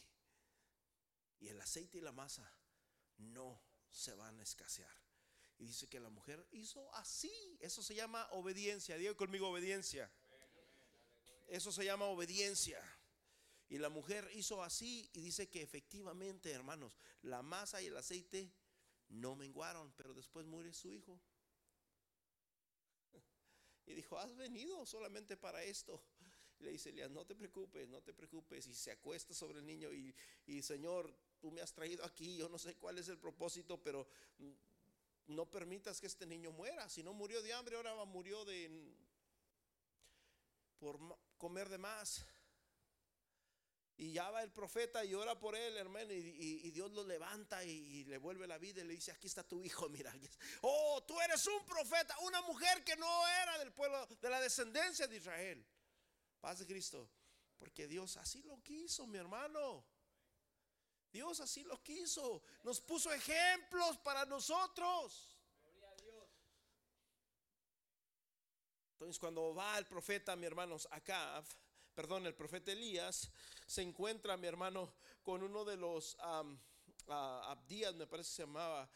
Y 1.39 1.49
el 1.49 1.61
aceite 1.61 1.99
y 1.99 2.01
la 2.01 2.13
masa 2.13 2.51
no 3.19 3.61
se 3.91 4.15
van 4.15 4.41
a 4.41 4.43
escasear. 4.43 4.97
Y 5.59 5.67
dice 5.67 5.89
que 5.89 6.01
la 6.01 6.11
mujer 6.11 6.45
hizo 6.53 6.93
así. 6.95 7.57
Eso 7.61 7.83
se 7.83 7.95
llama 7.95 8.27
obediencia. 8.33 8.97
Digo 8.97 9.17
conmigo 9.17 9.49
obediencia. 9.49 10.11
Eso 11.47 11.73
se 11.73 11.85
llama 11.85 12.07
obediencia. 12.07 12.81
Y 13.69 13.79
la 13.79 13.89
mujer 13.89 14.31
hizo 14.35 14.63
así 14.63 15.09
y 15.13 15.21
dice 15.21 15.49
que 15.49 15.63
efectivamente, 15.63 16.51
hermanos, 16.51 16.97
la 17.23 17.43
masa 17.43 17.83
y 17.83 17.87
el 17.87 17.97
aceite 17.97 18.53
no 19.09 19.37
menguaron, 19.37 19.93
pero 19.97 20.15
después 20.15 20.47
muere 20.47 20.73
su 20.73 20.93
hijo. 20.93 21.21
Y 23.87 23.93
dijo, 23.93 24.19
has 24.19 24.35
venido 24.35 24.87
solamente 24.87 25.37
para 25.37 25.63
esto. 25.63 26.03
le 26.61 26.71
dice 26.71 26.89
Elías, 26.89 27.11
no 27.11 27.27
te 27.27 27.35
preocupes, 27.35 27.87
no 27.87 28.01
te 28.01 28.15
preocupes. 28.15 28.67
Y 28.67 28.75
se 28.75 28.91
acuesta 28.91 29.35
sobre 29.35 29.59
el 29.59 29.67
niño 29.67 29.93
y, 29.93 30.15
y 30.47 30.63
Señor, 30.63 31.15
tú 31.39 31.51
me 31.51 31.61
has 31.61 31.75
traído 31.75 32.03
aquí, 32.03 32.37
yo 32.39 32.49
no 32.49 32.59
sé 32.59 32.77
cuál 32.77 32.97
es 32.97 33.09
el 33.09 33.19
propósito, 33.19 33.83
pero 33.83 34.09
no 35.27 35.51
permitas 35.51 36.01
que 36.01 36.07
este 36.07 36.27
niño 36.27 36.51
muera. 36.53 36.89
Si 36.89 37.03
no 37.03 37.13
murió 37.13 37.43
de 37.43 37.53
hambre, 37.53 37.77
ahora 37.77 38.05
murió 38.07 38.45
de 38.47 38.95
por 40.79 40.99
comer 41.37 41.69
de 41.69 41.79
más. 41.79 42.25
Y 43.97 44.13
ya 44.13 44.29
va 44.31 44.43
el 44.43 44.51
profeta 44.51 45.05
y 45.05 45.15
ora 45.15 45.39
por 45.39 45.55
él, 45.55 45.77
hermano, 45.77 46.13
y, 46.13 46.71
Dios 46.73 46.91
lo 46.91 47.05
levanta 47.05 47.65
y, 47.65 48.05
le 48.05 48.19
vuelve 48.19 48.47
la 48.47 48.59
vida 48.59 48.81
y 48.81 48.85
le 48.85 48.95
dice, 48.95 49.13
aquí 49.13 49.29
está 49.29 49.45
tu 49.45 49.63
hijo, 49.63 49.89
mira. 49.91 50.13
Oh, 50.63 51.03
tú 51.07 51.21
eres 51.21 51.47
un 51.47 51.65
profeta, 51.65 52.17
una 52.21 52.43
mujer 52.43 52.83
que 52.83 52.97
no 52.97 53.29
era 53.29 53.59
del 53.59 53.73
pueblo, 53.73 54.05
de 54.21 54.31
la 54.31 54.41
descendencia 54.41 55.07
de 55.07 55.17
Israel. 55.17 55.65
Paz 56.41 56.59
de 56.59 56.67
Cristo. 56.67 57.09
Porque 57.57 57.87
Dios 57.87 58.17
así 58.17 58.43
lo 58.43 58.61
quiso, 58.63 59.07
mi 59.07 59.19
hermano. 59.19 59.87
Dios 61.13 61.39
así 61.39 61.63
lo 61.63 61.81
quiso. 61.81 62.43
Nos 62.65 62.81
puso 62.81 63.13
ejemplos 63.13 63.97
para 63.99 64.27
nosotros. 64.27 65.34
Entonces 69.05 69.21
cuando 69.21 69.55
va 69.55 69.77
el 69.77 69.85
profeta, 69.85 70.35
mi 70.35 70.47
hermanos, 70.47 70.89
acá, 70.91 71.45
perdón, 71.95 72.25
el 72.25 72.35
profeta 72.35 72.73
Elías, 72.73 73.31
se 73.67 73.83
encuentra, 73.83 74.39
mi 74.39 74.47
hermano, 74.47 74.95
con 75.23 75.43
uno 75.43 75.63
de 75.63 75.77
los 75.77 76.17
Abdías, 77.07 77.95
me 77.97 78.07
parece 78.07 78.31
que 78.31 78.37
se 78.37 78.43
llamaba, 78.45 78.89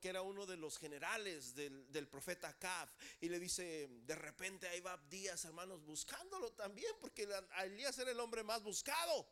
que 0.00 0.08
era 0.08 0.22
uno 0.22 0.46
de 0.46 0.56
los 0.56 0.78
generales 0.78 1.54
del, 1.54 2.08
profeta 2.08 2.48
Acab, 2.48 2.88
y 3.20 3.28
le 3.28 3.38
dice, 3.38 3.88
de 3.90 4.14
repente 4.14 4.66
ahí 4.68 4.80
va 4.80 4.94
Abdías, 4.94 5.44
hermanos, 5.44 5.84
buscándolo 5.84 6.52
también, 6.52 6.94
porque 6.98 7.28
Elías 7.62 7.98
era 7.98 8.12
el 8.12 8.20
hombre 8.20 8.42
más 8.42 8.62
buscado. 8.62 9.28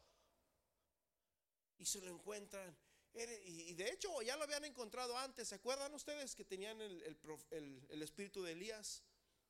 Y 1.79 1.87
se 1.87 2.03
lo 2.03 2.09
encuentran. 2.09 2.77
Y 3.15 3.73
de 3.73 3.91
hecho 3.91 4.21
ya 4.21 4.37
lo 4.37 4.43
habían 4.45 4.67
encontrado 4.67 5.17
antes. 5.17 5.49
¿Se 5.49 5.55
acuerdan 5.55 5.95
ustedes 5.95 6.35
que 6.35 6.45
tenían 6.45 6.79
el 6.83 8.03
espíritu 8.03 8.43
de 8.43 8.53
Elías? 8.53 9.03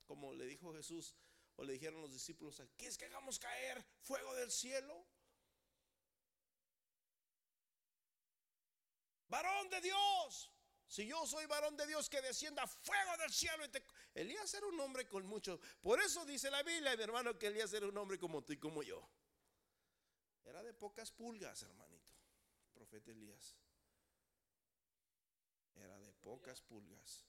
Como 0.09 0.33
le 0.33 0.47
dijo 0.47 0.73
Jesús, 0.73 1.15
o 1.57 1.65
le 1.65 1.75
dijeron 1.75 2.01
los 2.01 2.11
discípulos, 2.11 2.63
¿quieres 2.79 2.97
que 2.97 3.05
hagamos 3.05 3.39
caer 3.39 3.85
fuego 4.01 4.35
del 4.37 4.51
cielo? 4.51 5.07
Varón 9.29 9.69
de 9.69 9.83
Dios. 9.83 10.51
Si 10.87 11.07
yo 11.07 11.27
soy 11.27 11.45
varón 11.45 11.77
de 11.77 11.87
Dios, 11.87 12.09
que 12.09 12.23
descienda 12.23 12.67
fuego 12.67 13.17
del 13.19 13.31
cielo. 13.31 13.65
Elías 14.15 14.55
era 14.55 14.67
un 14.67 14.81
hombre 14.81 15.07
con 15.07 15.27
mucho. 15.27 15.61
Por 15.83 16.01
eso 16.01 16.25
dice 16.25 16.51
la 16.51 16.63
Biblia, 16.63 16.97
mi 16.97 17.03
hermano, 17.03 17.39
que 17.39 17.49
Elías 17.49 17.71
era 17.75 17.87
un 17.87 17.99
hombre 17.99 18.19
como 18.19 18.43
tú 18.43 18.55
y 18.55 18.59
como 18.59 18.83
yo. 18.83 19.07
Era 20.47 20.63
de 20.63 20.73
pocas 20.73 21.13
pulgas, 21.13 21.63
hermanito. 21.63 22.15
Profeta 22.73 23.11
Elías. 23.11 23.55
Era 25.75 25.99
de 25.99 26.11
pocas 26.15 26.63
pulgas. 26.63 27.27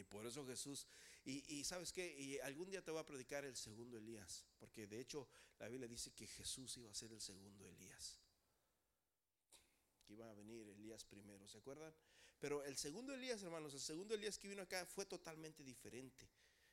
Y 0.00 0.04
por 0.04 0.26
eso 0.26 0.46
Jesús 0.46 0.86
y, 1.24 1.64
sabes 1.64 1.92
que 1.92 2.18
y 2.18 2.38
algún 2.40 2.70
día 2.70 2.82
te 2.82 2.90
voy 2.90 3.00
a 3.00 3.06
predicar 3.06 3.44
el 3.44 3.56
segundo 3.56 3.98
Elías, 3.98 4.46
porque 4.58 4.86
de 4.86 5.00
hecho 5.00 5.28
la 5.58 5.68
Biblia 5.68 5.86
dice 5.86 6.12
que 6.12 6.26
Jesús 6.26 6.76
iba 6.78 6.90
a 6.90 6.94
ser 6.94 7.12
el 7.12 7.20
segundo 7.20 7.68
Elías. 7.68 8.18
Que 10.06 10.14
iba 10.14 10.30
a 10.30 10.34
venir 10.34 10.66
Elías 10.68 11.04
primero, 11.04 11.46
¿se 11.46 11.58
acuerdan? 11.58 11.94
Pero 12.38 12.64
el 12.64 12.76
segundo 12.76 13.12
Elías, 13.12 13.42
hermanos, 13.42 13.74
el 13.74 13.80
segundo 13.80 14.14
Elías 14.14 14.38
que 14.38 14.48
vino 14.48 14.62
acá 14.62 14.86
fue 14.86 15.04
totalmente 15.04 15.62
diferente 15.62 16.28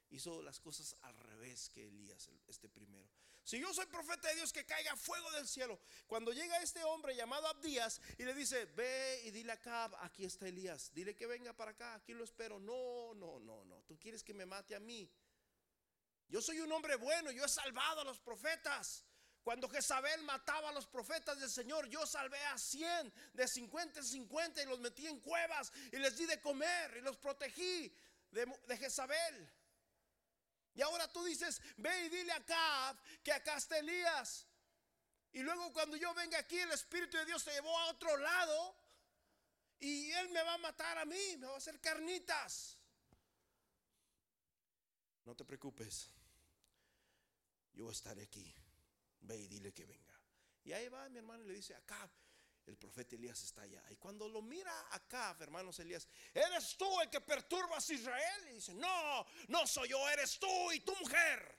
hizo 0.09 0.41
las 0.41 0.59
cosas 0.59 0.95
al 1.01 1.17
revés 1.17 1.69
que 1.69 1.87
Elías, 1.87 2.29
este 2.47 2.69
primero. 2.69 3.09
Si 3.47 3.57
yo 3.61 3.73
soy 3.73 3.85
profeta 3.85 4.27
de 4.27 4.35
Dios, 4.35 4.51
que 4.51 4.65
caiga 4.65 4.93
fuego 4.97 5.31
del 5.31 5.47
cielo. 5.47 5.79
Cuando 6.05 6.33
llega 6.33 6.61
este 6.61 6.83
hombre 6.83 7.15
llamado 7.15 7.47
Abdías 7.47 8.01
y 8.17 8.23
le 8.23 8.33
dice, 8.33 8.65
ve 8.75 9.21
y 9.23 9.31
dile 9.31 9.53
acá, 9.53 9.89
aquí 10.01 10.25
está 10.25 10.49
Elías, 10.49 10.91
dile 10.93 11.15
que 11.15 11.25
venga 11.25 11.53
para 11.53 11.71
acá, 11.71 11.93
aquí 11.93 12.13
lo 12.13 12.25
espero. 12.25 12.59
No, 12.59 13.13
no, 13.13 13.39
no, 13.39 13.63
no, 13.63 13.81
tú 13.83 13.97
quieres 13.97 14.21
que 14.21 14.33
me 14.33 14.45
mate 14.45 14.75
a 14.75 14.81
mí. 14.81 15.09
Yo 16.27 16.41
soy 16.41 16.59
un 16.59 16.69
hombre 16.73 16.97
bueno, 16.97 17.31
yo 17.31 17.45
he 17.45 17.47
salvado 17.47 18.01
a 18.01 18.03
los 18.03 18.19
profetas. 18.19 19.05
Cuando 19.45 19.69
Jezabel 19.69 20.23
mataba 20.23 20.67
a 20.67 20.73
los 20.73 20.85
profetas 20.85 21.39
del 21.39 21.49
Señor, 21.49 21.87
yo 21.87 22.05
salvé 22.05 22.43
a 22.47 22.57
100, 22.57 23.13
de 23.31 23.47
50 23.47 24.01
en 24.01 24.05
50 24.05 24.61
y 24.61 24.65
los 24.65 24.81
metí 24.81 25.07
en 25.07 25.21
cuevas 25.21 25.71
y 25.93 25.95
les 25.95 26.17
di 26.17 26.25
de 26.25 26.41
comer 26.41 26.97
y 26.97 26.99
los 26.99 27.15
protegí 27.15 27.95
de, 28.29 28.45
de 28.67 28.77
Jezabel. 28.77 29.49
Y 30.77 30.83
ahora 30.83 31.11
tú 31.11 31.23
dices, 31.25 31.59
ve 31.77 32.05
y 32.05 32.09
dile 32.09 32.31
acá 32.31 32.95
que 33.23 33.33
acá 33.33 33.57
está 33.57 33.79
Elías. 33.79 34.45
Y 35.31 35.41
luego 35.41 35.73
cuando 35.73 35.97
yo 35.97 36.13
venga 36.13 36.37
aquí, 36.37 36.59
el 36.59 36.71
Espíritu 36.71 37.17
de 37.17 37.25
Dios 37.25 37.41
se 37.41 37.51
llevó 37.51 37.75
a 37.79 37.89
otro 37.89 38.15
lado. 38.15 38.77
Y 39.79 40.11
Él 40.11 40.29
me 40.29 40.43
va 40.43 40.53
a 40.53 40.57
matar 40.59 40.99
a 40.99 41.05
mí, 41.05 41.37
me 41.37 41.47
va 41.47 41.55
a 41.55 41.57
hacer 41.57 41.81
carnitas. 41.81 42.77
No 45.25 45.35
te 45.35 45.43
preocupes. 45.45 46.11
Yo 47.73 47.89
estaré 47.89 48.21
aquí. 48.21 48.53
Ve 49.21 49.35
y 49.35 49.47
dile 49.47 49.73
que 49.73 49.87
venga. 49.87 50.21
Y 50.63 50.73
ahí 50.73 50.89
va 50.89 51.09
mi 51.09 51.17
hermano 51.17 51.43
y 51.43 51.47
le 51.47 51.53
dice, 51.55 51.73
acá 51.73 52.07
el 52.67 52.77
profeta 52.77 53.15
Elías 53.15 53.41
está 53.43 53.61
allá. 53.61 53.83
Y 53.89 53.95
cuando 53.95 54.27
lo 54.27 54.41
mira 54.41 54.93
acá, 54.93 55.35
hermanos 55.39 55.79
Elías, 55.79 56.07
¿eres 56.33 56.75
tú 56.77 56.99
el 57.01 57.09
que 57.09 57.21
perturbas 57.21 57.89
a 57.89 57.93
Israel? 57.93 58.47
Y 58.51 58.55
dice, 58.55 58.73
no, 58.73 59.25
no 59.47 59.65
soy 59.65 59.89
yo, 59.89 60.07
eres 60.09 60.37
tú 60.37 60.71
y 60.73 60.81
tu 60.81 60.93
mujer. 60.97 61.57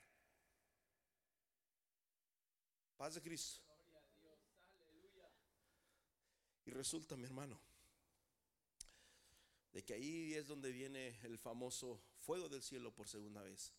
Paz 2.95 3.15
de 3.15 3.21
Cristo. 3.21 3.61
Y 6.65 6.71
resulta, 6.71 7.15
mi 7.15 7.25
hermano, 7.25 7.59
de 9.71 9.83
que 9.83 9.95
ahí 9.95 10.35
es 10.35 10.45
donde 10.45 10.71
viene 10.71 11.19
el 11.23 11.39
famoso 11.39 11.99
fuego 12.19 12.47
del 12.49 12.61
cielo 12.61 12.93
por 12.93 13.07
segunda 13.07 13.41
vez. 13.41 13.73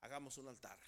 Hagamos 0.00 0.36
un 0.36 0.48
altar. 0.48 0.78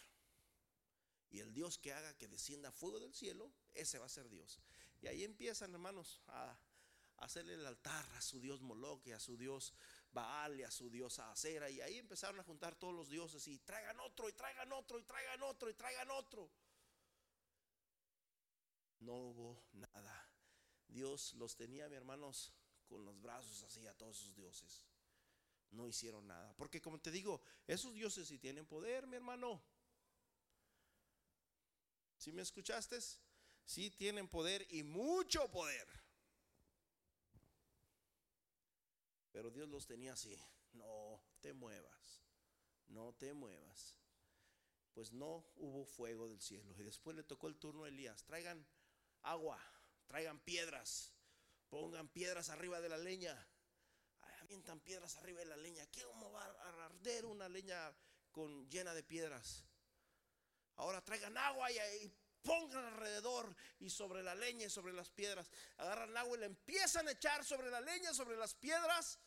Y 1.31 1.41
el 1.41 1.55
Dios 1.55 1.79
que 1.79 1.95
haga 1.95 2.17
que 2.19 2.29
descienda 2.29 2.71
fuego 2.71 3.01
del 3.01 3.15
cielo, 3.15 3.51
ese 3.73 3.99
va 3.99 4.07
a 4.07 4.11
ser 4.11 4.29
Dios. 4.29 4.61
Y 5.01 5.09
ahí 5.09 5.25
empiezan, 5.25 5.73
hermanos, 5.73 6.21
a 6.29 6.59
hacerle 7.19 7.55
el 7.55 7.67
altar 7.67 8.05
a 8.15 8.21
su 8.21 8.41
Dios 8.41 8.61
Moloch 8.63 9.07
y 9.07 9.13
a 9.13 9.21
su 9.21 9.37
Dios 9.37 9.73
Baal 10.13 10.59
y 10.59 10.63
a 10.63 10.71
su 10.71 10.91
diosa 10.91 11.31
Acera. 11.31 11.69
Y 11.71 11.81
ahí 11.81 11.99
empezaron 11.99 12.41
a 12.41 12.45
juntar 12.45 12.75
todos 12.77 12.95
los 12.95 13.09
dioses 13.09 13.47
y 13.49 13.59
traigan 13.59 14.01
otro, 14.01 14.29
y 14.29 14.33
traigan 14.33 14.73
otro, 14.73 14.99
y 14.99 15.03
traigan 15.05 15.43
otro, 15.43 15.71
y 15.71 15.75
traigan 15.75 16.11
otro. 16.11 16.51
No 19.01 19.15
hubo 19.15 19.63
nada. 19.73 20.31
Dios 20.89 21.35
los 21.35 21.57
tenía, 21.57 21.89
mi 21.89 21.97
hermanos, 21.97 22.53
con 22.87 23.05
los 23.05 23.21
brazos 23.21 23.63
así 23.63 23.87
a 23.87 23.95
todos 23.95 24.17
sus 24.17 24.35
dioses. 24.35 24.85
No 25.71 25.87
hicieron 25.89 26.27
nada. 26.27 26.55
Porque 26.57 26.81
como 26.81 26.99
te 26.99 27.11
digo, 27.11 27.43
esos 27.67 27.93
dioses 27.95 28.29
sí 28.29 28.39
tienen 28.39 28.67
poder, 28.67 29.07
mi 29.07 29.17
hermano. 29.17 29.63
Si 32.17 32.33
me 32.33 32.43
escuchaste, 32.43 32.99
sí 33.67 33.91
tienen 33.91 34.29
poder 34.29 34.67
y 34.71 34.83
mucho 34.83 35.51
poder. 35.51 35.87
Pero 39.33 39.51
Dios 39.51 39.69
los 39.69 39.87
tenía 39.87 40.15
así. 40.15 40.35
No 40.73 41.23
te 41.41 41.53
muevas. 41.53 42.25
No 42.87 43.13
te 43.13 43.35
muevas. 43.35 43.99
Pues 44.95 45.13
no 45.13 45.45
hubo 45.57 45.85
fuego 45.85 46.29
del 46.29 46.41
cielo. 46.41 46.75
Y 46.79 46.83
después 46.83 47.15
le 47.15 47.23
tocó 47.23 47.49
el 47.49 47.59
turno 47.59 47.85
a 47.85 47.89
Elías. 47.89 48.25
Traigan 48.25 48.67
agua, 49.23 49.61
traigan 50.07 50.39
piedras, 50.41 51.13
pongan 51.69 52.09
piedras 52.09 52.49
arriba 52.49 52.81
de 52.81 52.89
la 52.89 52.97
leña. 52.97 53.47
Avientan 54.41 54.81
piedras 54.81 55.17
arriba 55.17 55.41
de 55.41 55.47
la 55.47 55.57
leña. 55.57 55.87
¿Cómo 56.05 56.31
va 56.31 56.45
a 56.45 56.87
arder 56.87 57.27
una 57.27 57.49
leña 57.49 57.95
con, 58.31 58.71
llena 58.71 58.95
de 58.95 59.03
piedras? 59.03 59.67
Ahora 60.77 61.05
traigan 61.05 61.37
agua 61.37 61.71
y, 61.71 61.77
y 61.77 62.15
pongan 62.47 62.85
alrededor 62.85 63.55
y 63.81 63.91
sobre 63.91 64.23
la 64.23 64.35
leña 64.35 64.67
y 64.67 64.71
sobre 64.71 64.93
las 64.93 65.11
piedras. 65.11 65.51
Agarran 65.77 66.17
agua 66.17 66.37
y 66.37 66.41
le 66.41 66.47
empiezan 66.47 67.09
a 67.09 67.11
echar 67.11 67.45
sobre 67.45 67.69
la 67.69 67.81
leña, 67.81 68.15
sobre 68.15 68.37
las 68.37 68.55
piedras 68.55 69.19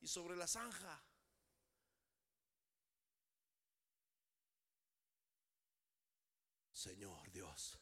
y 0.00 0.06
sobre 0.06 0.36
la 0.36 0.46
zanja. 0.46 1.02
Señor 6.70 7.28
Dios, 7.32 7.76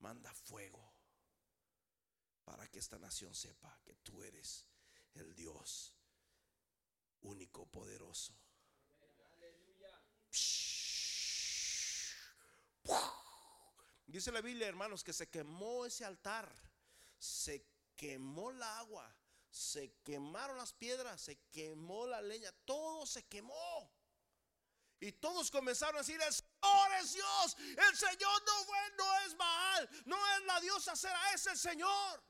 manda 0.00 0.34
fuego 0.34 0.92
para 2.44 2.68
que 2.68 2.80
esta 2.80 2.98
nación 2.98 3.34
sepa 3.34 3.80
que 3.84 3.94
tú 3.94 4.22
eres 4.22 4.66
el 5.14 5.34
Dios 5.34 5.94
único 7.20 7.66
poderoso. 7.66 8.41
Dice 14.12 14.30
la 14.30 14.42
Biblia, 14.42 14.68
hermanos, 14.68 15.02
que 15.02 15.14
se 15.14 15.30
quemó 15.30 15.86
ese 15.86 16.04
altar, 16.04 16.46
se 17.18 17.66
quemó 17.96 18.52
la 18.52 18.78
agua, 18.78 19.10
se 19.50 19.94
quemaron 20.02 20.58
las 20.58 20.74
piedras, 20.74 21.18
se 21.18 21.38
quemó 21.50 22.06
la 22.06 22.20
leña, 22.20 22.52
todo 22.66 23.06
se 23.06 23.26
quemó. 23.26 23.90
Y 25.00 25.12
todos 25.12 25.50
comenzaron 25.50 25.96
a 25.96 26.00
decir, 26.00 26.20
el 26.20 26.30
Señor 26.30 26.92
es 27.00 27.14
Dios, 27.14 27.56
el 27.58 27.96
Señor 27.96 28.42
no, 28.46 29.02
no 29.02 29.18
es 29.20 29.34
mal, 29.34 29.90
no 30.04 30.16
es 30.36 30.44
la 30.44 30.60
diosa 30.60 30.94
será, 30.94 31.32
es 31.32 31.46
el 31.46 31.56
Señor. 31.56 32.22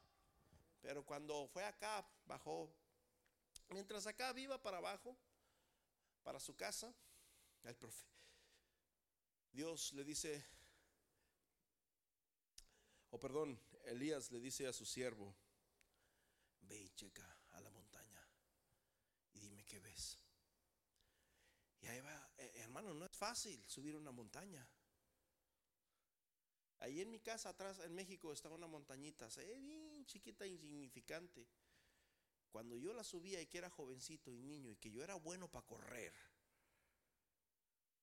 Pero 0.81 1.05
cuando 1.05 1.49
fue 1.49 1.65
acá, 1.65 2.09
bajó, 2.27 2.73
mientras 3.71 4.07
acá 4.07 4.33
viva 4.33 4.63
para 4.63 4.77
abajo, 4.77 5.19
para 6.23 6.39
su 6.39 6.55
casa, 6.55 6.95
el 7.65 7.75
profe, 7.75 8.07
Dios 9.51 9.93
le 9.95 10.05
dice, 10.05 10.47
o 13.13 13.21
perdón, 13.21 13.61
Elías 13.85 14.31
le 14.33 14.41
dice 14.41 14.67
a 14.67 14.73
su 14.73 14.87
siervo, 14.87 15.35
ve 16.63 16.81
y 16.81 16.89
checa 16.91 17.25
a 17.51 17.61
la 17.61 17.71
montaña 17.71 18.27
y 19.35 19.41
dime 19.41 19.65
qué 19.65 19.79
ves. 19.81 20.19
Y 21.83 21.87
ahí 21.89 22.01
va, 22.01 22.31
eh, 22.39 22.53
hermano, 22.57 22.95
no 22.95 23.05
es 23.05 23.15
fácil 23.15 23.63
subir 23.69 23.97
una 23.97 24.13
montaña. 24.13 24.67
Ahí 26.79 27.03
en 27.03 27.11
mi 27.11 27.21
casa 27.21 27.51
atrás 27.51 27.81
en 27.81 27.95
México 27.95 28.33
estaba 28.33 28.55
una 28.55 28.67
montañita, 28.67 29.29
bien 29.59 30.07
chiquita, 30.07 30.47
insignificante. 30.47 31.47
Cuando 32.51 32.77
yo 32.79 32.95
la 32.95 33.05
subía 33.05 33.43
y 33.43 33.47
que 33.47 33.59
era 33.59 33.69
jovencito 33.69 34.33
y 34.33 34.39
niño 34.39 34.71
y 34.71 34.77
que 34.77 34.91
yo 34.91 35.03
era 35.05 35.17
bueno 35.17 35.49
para 35.49 35.67
correr. 35.67 36.15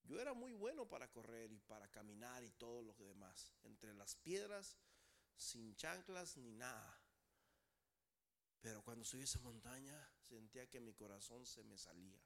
Yo 0.03 0.19
era 0.19 0.33
muy 0.33 0.53
bueno 0.53 0.87
para 0.87 1.09
correr 1.09 1.51
y 1.51 1.59
para 1.59 1.87
caminar 1.87 2.43
y 2.43 2.51
todo 2.51 2.83
lo 2.83 2.93
demás. 2.93 3.53
Entre 3.63 3.93
las 3.93 4.15
piedras, 4.15 4.77
sin 5.39 5.75
chanclas 5.75 6.37
ni 6.37 6.53
nada. 6.53 7.01
Pero 8.61 8.83
cuando 8.83 9.03
subí 9.03 9.23
esa 9.23 9.39
montaña 9.39 9.97
sentía 10.19 10.69
que 10.69 10.79
mi 10.79 10.93
corazón 10.93 11.45
se 11.47 11.63
me 11.63 11.77
salía. 11.77 12.21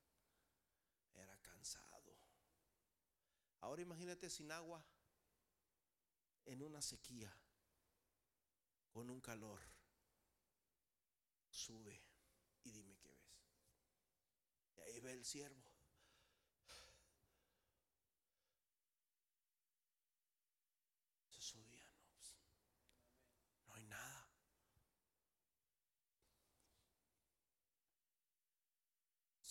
Era 1.13 1.37
cansado. 1.37 1.93
Ahora 3.63 3.81
imagínate 3.81 4.29
sin 4.29 4.51
agua, 4.51 4.85
en 6.43 6.61
una 6.61 6.81
sequía, 6.81 7.33
con 8.89 9.09
un 9.09 9.21
calor. 9.21 9.61
Sube 11.49 12.03
y 12.63 12.71
dime 12.71 12.97
qué 12.97 13.07
ves. 13.07 13.47
Y 14.75 14.81
ahí 14.81 14.99
ve 14.99 15.13
el 15.13 15.23
siervo. 15.23 15.63
Se 21.29 21.41
subía, 21.41 21.87
no, 21.93 22.03
pues, 22.15 22.35
no 23.67 23.73
hay 23.75 23.85
nada. 23.85 24.29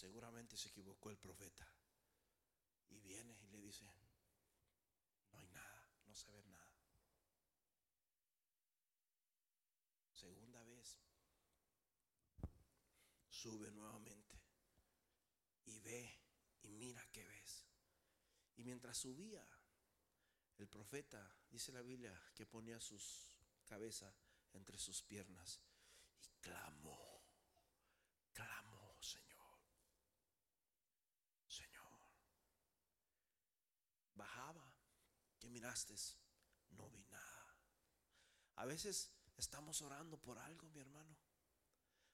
Seguramente 0.02 0.56
se 0.56 0.68
equivocó 0.68 1.10
el 1.10 1.16
profeta. 1.16 1.64
Y 2.88 2.98
viene 2.98 3.38
y 3.40 3.46
le 3.46 3.58
dice, 3.60 3.84
no 3.84 5.38
hay 5.38 5.46
nada, 5.46 5.88
no 6.04 6.12
ve 6.32 6.42
nada. 6.42 6.76
Segunda 10.10 10.64
vez, 10.64 10.98
sube 13.28 13.70
nuevamente 13.70 14.42
y 15.66 15.78
ve 15.78 16.20
y 16.62 16.72
mira 16.72 17.06
qué 17.12 17.24
ves. 17.24 17.68
Y 18.56 18.64
mientras 18.64 18.98
subía, 18.98 19.48
el 20.58 20.66
profeta, 20.66 21.32
dice 21.48 21.70
la 21.70 21.82
Biblia, 21.82 22.20
que 22.34 22.44
ponía 22.44 22.80
sus 22.80 23.36
cabeza 23.64 24.12
entre 24.52 24.78
sus 24.78 25.00
piernas 25.04 25.60
y 26.20 26.28
clamó, 26.40 27.12
Señor, 29.02 29.58
Señor. 31.48 32.08
Bajaba, 34.14 34.72
que 35.38 35.50
miraste, 35.62 35.94
no 36.70 36.90
vi 36.90 37.04
nada. 37.04 37.56
A 38.56 38.64
veces 38.64 39.12
estamos 39.36 39.80
orando 39.80 40.20
por 40.20 40.36
algo, 40.36 40.68
mi 40.70 40.80
hermano. 40.80 41.16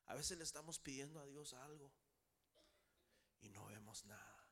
A 0.04 0.14
veces 0.14 0.36
le 0.36 0.44
estamos 0.44 0.78
pidiendo 0.78 1.18
a 1.18 1.24
Dios 1.24 1.54
algo 1.54 1.90
y 3.40 3.48
no 3.48 3.64
vemos 3.64 4.04
nada. 4.04 4.50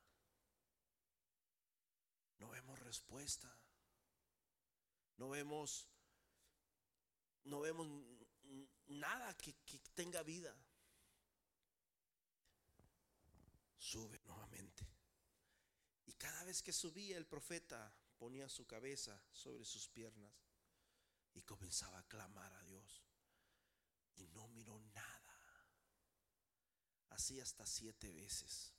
No 2.38 2.48
vemos 2.48 2.78
respuesta. 2.78 3.54
No 5.18 5.28
vemos 5.28 5.88
no 7.44 7.60
vemos 7.60 7.86
nada 8.86 9.36
que, 9.36 9.52
tenga 9.94 10.22
vida. 10.22 10.56
Sube 13.76 14.20
nuevamente. 14.24 14.86
Y 16.06 16.14
cada 16.14 16.44
vez 16.44 16.62
que 16.62 16.72
subía 16.72 17.18
el 17.18 17.26
profeta 17.26 17.94
ponía 18.18 18.48
su 18.48 18.66
cabeza 18.66 19.22
sobre 19.32 19.64
sus 19.64 19.88
piernas 19.88 20.34
y 21.34 21.42
comenzaba 21.42 21.98
a 21.98 22.08
clamar 22.08 22.52
a 22.52 22.64
Dios. 22.64 23.04
Y 24.16 24.26
no 24.28 24.48
miró 24.48 24.78
nada. 24.94 25.68
Así 27.10 27.40
hasta 27.40 27.66
siete 27.66 28.12
veces. 28.12 28.74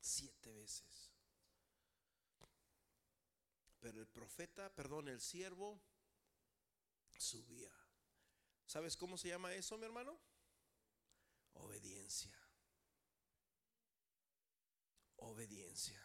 Siete 0.00 0.52
veces. 0.52 1.10
Pero 3.80 4.00
el 4.00 4.06
profeta, 4.06 4.74
perdón, 4.74 5.08
el 5.08 5.20
siervo 5.20 5.82
subía. 7.22 7.72
¿Sabes 8.66 8.96
cómo 8.96 9.16
se 9.16 9.28
llama 9.28 9.54
eso, 9.54 9.78
mi 9.78 9.84
hermano? 9.84 10.18
Obediencia. 11.54 12.36
Obediencia. 15.16 16.01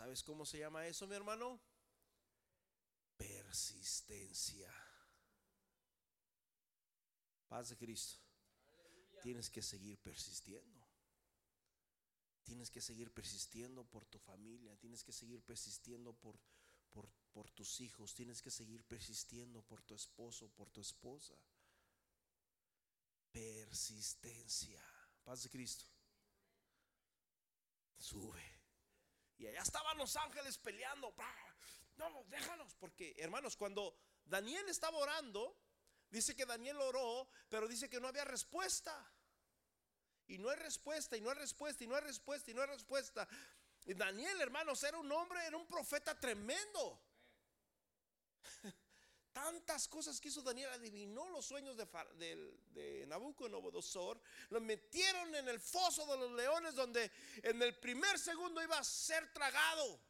¿Sabes 0.00 0.22
cómo 0.22 0.46
se 0.46 0.58
llama 0.58 0.86
eso, 0.86 1.06
mi 1.06 1.14
hermano? 1.14 1.60
persistencia. 3.18 4.72
Paz 7.48 7.68
de 7.68 7.76
Cristo. 7.76 8.18
Tienes 9.20 9.50
que 9.50 9.60
seguir 9.60 9.98
persistiendo. 9.98 10.80
Tienes 12.44 12.70
que 12.70 12.80
seguir 12.80 13.12
persistiendo 13.12 13.84
por 13.84 14.06
tu 14.06 14.18
familia. 14.18 14.74
Tienes 14.78 15.04
que 15.04 15.12
seguir 15.12 15.42
persistiendo 15.42 16.14
por, 16.14 16.40
por, 16.88 17.10
por 17.32 17.50
tus 17.50 17.80
hijos. 17.80 18.14
Tienes 18.14 18.40
que 18.40 18.50
seguir 18.50 18.82
persistiendo 18.84 19.60
por 19.62 19.82
tu 19.82 19.94
esposo, 19.94 20.48
por 20.48 20.70
tu 20.70 20.80
esposa. 20.80 21.38
Persistencia. 23.32 24.82
Paz 25.24 25.42
de 25.42 25.50
Cristo. 25.50 25.84
Sube. 27.98 28.59
Y 29.40 29.46
allá 29.46 29.62
estaban 29.62 29.96
los 29.96 30.14
ángeles 30.16 30.58
peleando. 30.58 31.14
No, 31.96 32.24
déjanos. 32.28 32.74
Porque, 32.74 33.14
hermanos, 33.16 33.56
cuando 33.56 33.96
Daniel 34.26 34.68
estaba 34.68 34.98
orando, 34.98 35.56
dice 36.10 36.36
que 36.36 36.44
Daniel 36.44 36.78
oró, 36.78 37.26
pero 37.48 37.66
dice 37.66 37.88
que 37.88 37.98
no 38.00 38.08
había 38.08 38.24
respuesta. 38.24 38.94
Y 40.26 40.36
no 40.36 40.50
hay 40.50 40.56
respuesta, 40.58 41.16
y 41.16 41.22
no 41.22 41.30
hay 41.30 41.36
respuesta, 41.36 41.82
y 41.82 41.86
no 41.86 41.96
hay 41.96 42.02
respuesta, 42.02 42.50
y 42.50 42.54
no 42.54 42.60
hay 42.60 42.68
respuesta. 42.68 43.26
Daniel, 43.86 44.42
hermanos, 44.42 44.84
era 44.84 44.98
un 44.98 45.10
hombre, 45.10 45.44
era 45.46 45.56
un 45.56 45.66
profeta 45.66 46.20
tremendo. 46.20 47.02
Tantas 49.50 49.88
cosas 49.88 50.20
que 50.20 50.28
hizo 50.28 50.42
Daniel, 50.42 50.70
adivinó 50.70 51.28
los 51.30 51.44
sueños 51.44 51.76
de, 51.76 53.04
Nabucodonosor, 53.08 54.20
lo 54.50 54.60
metieron 54.60 55.34
en 55.34 55.48
el 55.48 55.58
foso 55.58 56.06
de 56.06 56.16
los 56.16 56.30
leones, 56.30 56.76
donde 56.76 57.10
en 57.42 57.60
el 57.60 57.76
primer 57.76 58.16
segundo 58.16 58.62
iba 58.62 58.78
a 58.78 58.84
ser 58.84 59.32
tragado. 59.32 60.00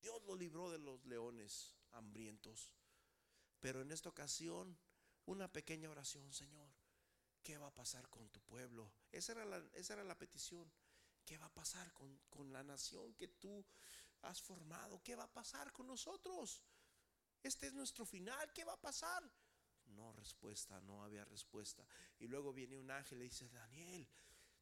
Dios 0.00 0.22
lo 0.22 0.36
libró 0.36 0.70
de 0.70 0.78
los 0.78 1.04
leones 1.06 1.74
hambrientos. 1.90 2.70
Pero 3.58 3.82
en 3.82 3.90
esta 3.90 4.08
ocasión, 4.08 4.78
una 5.26 5.52
pequeña 5.52 5.90
oración, 5.90 6.32
Señor. 6.32 6.68
¿Qué 7.42 7.58
va 7.58 7.66
a 7.66 7.74
pasar 7.74 8.08
con 8.08 8.28
tu 8.28 8.40
pueblo? 8.42 8.92
Esa 9.10 9.32
era 9.32 10.04
la, 10.04 10.18
petición. 10.18 10.70
¿Qué 11.24 11.36
va 11.36 11.46
a 11.46 11.52
pasar 11.52 11.92
con 11.94 12.52
la 12.52 12.62
nación 12.62 13.12
que 13.14 13.26
tú 13.26 13.66
has 14.24 14.40
formado? 14.40 15.02
¿Qué 15.02 15.14
va 15.14 15.24
a 15.24 15.32
pasar 15.32 15.72
con 15.72 15.86
nosotros? 15.86 16.62
Este 17.42 17.66
es 17.66 17.74
nuestro 17.74 18.04
final. 18.04 18.52
¿Qué 18.52 18.64
va 18.64 18.72
a 18.72 18.80
pasar? 18.80 19.22
No 19.86 20.12
respuesta, 20.12 20.80
no 20.80 21.02
había 21.02 21.24
respuesta. 21.24 21.86
Y 22.18 22.26
luego 22.26 22.52
viene 22.52 22.76
un 22.76 22.90
ángel 22.90 23.20
y 23.20 23.24
dice, 23.24 23.48
Daniel, 23.50 24.08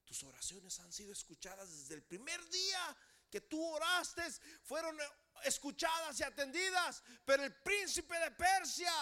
tus 0.04 0.22
oraciones 0.24 0.78
han 0.80 0.92
sido 0.92 1.12
escuchadas 1.12 1.70
desde 1.70 1.94
el 1.94 2.02
primer 2.02 2.44
día 2.50 2.96
que 3.30 3.40
tú 3.40 3.64
oraste 3.64 4.30
fueron 4.62 4.98
escuchadas 5.44 6.20
y 6.20 6.22
atendidas, 6.22 7.02
pero 7.24 7.42
el 7.44 7.54
príncipe 7.62 8.18
de 8.18 8.30
Persia 8.32 8.92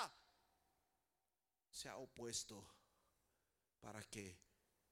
se 1.69 1.89
ha 1.89 1.97
opuesto 1.97 2.65
para 3.81 4.03
que 4.05 4.39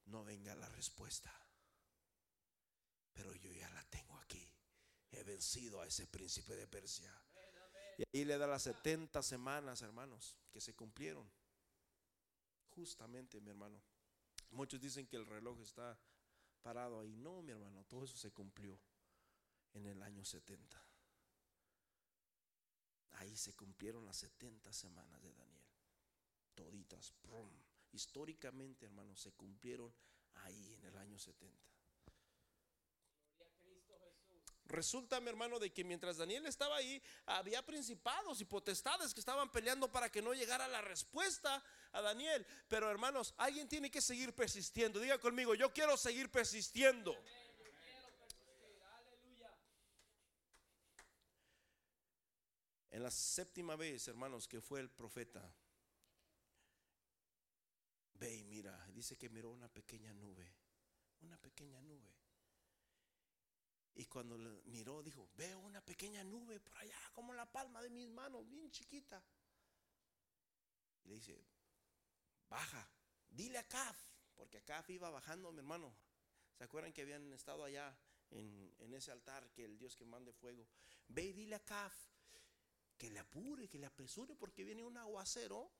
no 0.06 0.24
venga 0.24 0.54
la 0.56 0.68
respuesta. 0.70 1.32
Pero 3.12 3.32
yo 3.34 3.52
ya 3.52 3.68
la 3.70 3.84
tengo 3.84 4.18
aquí. 4.18 4.47
He 5.10 5.22
vencido 5.22 5.80
a 5.80 5.86
ese 5.86 6.06
príncipe 6.06 6.54
de 6.54 6.66
Persia. 6.66 7.12
Y 7.96 8.04
ahí 8.12 8.24
le 8.24 8.38
da 8.38 8.46
las 8.46 8.62
70 8.62 9.22
semanas, 9.22 9.82
hermanos, 9.82 10.36
que 10.52 10.60
se 10.60 10.74
cumplieron. 10.74 11.28
Justamente, 12.70 13.40
mi 13.40 13.50
hermano. 13.50 13.82
Muchos 14.50 14.80
dicen 14.80 15.06
que 15.06 15.16
el 15.16 15.26
reloj 15.26 15.60
está 15.60 15.98
parado 16.62 17.00
ahí. 17.00 17.16
No, 17.16 17.42
mi 17.42 17.52
hermano, 17.52 17.84
todo 17.84 18.04
eso 18.04 18.16
se 18.16 18.30
cumplió 18.30 18.78
en 19.74 19.86
el 19.86 20.02
año 20.02 20.24
70. 20.24 20.84
Ahí 23.12 23.36
se 23.36 23.54
cumplieron 23.54 24.04
las 24.04 24.18
70 24.18 24.72
semanas 24.72 25.20
de 25.22 25.32
Daniel. 25.32 25.64
Toditas. 26.54 27.14
Históricamente, 27.92 28.86
hermanos, 28.86 29.20
se 29.20 29.32
cumplieron 29.32 29.92
ahí 30.34 30.74
en 30.74 30.84
el 30.84 30.96
año 30.98 31.18
70. 31.18 31.77
Resulta, 34.68 35.18
mi 35.18 35.30
hermano, 35.30 35.58
de 35.58 35.72
que 35.72 35.82
mientras 35.82 36.18
Daniel 36.18 36.44
estaba 36.44 36.76
ahí, 36.76 37.02
había 37.24 37.64
principados 37.64 38.38
y 38.42 38.44
potestades 38.44 39.14
que 39.14 39.20
estaban 39.20 39.50
peleando 39.50 39.90
para 39.90 40.12
que 40.12 40.20
no 40.20 40.34
llegara 40.34 40.68
la 40.68 40.82
respuesta 40.82 41.64
a 41.92 42.02
Daniel. 42.02 42.46
Pero, 42.68 42.90
hermanos, 42.90 43.34
alguien 43.38 43.66
tiene 43.66 43.90
que 43.90 44.02
seguir 44.02 44.34
persistiendo. 44.34 45.00
Diga 45.00 45.18
conmigo, 45.18 45.54
yo 45.54 45.72
quiero 45.72 45.96
seguir 45.96 46.30
persistiendo. 46.30 47.16
En 52.90 53.02
la 53.02 53.10
séptima 53.10 53.74
vez, 53.74 54.06
hermanos, 54.08 54.46
que 54.46 54.60
fue 54.60 54.80
el 54.80 54.90
profeta, 54.90 55.50
ve 58.14 58.34
y 58.34 58.44
mira, 58.44 58.86
dice 58.88 59.16
que 59.16 59.30
miró 59.30 59.50
una 59.50 59.68
pequeña 59.68 60.12
nube, 60.12 60.52
una 61.20 61.38
pequeña 61.38 61.80
nube. 61.80 62.17
Y 63.98 64.06
cuando 64.06 64.38
miró, 64.66 65.02
dijo, 65.02 65.28
veo 65.34 65.58
una 65.58 65.80
pequeña 65.80 66.22
nube 66.22 66.60
por 66.60 66.78
allá, 66.78 66.96
como 67.12 67.34
la 67.34 67.50
palma 67.50 67.82
de 67.82 67.90
mis 67.90 68.08
manos, 68.08 68.48
bien 68.48 68.70
chiquita. 68.70 69.20
Y 71.02 71.08
le 71.08 71.14
dice, 71.16 71.44
baja, 72.48 72.88
dile 73.28 73.58
a 73.58 73.66
Caf, 73.66 73.98
porque 74.36 74.62
Caf 74.62 74.88
iba 74.90 75.10
bajando, 75.10 75.50
mi 75.50 75.58
hermano. 75.58 75.92
¿Se 76.56 76.62
acuerdan 76.62 76.92
que 76.92 77.02
habían 77.02 77.32
estado 77.32 77.64
allá 77.64 77.98
en, 78.30 78.72
en, 78.78 78.94
ese 78.94 79.10
altar, 79.10 79.50
que 79.50 79.64
el 79.64 79.76
Dios 79.76 79.96
que 79.96 80.04
mande 80.04 80.32
fuego? 80.32 80.68
Ve 81.08 81.24
y 81.24 81.32
dile 81.32 81.56
a 81.56 81.64
Caf 81.64 81.92
que 82.96 83.10
le 83.10 83.18
apure, 83.18 83.68
que 83.68 83.80
le 83.80 83.86
apresure, 83.86 84.36
porque 84.36 84.62
viene 84.62 84.84
un 84.84 84.96
aguacero 84.96 85.72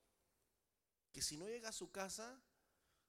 que 1.13 1.23
si 1.23 1.37
no 1.37 1.47
llega 1.47 1.69
a 1.69 1.73
su 1.73 1.93
casa, 1.93 2.43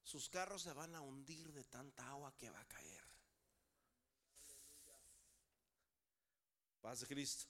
sus 0.03 0.29
carros 0.29 0.61
se 0.61 0.73
van 0.73 0.93
a 0.93 1.01
hundir 1.01 1.51
de 1.51 1.63
tanta 1.63 2.07
agua 2.09 2.31
que 2.37 2.51
va 2.51 2.61
a 2.61 2.67
caer. 2.67 2.98
Paz 6.81 7.01
de 7.01 7.07
Cristo. 7.07 7.45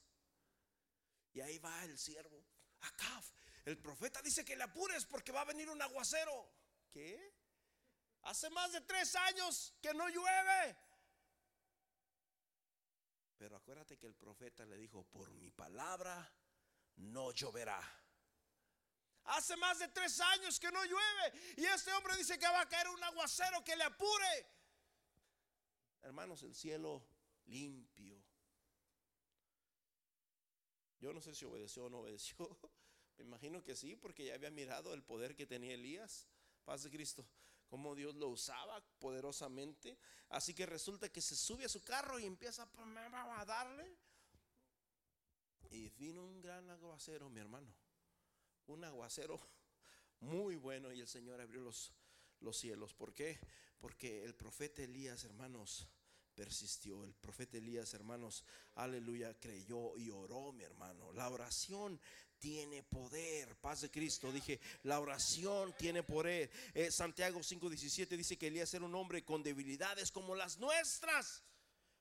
Y 1.33 1.41
ahí 1.41 1.57
va 1.59 1.83
el 1.85 1.97
siervo. 1.97 2.43
Acá, 2.81 3.21
el 3.65 3.77
profeta 3.77 4.21
dice 4.21 4.43
que 4.43 4.55
le 4.55 4.63
apures 4.63 5.05
porque 5.05 5.31
va 5.31 5.41
a 5.41 5.45
venir 5.45 5.69
un 5.69 5.81
aguacero. 5.81 6.51
¿Qué? 6.91 7.35
Hace 8.23 8.49
más 8.49 8.71
de 8.71 8.81
tres 8.81 9.15
años 9.15 9.73
que 9.81 9.93
no 9.93 10.07
llueve. 10.09 10.77
Pero 13.37 13.55
acuérdate 13.55 13.97
que 13.97 14.07
el 14.07 14.15
profeta 14.15 14.65
le 14.65 14.77
dijo, 14.77 15.03
por 15.05 15.31
mi 15.31 15.51
palabra 15.51 16.29
no 16.97 17.31
lloverá. 17.31 17.79
Hace 19.25 19.55
más 19.57 19.79
de 19.79 19.87
tres 19.89 20.19
años 20.19 20.59
que 20.59 20.71
no 20.71 20.83
llueve 20.83 21.53
y 21.57 21.65
este 21.65 21.93
hombre 21.93 22.17
dice 22.17 22.39
que 22.39 22.47
va 22.47 22.61
a 22.61 22.67
caer 22.67 22.87
un 22.89 23.03
aguacero 23.03 23.63
que 23.63 23.75
le 23.75 23.83
apure. 23.83 24.47
Hermanos, 26.01 26.41
el 26.43 26.55
cielo 26.55 27.05
limpio. 27.45 28.18
Yo 30.99 31.13
no 31.13 31.21
sé 31.21 31.33
si 31.33 31.45
obedeció 31.45 31.85
o 31.85 31.89
no 31.89 31.99
obedeció. 31.99 32.35
Me 33.17 33.23
imagino 33.23 33.63
que 33.63 33.75
sí, 33.75 33.95
porque 33.95 34.25
ya 34.25 34.35
había 34.35 34.51
mirado 34.51 34.93
el 34.93 35.03
poder 35.03 35.35
que 35.35 35.45
tenía 35.45 35.73
Elías. 35.73 36.27
Paz 36.63 36.83
de 36.83 36.89
Cristo. 36.89 37.25
Cómo 37.67 37.95
Dios 37.95 38.15
lo 38.15 38.29
usaba 38.29 38.81
poderosamente. 38.99 39.97
Así 40.29 40.53
que 40.53 40.65
resulta 40.65 41.09
que 41.09 41.21
se 41.21 41.35
sube 41.35 41.65
a 41.65 41.69
su 41.69 41.83
carro 41.83 42.19
y 42.19 42.25
empieza 42.25 42.67
a 42.73 43.45
darle. 43.45 43.97
Y 45.71 45.89
vino 45.91 46.25
un 46.25 46.41
gran 46.41 46.69
aguacero, 46.69 47.29
mi 47.29 47.39
hermano. 47.39 47.73
Un 48.67 48.83
aguacero 48.83 49.39
muy 50.21 50.55
bueno 50.55 50.91
y 50.91 50.99
el 50.99 51.07
Señor 51.07 51.39
abrió 51.41 51.61
los, 51.61 51.93
los 52.39 52.57
cielos. 52.57 52.93
¿Por 52.93 53.13
qué? 53.13 53.39
Porque 53.79 54.23
el 54.23 54.35
profeta 54.35 54.81
Elías, 54.81 55.23
hermanos, 55.23 55.87
persistió. 56.39 57.03
El 57.03 57.13
profeta 57.15 57.57
Elías, 57.57 57.93
hermanos, 57.93 58.45
aleluya, 58.75 59.37
creyó 59.37 59.97
y 59.97 60.09
oró, 60.09 60.53
mi 60.53 60.63
hermano. 60.63 61.11
La 61.11 61.29
oración 61.29 61.99
tiene 62.37 62.81
poder. 62.81 63.57
Paz 63.57 63.81
de 63.81 63.91
Cristo. 63.91 64.31
Dije, 64.31 64.61
la 64.83 65.01
oración 65.01 65.75
tiene 65.77 66.01
poder. 66.01 66.49
Eh, 66.73 66.91
Santiago 66.91 67.41
5:17 67.41 68.15
dice 68.15 68.37
que 68.37 68.47
Elías 68.47 68.73
era 68.73 68.85
un 68.85 68.95
hombre 68.95 69.25
con 69.25 69.43
debilidades 69.43 70.11
como 70.11 70.33
las 70.33 70.57
nuestras 70.59 71.43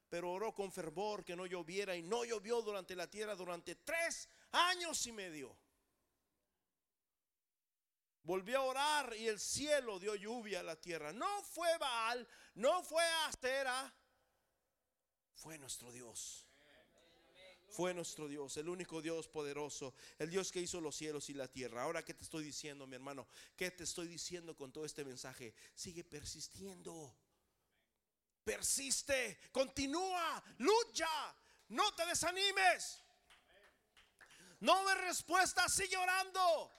pero 0.09 0.33
oró 0.33 0.55
con 0.55 0.73
fervor 0.73 1.23
que 1.23 1.37
no 1.37 1.45
lloviera 1.45 1.95
y 1.95 2.03
no 2.03 2.25
llovió 2.25 2.63
durante 2.63 2.97
la 2.97 3.11
tierra 3.11 3.35
durante 3.35 3.75
tres 3.75 4.27
años 4.53 5.07
y 5.07 5.13
medio. 5.13 5.55
Volvió 8.23 8.59
a 8.59 8.63
orar 8.63 9.15
y 9.19 9.27
el 9.27 9.39
cielo 9.39 9.99
dio 9.99 10.15
lluvia 10.15 10.61
a 10.61 10.63
la 10.63 10.81
tierra. 10.81 11.13
No 11.13 11.43
fue 11.43 11.77
Baal, 11.77 12.27
no 12.55 12.83
fue 12.83 13.03
Astera, 13.27 13.95
fue 15.43 15.59
nuestro 15.59 15.91
Dios. 15.93 16.45
Fue 17.71 17.93
nuestro 17.93 18.29
Dios, 18.29 18.57
el 18.57 18.69
único 18.69 19.03
Dios 19.03 19.29
poderoso, 19.29 19.95
el 20.19 20.31
Dios 20.31 20.51
que 20.51 20.61
hizo 20.61 20.81
los 20.81 20.97
cielos 20.97 21.29
y 21.29 21.35
la 21.35 21.49
tierra. 21.49 21.83
Ahora, 21.83 22.03
¿qué 22.03 22.15
te 22.15 22.25
estoy 22.25 22.43
diciendo, 22.43 22.87
mi 22.87 22.95
hermano? 22.95 23.29
¿Qué 23.57 23.71
te 23.71 23.85
estoy 23.85 24.09
diciendo 24.09 24.57
con 24.57 24.73
todo 24.73 24.87
este 24.87 25.05
mensaje? 25.05 25.55
Sigue 25.75 26.03
persistiendo 26.03 27.15
persiste, 28.49 29.39
continúa, 29.53 30.43
lucha, 30.57 31.35
no 31.69 31.95
te 31.95 32.07
desanimes. 32.07 33.05
No 34.61 34.87
ve 34.87 34.95
respuesta, 34.95 35.69
sigue 35.69 35.99
orando. 35.99 36.73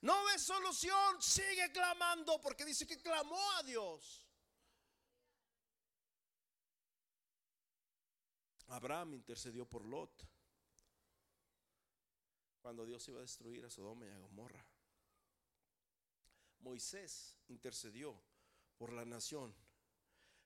No 0.00 0.24
ve 0.24 0.38
solución, 0.40 1.22
sigue 1.22 1.70
clamando 1.70 2.40
porque 2.40 2.64
dice 2.64 2.84
que 2.84 3.00
clamó 3.00 3.40
a 3.52 3.62
Dios. 3.62 4.25
Abraham 8.68 9.14
intercedió 9.14 9.68
por 9.68 9.84
Lot 9.86 10.26
cuando 12.60 12.84
Dios 12.84 13.06
iba 13.08 13.18
a 13.18 13.22
destruir 13.22 13.64
a 13.64 13.70
Sodoma 13.70 14.06
y 14.06 14.08
a 14.08 14.18
Gomorra. 14.18 14.66
Moisés 16.60 17.38
intercedió 17.48 18.20
por 18.76 18.92
la 18.92 19.04
nación 19.04 19.54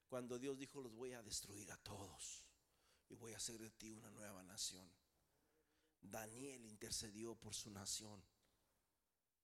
cuando 0.06 0.38
Dios 0.38 0.58
dijo 0.58 0.80
los 0.82 0.92
voy 0.92 1.12
a 1.12 1.22
destruir 1.22 1.70
a 1.72 1.76
todos 1.78 2.44
y 3.08 3.14
voy 3.14 3.32
a 3.32 3.38
hacer 3.38 3.58
de 3.58 3.70
ti 3.70 3.92
una 3.92 4.10
nueva 4.10 4.42
nación. 4.42 4.90
Daniel 6.00 6.66
intercedió 6.66 7.34
por 7.36 7.54
su 7.54 7.70
nación 7.70 8.22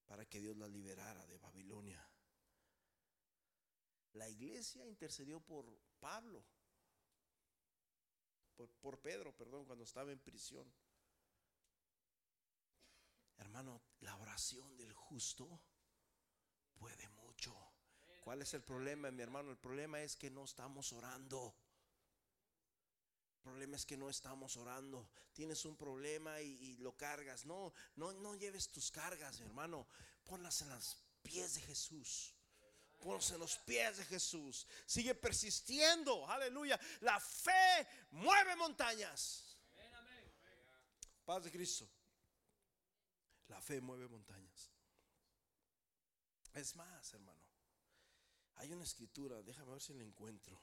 para 0.06 0.26
que 0.26 0.40
Dios 0.40 0.56
la 0.56 0.68
liberara 0.68 1.26
de 1.26 1.38
Babilonia. 1.38 2.04
La 4.12 4.28
iglesia 4.28 4.86
intercedió 4.86 5.40
por 5.40 5.66
Pablo, 6.00 6.44
por, 8.80 8.98
Pedro, 9.00 9.34
perdón, 9.36 9.64
cuando 9.64 9.84
estaba 9.84 10.12
en 10.12 10.18
prisión. 10.18 10.72
Hermano, 13.38 13.82
la 14.00 14.16
oración 14.16 14.76
del 14.76 14.92
justo 14.92 15.60
puede 16.74 17.08
mucho. 17.10 17.54
¿Cuál 18.24 18.42
es 18.42 18.54
el 18.54 18.62
problema, 18.62 19.10
mi 19.10 19.22
hermano? 19.22 19.50
El 19.50 19.58
problema 19.58 20.02
es 20.02 20.16
que 20.16 20.30
no 20.30 20.44
estamos 20.44 20.92
orando. 20.92 21.54
El 23.36 23.42
problema 23.42 23.76
es 23.76 23.86
que 23.86 23.96
no 23.96 24.08
estamos 24.08 24.56
orando. 24.56 25.08
Tienes 25.32 25.64
un 25.64 25.76
problema 25.76 26.40
y, 26.40 26.76
lo 26.78 26.96
cargas. 26.96 27.44
No, 27.44 27.72
no, 27.94 28.12
no 28.12 28.34
lleves 28.34 28.68
tus 28.70 28.90
cargas, 28.90 29.38
mi 29.38 29.46
hermano. 29.46 29.86
Ponlas 30.24 30.62
en 30.62 30.70
los 30.70 30.96
pies 31.22 31.54
de 31.54 31.60
Jesús. 31.60 32.35
Ponlas 32.98 33.30
en 33.30 33.40
los 33.40 33.58
pies 33.58 33.98
de 33.98 34.04
Jesús. 34.04 34.66
Sigue 34.86 35.14
persistiendo. 35.14 36.28
Aleluya. 36.28 36.78
La 37.00 37.20
fe 37.20 37.86
mueve 38.10 38.56
montañas. 38.56 39.56
Paz 41.24 41.44
de 41.44 41.50
Cristo. 41.50 41.88
La 43.48 43.60
fe 43.60 43.80
mueve 43.80 44.08
montañas. 44.08 44.70
Es 46.54 46.74
más, 46.74 47.12
hermano. 47.12 47.42
Hay 48.56 48.72
una 48.72 48.84
escritura, 48.84 49.42
déjame 49.42 49.72
ver 49.72 49.82
si 49.82 49.92
la 49.92 50.02
encuentro. 50.02 50.58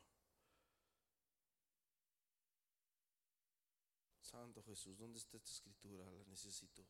Santo 4.19 4.63
Jesús, 4.63 4.97
¿dónde 4.97 5.19
está 5.19 5.37
esta 5.37 5.51
escritura? 5.51 6.09
La 6.09 6.23
necesito. 6.23 6.83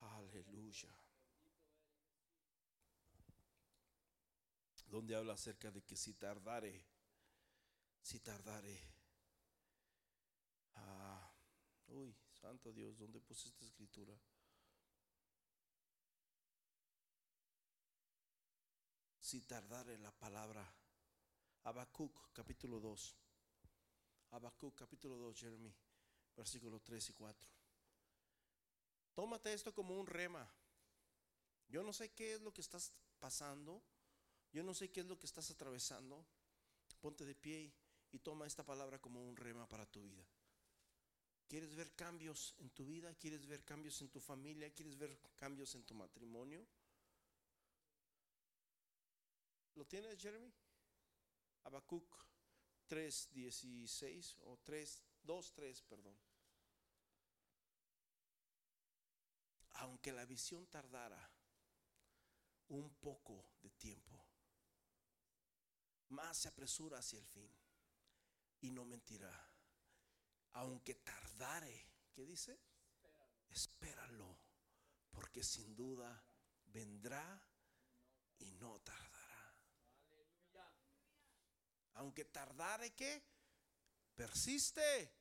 Aleluya. 0.00 0.94
Donde 4.90 5.14
habla 5.14 5.34
acerca 5.34 5.70
de 5.70 5.82
que 5.84 5.96
si 5.96 6.14
tardare, 6.14 6.84
si 8.02 8.18
tardare. 8.18 8.76
Ah, 10.74 11.32
uy, 11.86 12.12
santo 12.32 12.72
Dios, 12.72 12.98
¿dónde 12.98 13.20
puse 13.20 13.48
esta 13.48 13.64
escritura? 13.64 14.12
Si 19.20 19.42
tardare 19.42 19.96
la 19.98 20.10
palabra. 20.10 20.68
Habacuc 21.62 22.32
capítulo 22.32 22.80
2. 22.80 23.16
Habacuc 24.30 24.74
capítulo 24.74 25.16
2, 25.16 25.38
Jeremy, 25.38 25.72
versículo 26.34 26.80
3 26.80 27.10
y 27.10 27.12
4. 27.12 27.50
Tómate 29.14 29.52
esto 29.52 29.72
como 29.72 29.96
un 30.00 30.06
rema. 30.08 30.50
Yo 31.68 31.84
no 31.84 31.92
sé 31.92 32.12
qué 32.12 32.34
es 32.34 32.40
lo 32.40 32.52
que 32.52 32.60
estás 32.60 32.92
pasando. 33.20 33.84
Yo 34.52 34.62
no 34.62 34.74
sé 34.74 34.90
qué 34.90 35.00
es 35.00 35.06
lo 35.06 35.18
que 35.18 35.26
estás 35.26 35.50
atravesando. 35.50 36.24
Ponte 37.00 37.24
de 37.24 37.34
pie 37.34 37.72
y 38.12 38.18
toma 38.18 38.46
esta 38.46 38.64
palabra 38.64 38.98
como 38.98 39.26
un 39.26 39.36
rema 39.36 39.68
para 39.68 39.86
tu 39.86 40.02
vida. 40.02 40.26
¿Quieres 41.48 41.74
ver 41.74 41.92
cambios 41.94 42.54
en 42.58 42.70
tu 42.70 42.86
vida? 42.86 43.12
¿Quieres 43.14 43.46
ver 43.46 43.64
cambios 43.64 44.00
en 44.02 44.08
tu 44.08 44.20
familia? 44.20 44.72
¿Quieres 44.72 44.96
ver 44.96 45.18
cambios 45.34 45.74
en 45.74 45.84
tu 45.84 45.94
matrimonio? 45.94 46.66
¿Lo 49.74 49.84
tienes, 49.86 50.20
Jeremy? 50.20 50.52
Habacuc 51.64 52.16
3.16 52.88 54.36
o 54.42 54.58
3, 54.58 55.02
2.3, 55.24 55.82
perdón. 55.88 56.16
Aunque 59.74 60.12
la 60.12 60.24
visión 60.24 60.66
tardara 60.66 61.30
un 62.68 62.90
poco 62.96 63.54
de 63.62 63.70
tiempo, 63.70 64.19
más 66.10 66.38
se 66.38 66.48
apresura 66.48 66.98
hacia 66.98 67.18
el 67.18 67.26
fin 67.26 67.50
y 68.60 68.70
no 68.70 68.84
mentirá. 68.84 69.32
Aunque 70.52 70.94
tardare, 70.96 71.86
¿qué 72.12 72.24
dice? 72.24 72.58
Espéralo, 73.48 74.38
porque 75.10 75.42
sin 75.42 75.74
duda 75.74 76.22
vendrá 76.66 77.42
y 78.38 78.52
no 78.52 78.80
tardará 78.80 79.20
aunque 82.00 82.24
tardare 82.24 82.94
que, 82.94 83.22
persiste, 84.14 85.12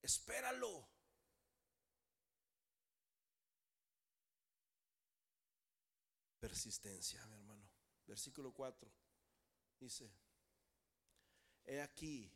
espéralo. 0.00 0.88
Persistencia, 6.38 7.26
mi 7.26 7.34
hermano. 7.34 7.68
Versículo 8.06 8.52
4 8.52 9.03
dice, 9.84 10.10
he 11.64 11.80
aquí 11.80 12.32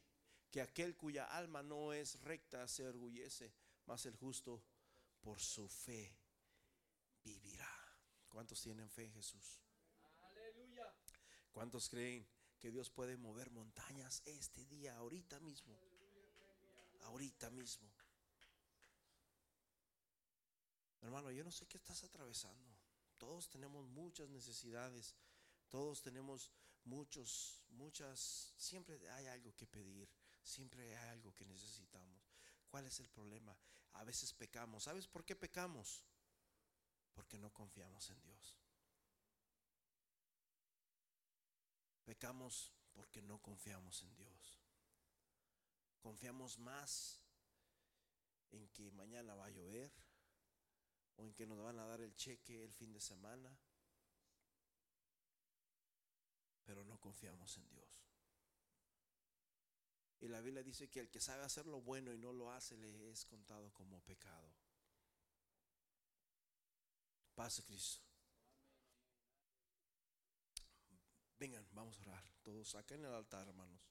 que 0.50 0.60
aquel 0.60 0.96
cuya 0.96 1.24
alma 1.24 1.62
no 1.62 1.92
es 1.92 2.20
recta 2.22 2.66
se 2.68 2.86
orgullece, 2.86 3.52
mas 3.86 4.06
el 4.06 4.16
justo 4.16 4.62
por 5.20 5.40
su 5.40 5.68
fe 5.68 6.16
vivirá. 7.22 7.68
¿Cuántos 8.28 8.60
tienen 8.62 8.88
fe 8.88 9.04
en 9.04 9.12
Jesús? 9.12 9.60
Aleluya. 10.20 10.94
¿Cuántos 11.52 11.88
creen 11.88 12.26
que 12.58 12.70
Dios 12.70 12.90
puede 12.90 13.16
mover 13.16 13.50
montañas 13.50 14.22
este 14.24 14.66
día, 14.66 14.96
ahorita 14.96 15.38
mismo. 15.40 15.78
Ahorita 17.02 17.50
mismo. 17.50 17.88
Hermano, 21.00 21.30
yo 21.30 21.44
no 21.44 21.52
sé 21.52 21.66
qué 21.66 21.76
estás 21.76 22.02
atravesando. 22.02 22.76
Todos 23.16 23.48
tenemos 23.48 23.86
muchas 23.88 24.28
necesidades. 24.28 25.14
Todos 25.68 26.02
tenemos 26.02 26.50
muchos, 26.88 27.62
muchas, 27.70 28.54
siempre 28.56 28.98
hay 29.10 29.26
algo 29.26 29.54
que 29.54 29.66
pedir, 29.66 30.08
siempre 30.42 30.96
hay 30.96 31.08
algo 31.10 31.34
que 31.34 31.44
necesitamos. 31.44 32.32
¿Cuál 32.68 32.86
es 32.86 32.98
el 33.00 33.08
problema? 33.08 33.56
A 33.92 34.04
veces 34.04 34.32
pecamos. 34.32 34.84
¿Sabes 34.84 35.06
por 35.06 35.24
qué 35.24 35.36
pecamos? 35.36 36.04
Porque 37.14 37.38
no 37.38 37.52
confiamos 37.52 38.10
en 38.10 38.20
Dios. 38.22 38.56
Pecamos 42.04 42.72
porque 42.94 43.22
no 43.22 43.38
confiamos 43.40 44.02
en 44.02 44.14
Dios. 44.16 44.58
Confiamos 46.00 46.58
más 46.58 47.20
en 48.50 48.68
que 48.68 48.90
mañana 48.92 49.34
va 49.34 49.46
a 49.46 49.50
llover 49.50 49.92
o 51.16 51.26
en 51.26 51.34
que 51.34 51.46
nos 51.46 51.58
van 51.58 51.78
a 51.78 51.86
dar 51.86 52.00
el 52.00 52.14
cheque 52.14 52.64
el 52.64 52.72
fin 52.72 52.92
de 52.92 53.00
semana, 53.00 53.58
pero 56.68 56.84
no 56.84 57.00
confiamos 57.00 57.56
en 57.56 57.66
Dios. 57.70 58.04
Y 60.20 60.28
la 60.28 60.42
Biblia 60.42 60.62
dice 60.62 60.90
que 60.90 61.00
el 61.00 61.08
que 61.08 61.18
sabe 61.18 61.42
hacer 61.42 61.64
lo 61.64 61.80
bueno 61.80 62.12
y 62.12 62.18
no 62.18 62.30
lo 62.30 62.52
hace 62.52 62.76
le 62.76 63.10
es 63.10 63.24
contado 63.24 63.72
como 63.72 64.02
pecado. 64.02 64.54
Paz 67.34 67.62
Cristo. 67.66 68.02
Vengan, 71.38 71.66
vamos 71.72 71.98
a 72.00 72.02
orar. 72.02 72.24
Todos 72.42 72.74
acá 72.74 72.96
en 72.96 73.06
el 73.06 73.14
altar, 73.14 73.48
hermanos. 73.48 73.88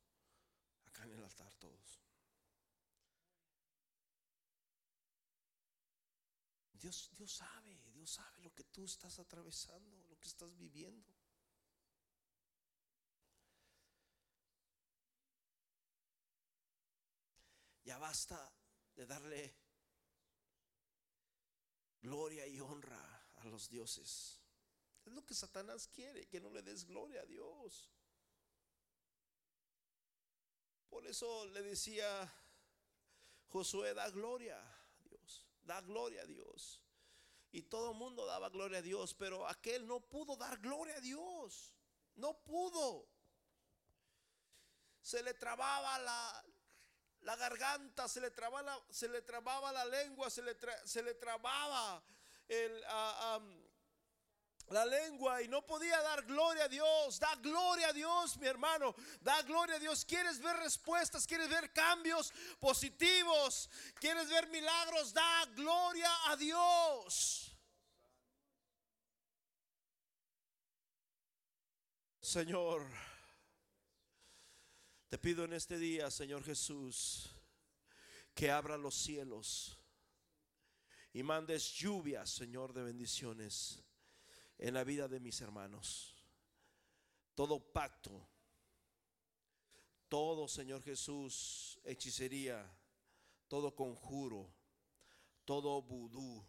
Acá 0.86 1.06
en 1.06 1.14
el 1.14 1.24
altar, 1.24 1.52
todos. 1.56 2.00
Dios, 6.74 7.10
Dios 7.18 7.32
sabe, 7.32 7.76
Dios 7.92 8.12
sabe 8.12 8.40
lo 8.42 8.54
que 8.54 8.66
tú 8.66 8.86
estás 8.86 9.18
atravesando, 9.18 9.98
lo 10.04 10.20
que 10.20 10.28
estás 10.28 10.56
viviendo. 10.56 11.17
Ya 17.88 17.98
basta 17.98 18.38
de 18.98 19.06
darle 19.06 19.56
gloria 22.02 22.46
y 22.46 22.60
honra 22.60 23.30
a 23.38 23.46
los 23.46 23.70
dioses. 23.70 24.42
Es 25.06 25.14
lo 25.14 25.26
que 25.26 25.34
Satanás 25.34 25.88
quiere, 25.88 26.28
que 26.28 26.42
no 26.42 26.50
le 26.50 26.64
des 26.64 26.84
gloria 26.84 27.22
a 27.22 27.26
Dios. 27.26 27.90
Por 30.90 31.08
eso 31.08 31.46
le 31.46 31.62
decía 31.62 32.30
Josué, 33.48 33.94
da 33.94 34.10
gloria 34.10 34.60
a 34.60 35.00
Dios, 35.00 35.48
da 35.64 35.80
gloria 35.80 36.24
a 36.24 36.26
Dios. 36.26 36.84
Y 37.54 37.62
todo 37.62 37.92
el 37.92 37.98
mundo 37.98 38.26
daba 38.26 38.50
gloria 38.50 38.80
a 38.80 38.82
Dios, 38.82 39.14
pero 39.14 39.48
aquel 39.48 39.88
no 39.88 40.02
pudo 40.02 40.36
dar 40.36 40.60
gloria 40.60 40.98
a 40.98 41.00
Dios. 41.00 41.74
No 42.16 42.38
pudo. 42.44 43.08
Se 45.00 45.24
le 45.24 45.34
trababa 45.36 45.98
la, 46.00 46.46
la 47.22 47.36
garganta, 47.36 48.08
se 48.08 48.22
le 48.22 48.32
trababa 48.32 48.62
la, 48.62 48.80
se 48.90 49.08
le 49.08 49.22
trababa 49.22 49.72
la 49.72 49.86
lengua, 49.86 50.30
se 50.30 50.42
le, 50.42 50.56
se 50.86 51.02
le 51.04 51.14
trababa 51.16 52.02
ah, 52.88 53.40
la 54.70 54.86
lengua 54.86 55.42
y 55.42 55.48
no 55.48 55.66
podía 55.66 56.02
dar 56.02 56.24
gloria 56.24 56.66
a 56.66 56.68
Dios. 56.68 57.20
Da 57.20 57.36
gloria 57.36 57.90
a 57.90 57.94
Dios, 57.94 58.38
mi 58.38 58.48
hermano. 58.48 58.96
Da 59.22 59.42
gloria 59.44 59.76
a 59.76 59.80
Dios. 59.80 60.04
¿Quieres 60.06 60.40
ver 60.40 60.58
respuestas? 60.58 61.26
¿Quieres 61.26 61.50
ver 61.50 61.72
cambios 61.72 62.34
positivos? 62.60 63.70
¿Quieres 64.00 64.30
ver 64.30 64.48
milagros? 64.48 65.14
Da 65.14 65.46
gloria 65.56 66.12
a 66.28 66.36
Dios. 66.36 67.44
Señor, 72.20 72.86
te 75.18 75.30
pido 75.30 75.46
en 75.46 75.54
este 75.54 75.80
día, 75.80 76.12
Señor 76.12 76.44
Jesús, 76.44 77.32
que 78.36 78.52
abra 78.52 78.78
los 78.78 78.94
cielos 78.94 79.80
y 81.12 81.24
mandes 81.24 81.74
lluvias, 81.74 82.30
Señor, 82.30 82.72
de 82.72 82.84
bendiciones 82.84 83.84
en 84.60 84.76
la 84.76 84.84
vida 84.84 85.08
de 85.08 85.20
mis 85.20 85.42
hermanos. 85.42 86.16
Todo 87.34 87.60
pacto, 87.60 88.30
todo, 90.08 90.48
Señor 90.48 90.84
Jesús, 90.84 91.80
hechicería, 91.84 92.72
todo 93.48 93.76
conjuro, 93.76 94.54
todo 95.46 95.82
vudú, 95.82 96.46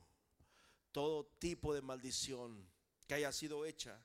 todo 0.93 1.25
tipo 1.39 1.73
de 1.73 1.81
maldición 1.81 2.71
que 3.07 3.15
haya 3.15 3.33
sido 3.33 3.65
hecha 3.65 3.99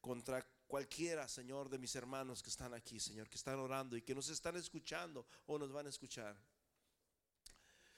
contra 0.00 0.44
cualquiera, 0.72 1.28
Señor, 1.28 1.68
de 1.68 1.76
mis 1.76 1.94
hermanos 1.96 2.42
que 2.42 2.48
están 2.48 2.72
aquí, 2.72 2.98
Señor, 2.98 3.28
que 3.28 3.36
están 3.36 3.58
orando 3.58 3.94
y 3.94 4.00
que 4.00 4.14
nos 4.14 4.30
están 4.30 4.56
escuchando 4.56 5.26
o 5.44 5.58
nos 5.58 5.70
van 5.70 5.84
a 5.84 5.90
escuchar, 5.90 6.34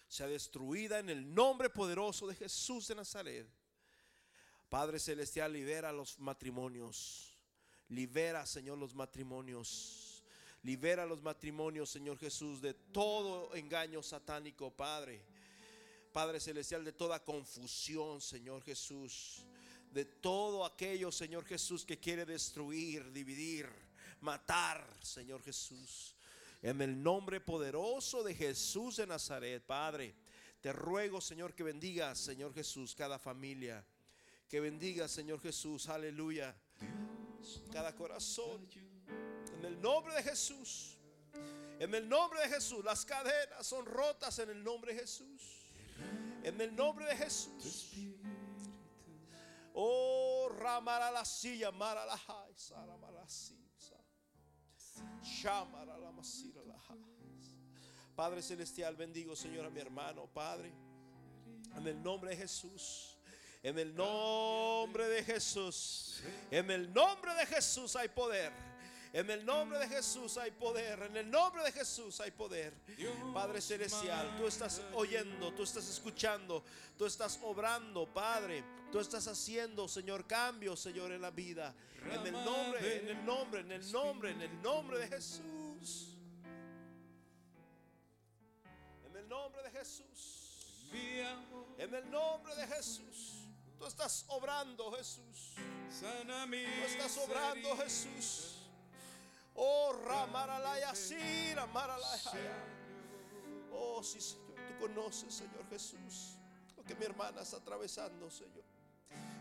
sea 0.09 0.27
destruida 0.27 0.99
en 0.99 1.09
el 1.09 1.33
nombre 1.33 1.71
poderoso 1.71 2.27
de 2.27 2.35
Jesús 2.35 2.89
de 2.89 2.97
Nazaret. 2.97 3.47
Padre 4.69 4.99
Celestial, 4.99 5.53
libera 5.53 5.93
los 5.93 6.19
matrimonios. 6.19 7.39
Libera, 7.91 8.45
Señor, 8.45 8.77
los 8.77 8.93
matrimonios. 8.93 10.25
Libera 10.65 11.07
los 11.07 11.23
matrimonios, 11.23 11.89
Señor 11.91 12.19
Jesús, 12.19 12.61
de 12.61 12.75
todo 12.75 13.55
engaño 13.55 14.03
satánico, 14.03 14.73
Padre. 14.73 15.25
Padre 16.13 16.41
Celestial, 16.41 16.85
de 16.85 16.93
toda 16.93 17.23
confusión, 17.23 18.21
Señor 18.21 18.65
Jesús. 18.65 19.47
De 19.95 20.05
todo 20.05 20.65
aquello, 20.65 21.11
Señor 21.11 21.45
Jesús, 21.45 21.85
que 21.85 21.99
quiere 21.99 22.27
destruir, 22.27 23.13
dividir, 23.13 23.69
matar, 24.21 24.87
Señor 25.01 25.43
Jesús. 25.43 26.17
En 26.61 26.83
el 26.83 27.03
nombre 27.03 27.41
poderoso 27.41 28.23
de 28.23 28.35
Jesús 28.35 28.97
de 28.97 29.07
Nazaret, 29.07 29.65
Padre, 29.65 30.15
te 30.61 30.73
ruego, 30.73 31.21
Señor, 31.21 31.55
que 31.55 31.63
bendiga, 31.63 32.15
Señor 32.15 32.53
Jesús, 32.53 32.95
cada 32.95 33.19
familia 33.19 33.85
que 34.55 34.61
bendiga, 34.61 35.09
Señor 35.09 35.41
Jesús, 35.41 35.89
aleluya. 35.89 36.55
Cada 37.73 37.93
corazón. 37.95 38.69
En 39.59 39.65
el 39.65 39.81
nombre 39.81 40.15
de 40.15 40.23
Jesús. 40.23 40.97
En 41.81 41.93
el 41.93 42.09
nombre 42.09 42.41
de 42.41 42.49
Jesús. 42.49 42.85
Las 42.85 43.05
cadenas 43.05 43.67
son 43.67 43.85
rotas 43.85 44.39
en 44.39 44.51
el 44.51 44.63
nombre 44.63 44.95
de 44.95 45.01
Jesús. 45.01 45.67
En 46.45 46.61
el 46.61 46.77
nombre 46.77 47.07
de 47.07 47.17
Jesús. 47.17 47.97
Oh, 49.75 50.49
ramara 50.57 51.11
la 51.11 51.25
silla, 51.25 51.73
mara 51.73 52.07
la 52.07 52.17
Padre 58.15 58.41
celestial, 58.41 58.95
bendigo, 58.95 59.35
Señor, 59.35 59.67
a 59.67 59.71
mi 59.71 59.81
hermano, 59.81 60.27
Padre. 60.33 60.73
En 61.77 61.87
el 61.89 62.01
nombre 62.01 62.31
de 62.31 62.37
Jesús. 62.37 63.17
En 63.63 63.79
el 63.79 63.95
nombre 63.95 65.09
de 65.09 65.25
Jesús. 65.25 66.23
En 66.51 66.71
el 66.71 66.93
nombre 66.93 67.35
de 67.35 67.47
Jesús 67.47 67.97
hay 67.97 68.09
poder. 68.09 68.53
En 69.13 69.31
el 69.31 69.45
nombre 69.45 69.79
de 69.79 69.89
Jesús 69.89 70.37
hay 70.39 70.51
poder. 70.51 71.03
En 71.03 71.17
el 71.17 71.31
nombre 71.31 71.63
de 71.63 71.73
Jesús 71.73 72.21
hay 72.21 72.31
poder. 72.31 72.75
Padre 73.33 73.61
Celestial, 73.61 74.37
tú 74.37 74.47
estás 74.47 74.83
oyendo, 74.93 75.53
tú 75.53 75.63
estás 75.63 75.89
escuchando, 75.89 76.65
tú 76.99 77.07
estás 77.07 77.39
obrando, 77.43 78.13
Padre. 78.13 78.63
Tú 78.95 79.01
estás 79.01 79.27
haciendo, 79.27 79.89
Señor, 79.89 80.25
cambios, 80.25 80.79
Señor, 80.79 81.11
en 81.11 81.21
la 81.21 81.33
vida. 81.33 81.75
En 82.13 82.29
el 82.29 82.45
nombre, 82.45 83.01
en 83.01 83.09
el 83.09 83.27
nombre, 83.27 83.61
en 83.63 83.73
el 83.73 83.91
nombre, 83.91 84.31
en 84.31 84.41
el 84.41 84.63
nombre 84.63 84.99
de 85.01 85.09
Jesús. 85.09 86.17
En 89.05 89.17
el 89.17 89.29
nombre 89.29 89.65
de 89.65 89.71
Jesús. 89.73 90.87
En 91.77 91.93
el 91.93 92.09
nombre 92.09 92.55
de 92.55 92.69
Jesús. 92.69 93.49
Tú 93.81 93.85
estás 93.85 94.27
obrando, 94.29 94.93
Jesús. 94.93 95.57
Tú 95.57 96.85
estás 96.87 97.19
obrando, 97.19 97.77
Jesús. 97.79 98.59
Oh, 99.57 99.93
Ramaralaya, 100.05 100.95
sí, 100.95 101.53
Ramaralaya. 101.53 102.65
Oh, 103.73 104.05
sí, 104.05 104.21
Señor. 104.21 104.55
Tú 104.69 104.79
conoces, 104.79 105.35
Señor 105.35 105.69
Jesús, 105.69 106.37
lo 106.77 106.85
que 106.85 106.95
mi 106.95 107.07
hermana 107.07 107.43
está 107.43 107.57
atravesando, 107.57 108.31
Señor. 108.31 108.64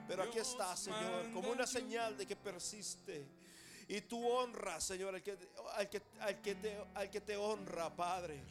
Pero 0.07 0.23
aquí 0.23 0.39
está, 0.39 0.75
Señor, 0.75 1.31
como 1.33 1.51
una 1.51 1.65
señal 1.65 2.17
de 2.17 2.25
que 2.25 2.35
persiste. 2.35 3.25
Y 3.87 4.01
tú 4.01 4.25
honras, 4.27 4.83
Señor, 4.83 5.15
al 5.15 5.21
que, 5.21 5.37
al 5.75 5.89
que, 5.89 6.01
al 6.19 6.41
que, 6.41 6.55
te, 6.55 6.77
al 6.95 7.09
que 7.09 7.21
te 7.21 7.35
honra, 7.35 7.93
Padre. 7.93 8.41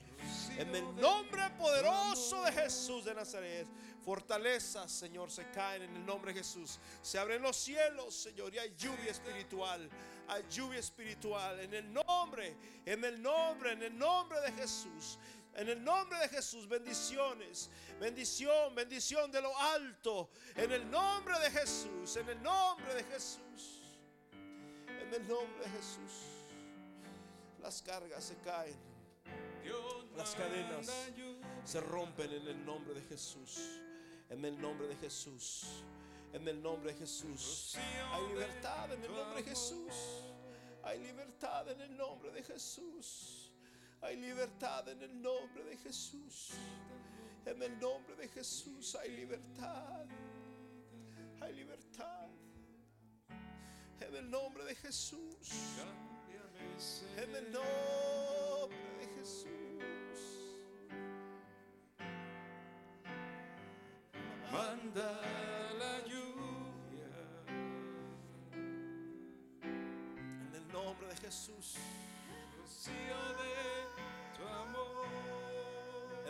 En 0.57 0.75
el 0.75 0.97
nombre 0.97 1.43
poderoso 1.59 2.43
de 2.45 2.53
Jesús 2.53 3.05
de 3.05 3.15
Nazaret. 3.15 3.67
Fortalezas, 4.05 4.91
Señor, 4.91 5.31
se 5.31 5.49
caen 5.51 5.83
en 5.83 5.97
el 5.97 6.05
nombre 6.05 6.33
de 6.33 6.41
Jesús. 6.41 6.79
Se 7.01 7.19
abren 7.19 7.41
los 7.41 7.57
cielos, 7.57 8.15
Señor, 8.15 8.53
y 8.53 8.59
hay 8.59 8.75
lluvia 8.77 9.11
espiritual. 9.11 9.89
Hay 10.29 10.45
lluvia 10.51 10.81
espiritual. 10.81 11.61
En 11.61 11.73
el 11.73 11.93
nombre, 11.93 12.57
en 12.85 13.05
el 13.05 13.23
nombre, 13.23 13.73
en 13.73 13.83
el 13.83 13.97
nombre 13.97 14.41
de 14.41 14.53
Jesús. 14.53 15.19
En 15.55 15.69
el 15.69 15.85
nombre 15.85 16.19
de 16.19 16.29
Jesús, 16.29 16.67
bendiciones. 16.67 17.71
Bendición, 18.01 18.75
bendición 18.75 19.31
de 19.31 19.43
lo 19.43 19.57
alto. 19.59 20.31
En 20.57 20.73
el 20.73 20.91
nombre 20.91 21.39
de 21.41 21.51
Jesús, 21.51 22.17
en 22.17 22.29
el 22.29 22.43
nombre 22.43 22.95
de 22.95 23.05
Jesús. 23.05 23.99
En 24.33 25.13
el 25.13 25.29
nombre 25.29 25.65
de 25.65 25.71
Jesús. 25.71 26.13
Las 27.61 27.83
cargas 27.83 28.25
se 28.25 28.37
caen. 28.39 28.93
Las 30.17 30.35
cadenas 30.35 30.91
se 31.65 31.81
rompen 31.81 32.33
en 32.33 32.49
el 32.49 32.65
nombre 32.65 32.95
de 32.95 33.03
Jesús. 33.03 33.81
En 34.31 34.45
el 34.45 34.61
nombre 34.61 34.89
de 34.89 34.97
Jesús. 34.97 35.85
En 36.33 36.49
el 36.49 36.63
nombre 36.63 36.93
de 36.93 36.99
Jesús. 36.99 37.77
Hay 38.11 38.27
libertad 38.29 38.93
en 38.93 39.05
el 39.05 39.13
nombre 39.13 39.43
de 39.43 39.49
Jesús. 39.51 39.95
Hay 40.83 40.99
libertad 40.99 41.69
en 41.71 41.81
el 41.81 41.97
nombre 41.97 42.31
de 42.33 42.43
Jesús. 42.43 43.42
Hay 44.03 44.17
libertad 44.17 44.89
en 44.89 45.03
el 45.03 45.23
nombre 45.23 45.65
de 45.65 45.77
Jesús. 45.77 46.51
En 47.47 47.63
el 47.63 47.79
nombre 47.79 48.17
de 48.17 48.29
Jesús 48.29 48.97
hay 48.97 49.17
libertad. 49.17 50.07
Hay 51.41 51.55
libertad. 51.55 52.29
En 54.01 54.15
el 54.15 54.31
nombre 54.31 54.65
de 54.65 54.75
Jesús. 54.75 55.51
En 57.17 57.35
el 57.35 57.53
nombre 57.53 58.79
de 58.99 59.07
Jesús. 59.19 59.63
manda 64.53 65.21
la 65.79 66.07
lluvia. 66.07 67.09
En 70.47 70.55
el 70.55 70.69
nombre 70.73 71.09
de 71.09 71.17
Jesús. 71.17 71.77
de. 72.85 73.62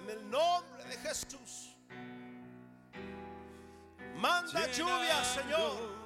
En 0.03 0.11
el 0.11 0.31
nombre 0.31 0.85
de 0.85 0.97
Jesús. 0.99 1.77
Manda 4.17 4.71
lluvia, 4.73 5.25
Señor. 5.25 6.03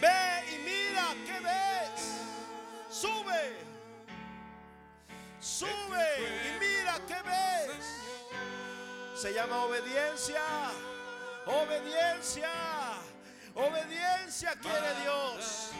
Ve 0.00 0.44
y 0.52 0.58
mira, 0.64 1.14
¿qué 1.26 1.40
ves? 1.40 2.20
Sube. 2.90 3.56
Sube 5.40 6.06
y 6.46 6.60
mira, 6.60 6.98
¿qué 7.06 7.22
ves? 7.22 7.86
Se 9.20 9.32
llama 9.32 9.64
obediencia. 9.64 10.42
Obediencia. 11.46 12.50
Obediencia 13.54 14.54
quiere 14.60 14.94
Dios. 15.02 15.70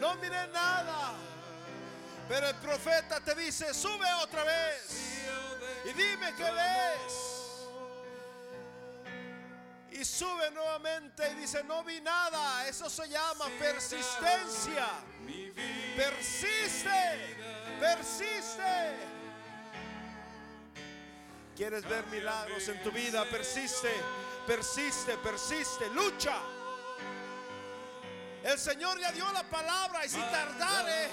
No 0.00 0.14
mire 0.16 0.46
nada. 0.48 1.27
Pero 2.28 2.46
el 2.48 2.54
profeta 2.56 3.20
te 3.20 3.34
dice, 3.34 3.72
sube 3.72 4.12
otra 4.22 4.44
vez 4.44 5.24
y 5.84 5.92
dime 5.94 6.34
qué 6.36 6.50
ves. 6.50 7.28
Y 9.90 10.04
sube 10.04 10.50
nuevamente 10.50 11.28
y 11.32 11.34
dice, 11.36 11.64
no 11.64 11.82
vi 11.82 12.00
nada. 12.00 12.68
Eso 12.68 12.90
se 12.90 13.08
llama 13.08 13.46
persistencia. 13.58 14.86
Persiste, 15.96 17.36
persiste. 17.80 18.96
¿Quieres 21.56 21.82
ver 21.88 22.06
milagros 22.06 22.68
en 22.68 22.80
tu 22.84 22.92
vida? 22.92 23.24
Persiste, 23.24 23.92
persiste, 24.46 25.16
persiste, 25.16 25.88
lucha. 25.88 26.36
El 28.44 28.58
Señor 28.58 29.00
ya 29.00 29.10
dio 29.10 29.30
la 29.32 29.42
palabra 29.42 30.06
y 30.06 30.08
si 30.08 30.20
tardare, 30.20 31.08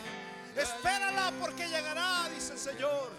espérala 0.56 1.32
porque 1.40 1.68
llegará, 1.68 2.30
dice 2.30 2.53
el 2.53 2.60
Señor. 2.60 3.11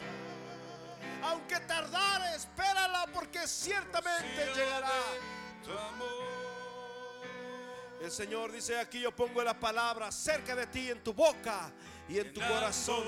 Aunque 1.22 1.58
tardare, 1.60 2.36
espérala 2.36 3.06
porque 3.12 3.46
ciertamente 3.46 4.46
llegará. 4.54 4.90
El 8.00 8.10
Señor 8.10 8.52
dice 8.52 8.78
aquí, 8.78 9.00
yo 9.00 9.10
pongo 9.10 9.42
la 9.42 9.58
palabra 9.58 10.12
cerca 10.12 10.54
de 10.54 10.66
ti, 10.66 10.90
en 10.90 11.02
tu 11.02 11.12
boca 11.12 11.72
y 12.08 12.18
en 12.18 12.32
tu 12.32 12.40
corazón. 12.40 13.04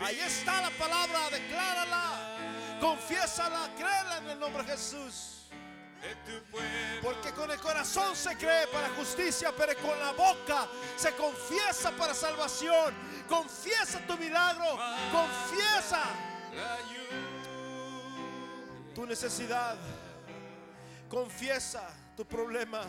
Ahí 0.00 0.18
está 0.20 0.62
la 0.62 0.70
palabra, 0.70 1.30
declárala, 1.30 2.78
confiésala, 2.80 3.70
créela 3.76 4.18
en 4.18 4.30
el 4.30 4.38
nombre 4.38 4.62
de 4.62 4.72
Jesús. 4.72 5.41
Corazón 7.92 8.16
se 8.16 8.36
cree 8.38 8.66
para 8.68 8.88
justicia, 8.90 9.52
pero 9.54 9.76
con 9.82 9.98
la 9.98 10.12
boca 10.12 10.66
se 10.96 11.12
confiesa 11.14 11.90
para 11.90 12.14
salvación. 12.14 12.94
Confiesa 13.28 14.00
tu 14.06 14.16
milagro, 14.16 14.78
confiesa 15.12 16.02
tu 18.94 19.04
necesidad. 19.04 19.76
Confiesa 21.10 21.86
tu 22.16 22.24
problema. 22.24 22.80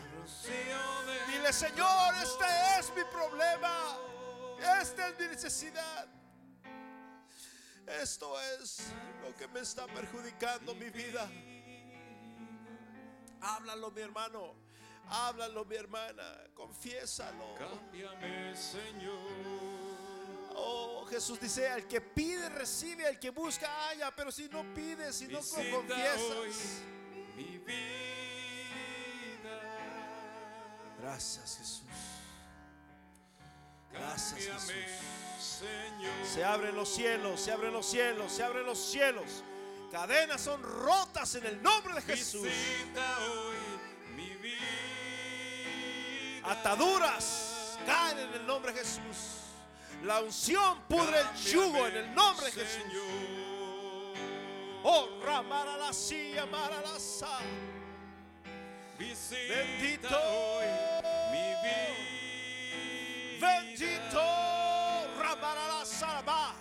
Dile, 1.28 1.52
Señor, 1.52 2.16
este 2.22 2.46
es 2.80 2.96
mi 2.96 3.04
problema. 3.04 3.98
Esta 4.82 5.10
es 5.10 5.20
mi 5.20 5.28
necesidad. 5.28 6.08
Esto 8.02 8.40
es 8.40 8.94
lo 9.22 9.36
que 9.36 9.50
me 9.50 9.60
está 9.60 9.86
perjudicando 9.88 10.74
mi 10.76 10.90
vida. 10.90 11.30
Háblalo, 13.42 13.92
mi 13.92 14.02
hermano. 14.02 14.63
Háblalo, 15.10 15.66
mi 15.66 15.76
hermana. 15.76 16.24
Confiésalo. 16.54 17.56
Cámbiame, 17.56 18.56
Señor. 18.56 19.20
Oh, 20.56 21.06
Jesús 21.10 21.40
dice, 21.40 21.70
al 21.70 21.88
que 21.88 22.00
pide, 22.00 22.50
recibe, 22.50 23.08
al 23.08 23.20
que 23.20 23.30
busca, 23.30 23.90
haya. 23.90 24.12
Pero 24.16 24.32
si 24.32 24.48
no 24.50 24.64
pides, 24.74 25.16
si 25.16 25.28
no 25.28 25.40
confiesas. 25.40 26.22
hoy 26.22 26.52
mi 27.36 27.58
vida. 27.60 27.74
Gracias, 31.02 31.58
Jesús. 31.58 31.84
Gracias, 33.92 34.46
Cámbiame, 34.46 34.84
Jesús. 34.84 35.24
Señor. 35.60 36.26
Se 36.26 36.44
abren 36.44 36.76
los 36.76 36.90
cielos, 36.90 37.40
se 37.42 37.52
abren 37.52 37.74
los 37.74 37.86
cielos, 37.86 38.32
se 38.32 38.44
abren 38.44 38.66
los 38.66 38.80
cielos. 38.80 39.44
Cadenas 39.92 40.42
son 40.42 40.64
rotas 40.64 41.36
en 41.36 41.46
el 41.46 41.62
nombre 41.62 41.94
de 41.94 42.02
Jesús. 42.02 42.42
Visita 42.42 43.20
hoy. 43.20 43.73
Ataduras 46.44 47.78
caen 47.86 48.20
en 48.20 48.34
el 48.34 48.46
nombre 48.46 48.74
de 48.74 48.80
Jesús. 48.80 49.02
La 50.04 50.20
unción 50.22 50.82
pudre 50.90 51.22
el 51.22 51.36
yugo 51.42 51.88
en 51.88 51.96
el 51.96 52.14
nombre 52.14 52.48
de 52.48 52.52
Jesús. 52.52 52.84
Oh, 54.84 55.08
ramara 55.24 55.78
la 55.78 55.94
silla, 55.94 56.46
mara 56.46 56.82
la 56.82 57.00
sa. 57.00 57.40
Visita 59.00 59.54
Bendito. 59.54 60.08
hoy 60.10 60.66
mi 61.32 61.48
vida. 61.64 61.94
Bendito, 63.40 64.22
ramara 65.18 65.68
la 65.80 65.86
salva. 65.86 66.54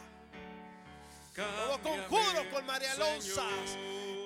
Cámbiame, 1.35 1.83
conjuro 1.83 2.51
con 2.53 2.67
María 2.67 2.93
Alonso 2.93 3.43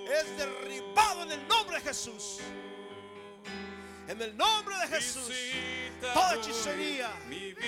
es 0.06 0.36
derribado 0.36 1.22
en 1.22 1.32
el 1.32 1.48
nombre 1.48 1.76
de 1.76 1.82
Jesús. 1.82 2.40
En 4.08 4.22
el 4.22 4.36
nombre 4.36 4.76
de 4.78 4.86
Jesús. 4.88 5.30
Toda 6.00 6.34
hechicería 6.34 7.10
mi 7.28 7.52
vida. 7.52 7.66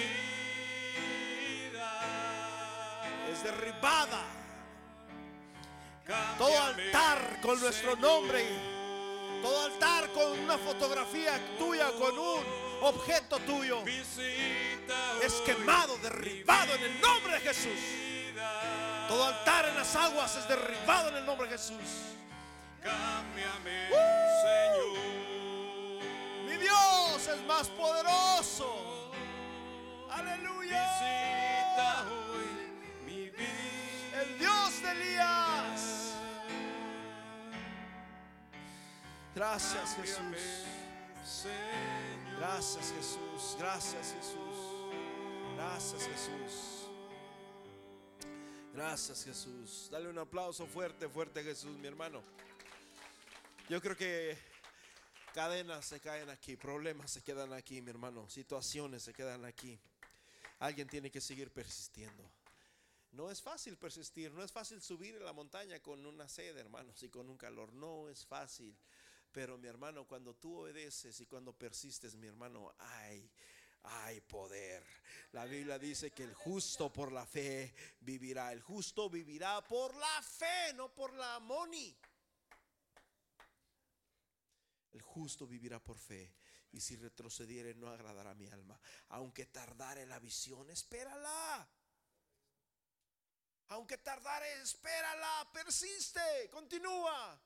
es 3.31 3.43
derribada. 3.43 4.25
Todo 6.39 6.63
altar 6.63 7.41
con 7.43 7.61
nuestro 7.61 7.97
nombre. 7.97 8.45
Todo 9.43 9.67
altar 9.67 10.09
con 10.13 10.39
una 10.39 10.59
fotografía 10.59 11.41
tuya, 11.59 11.91
con 11.93 12.19
un 12.19 12.43
objeto 12.83 13.39
tuyo. 13.41 13.83
Es 15.23 15.35
quemado, 15.45 15.99
derribado 15.99 16.75
en 16.75 16.83
el 16.85 17.01
nombre 17.01 17.35
de 17.35 17.41
Jesús. 17.41 17.79
Todo 19.09 19.25
altar 19.25 19.69
en 19.69 19.77
las 19.77 19.97
aguas 19.97 20.37
es 20.37 20.49
derribado 20.49 21.09
en 21.09 21.17
el 21.17 21.27
nombre 21.27 21.49
de 21.49 21.57
Jesús. 21.57 21.77
Cámbiame, 22.83 23.91
¡Uh! 23.91 23.95
Señor. 24.43 25.38
Mi 26.49 26.57
Dios 26.57 27.29
es 27.29 27.47
más 27.47 27.69
poderoso. 27.69 29.13
Aleluya. 30.11 30.83
Visita 30.95 32.07
hoy 32.09 33.05
mi 33.05 33.29
vida. 33.29 34.23
El 34.23 34.39
Dios 34.39 34.83
de 34.83 34.91
Elías. 34.93 36.15
Gracias 39.35 39.95
Jesús. 39.95 40.65
Gracias 42.39 42.93
Jesús. 42.97 43.57
Gracias 43.59 44.15
Jesús. 44.15 44.57
Gracias 45.55 46.03
Jesús. 46.03 46.89
Gracias 48.75 49.25
Jesús. 49.25 49.89
Dale 49.91 50.09
un 50.09 50.19
aplauso 50.19 50.67
fuerte, 50.67 51.09
fuerte 51.11 51.43
Jesús, 51.43 51.77
mi 51.77 51.89
hermano. 51.89 52.23
Yo 53.69 53.83
creo 53.83 53.97
que 53.97 54.48
cadenas 55.33 55.85
se 55.87 56.01
caen 56.01 56.31
aquí, 56.31 56.57
problemas 56.57 57.11
se 57.11 57.23
quedan 57.23 57.53
aquí, 57.53 57.81
mi 57.81 57.91
hermano, 57.91 58.29
situaciones 58.29 59.03
se 59.03 59.13
quedan 59.13 59.45
aquí. 59.45 59.79
Alguien 60.59 60.89
tiene 60.89 61.11
que 61.11 61.21
seguir 61.21 61.51
persistiendo. 61.51 62.29
No 63.13 63.31
es 63.31 63.41
fácil 63.41 63.77
persistir, 63.77 64.33
no 64.33 64.43
es 64.43 64.53
fácil 64.53 64.83
subir 64.83 65.17
en 65.17 65.25
la 65.25 65.33
montaña 65.33 65.81
con 65.81 66.05
una 66.05 66.29
sed, 66.29 66.57
hermanos, 66.57 67.03
y 67.03 67.09
con 67.09 67.29
un 67.31 67.39
calor. 67.39 67.73
No 67.73 68.09
es 68.09 68.25
fácil. 68.27 68.77
Pero 69.33 69.57
mi 69.59 69.69
hermano, 69.69 70.07
cuando 70.07 70.35
tú 70.35 70.61
obedeces 70.61 71.21
y 71.21 71.27
cuando 71.27 71.53
persistes, 71.53 72.17
mi 72.17 72.27
hermano, 72.27 72.75
hay, 72.79 73.31
poder. 74.29 74.85
La 75.33 75.47
Biblia 75.47 75.79
dice 75.79 76.11
que 76.11 76.25
el 76.25 76.35
justo 76.35 76.93
por 76.93 77.11
la 77.11 77.25
fe 77.25 77.75
vivirá. 78.01 78.53
El 78.53 78.61
justo 78.61 79.09
vivirá 79.09 79.63
por 79.67 79.95
la 79.95 80.23
fe, 80.23 80.75
no 80.75 80.93
por 80.95 81.15
la 81.15 81.39
money. 81.39 81.97
El 84.93 85.01
justo 85.19 85.47
vivirá 85.47 85.83
por 85.83 85.99
fe. 85.99 86.33
Y 86.71 86.81
si 86.81 86.97
retrocediere, 86.97 87.75
no 87.75 87.89
agradará 87.89 88.35
mi 88.35 88.47
alma. 88.47 88.79
Aunque 89.09 89.47
tardare 89.47 90.07
la 90.07 90.19
visión, 90.19 90.71
espérala. 90.71 91.69
Aunque 93.69 93.99
tardare, 93.99 94.63
espérala, 94.63 95.51
persiste, 95.53 96.49
continúa. 96.51 97.41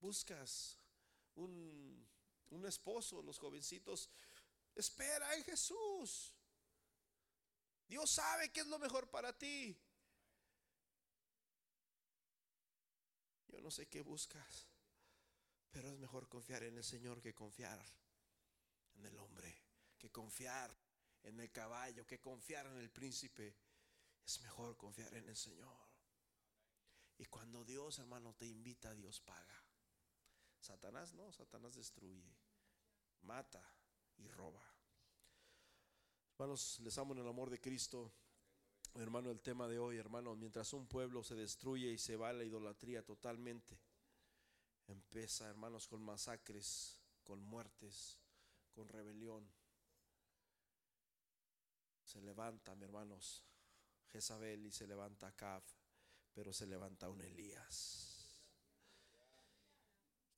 Buscas 0.00 0.78
un, 1.34 2.08
un 2.50 2.66
esposo, 2.66 3.22
los 3.22 3.38
jovencitos, 3.38 4.08
espera 4.74 5.34
en 5.34 5.44
Jesús. 5.44 6.34
Dios 7.88 8.10
sabe 8.10 8.50
que 8.50 8.60
es 8.60 8.66
lo 8.66 8.78
mejor 8.78 9.10
para 9.10 9.36
ti. 9.36 9.76
Yo 13.48 13.60
no 13.60 13.70
sé 13.70 13.86
qué 13.86 14.00
buscas, 14.00 14.66
pero 15.72 15.88
es 15.88 15.98
mejor 15.98 16.28
confiar 16.28 16.62
en 16.62 16.76
el 16.76 16.84
Señor 16.84 17.20
que 17.22 17.34
confiar 17.34 17.82
en 18.94 19.06
el 19.06 19.18
hombre, 19.18 19.52
que 19.98 20.10
confiar 20.10 20.70
en 21.22 21.40
el 21.40 21.50
caballo, 21.50 22.06
que 22.06 22.20
confiar 22.20 22.66
en 22.66 22.76
el 22.76 22.90
príncipe. 22.90 23.56
Es 24.24 24.40
mejor 24.42 24.76
confiar 24.76 25.12
en 25.14 25.28
el 25.28 25.36
Señor. 25.36 25.74
Y 27.18 27.24
cuando 27.24 27.64
Dios, 27.64 27.98
hermano, 27.98 28.34
te 28.34 28.46
invita, 28.46 28.94
Dios 28.94 29.20
paga. 29.20 29.64
Satanás 30.60 31.14
no, 31.14 31.32
Satanás 31.32 31.74
destruye, 31.74 32.36
mata 33.22 33.64
y 34.18 34.28
roba. 34.28 34.62
Hermanos, 36.32 36.80
les 36.80 36.96
amo 36.98 37.14
en 37.14 37.20
el 37.20 37.28
amor 37.28 37.50
de 37.50 37.60
Cristo. 37.60 38.12
Hermano, 38.94 39.30
el 39.30 39.40
tema 39.40 39.66
de 39.68 39.78
hoy, 39.78 39.96
hermano, 39.96 40.36
mientras 40.36 40.72
un 40.72 40.86
pueblo 40.86 41.22
se 41.24 41.34
destruye 41.34 41.90
y 41.92 41.98
se 41.98 42.16
va 42.16 42.28
a 42.28 42.32
la 42.32 42.44
idolatría 42.44 43.02
totalmente, 43.04 43.78
empieza, 44.86 45.48
hermanos, 45.48 45.86
con 45.86 46.02
masacres, 46.02 46.98
con 47.22 47.40
muertes, 47.42 48.18
con 48.72 48.88
rebelión. 48.88 49.48
Se 52.04 52.20
levanta, 52.20 52.74
mi 52.74 52.84
hermanos, 52.84 53.44
Jezabel 54.10 54.66
y 54.66 54.72
se 54.72 54.86
levanta 54.86 55.28
Acab, 55.28 55.62
pero 56.34 56.52
se 56.52 56.66
levanta 56.66 57.08
un 57.08 57.20
Elías 57.22 58.12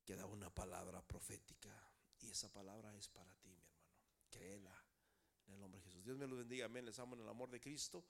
que 0.05 0.15
da 0.15 0.25
una 0.25 0.49
palabra 0.49 1.01
profética 1.01 1.75
y 2.21 2.29
esa 2.29 2.51
palabra 2.51 2.95
es 2.95 3.09
para 3.09 3.33
ti, 3.35 3.49
mi 3.49 3.61
hermano. 3.61 3.91
Créela 4.29 4.85
en 5.47 5.53
el 5.53 5.59
nombre 5.59 5.79
de 5.79 5.85
Jesús. 5.85 6.03
Dios 6.03 6.17
me 6.17 6.27
lo 6.27 6.35
bendiga, 6.35 6.65
amén. 6.65 6.85
Les 6.85 6.97
amo 6.99 7.15
en 7.15 7.21
el 7.21 7.29
amor 7.29 7.49
de 7.49 7.59
Cristo. 7.59 8.05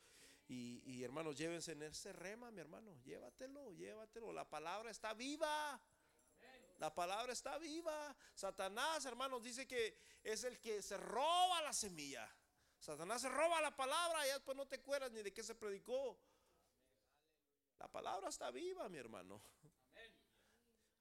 Y, 0.48 0.82
y, 0.86 1.04
hermanos, 1.04 1.38
llévense 1.38 1.72
en 1.72 1.82
ese 1.84 2.14
rema, 2.14 2.52
mi 2.52 2.62
hermano. 2.62 2.96
Llévatelo, 3.04 3.74
llévatelo. 3.74 4.32
La 4.32 4.48
palabra 4.48 4.92
está 4.92 5.14
viva. 5.14 5.82
La 6.78 6.94
palabra 6.94 7.32
está 7.32 7.58
viva. 7.58 8.16
Satanás, 8.34 9.06
hermanos, 9.06 9.42
dice 9.42 9.68
que 9.68 9.98
es 10.24 10.44
el 10.44 10.60
que 10.60 10.82
se 10.82 10.98
roba 10.98 11.62
la 11.62 11.74
semilla. 11.74 12.30
Satanás 12.80 13.22
se 13.22 13.30
roba 13.30 13.62
la 13.62 13.76
palabra 13.76 14.28
y 14.28 14.32
después 14.32 14.58
no 14.58 14.68
te 14.68 14.76
acuerdas 14.76 15.12
ni 15.12 15.22
de 15.24 15.34
qué 15.34 15.44
se 15.44 15.56
predicó. 15.56 16.20
La 17.80 17.88
palabra 17.88 18.30
está 18.30 18.52
viva, 18.52 18.88
mi 18.90 18.98
hermano. 18.98 19.42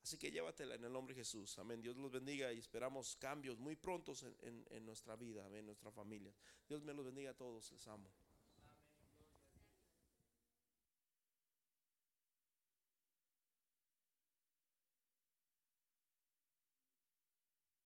Así 0.02 0.18
que 0.18 0.30
llévatela 0.30 0.74
en 0.74 0.84
el 0.84 0.92
nombre 0.92 1.14
de 1.14 1.22
Jesús. 1.22 1.58
Amén. 1.58 1.80
Dios 1.80 1.96
los 1.96 2.12
bendiga 2.12 2.52
y 2.52 2.58
esperamos 2.58 3.16
cambios 3.16 3.58
muy 3.58 3.74
prontos 3.74 4.22
en, 4.22 4.36
en, 4.42 4.66
en 4.70 4.84
nuestra 4.84 5.16
vida, 5.16 5.46
en 5.48 5.64
nuestra 5.64 5.90
familia. 5.90 6.34
Dios 6.68 6.82
me 6.82 6.92
los 6.92 7.06
bendiga 7.06 7.30
a 7.30 7.34
todos. 7.34 7.72
Les 7.72 7.86
amo. 7.86 8.12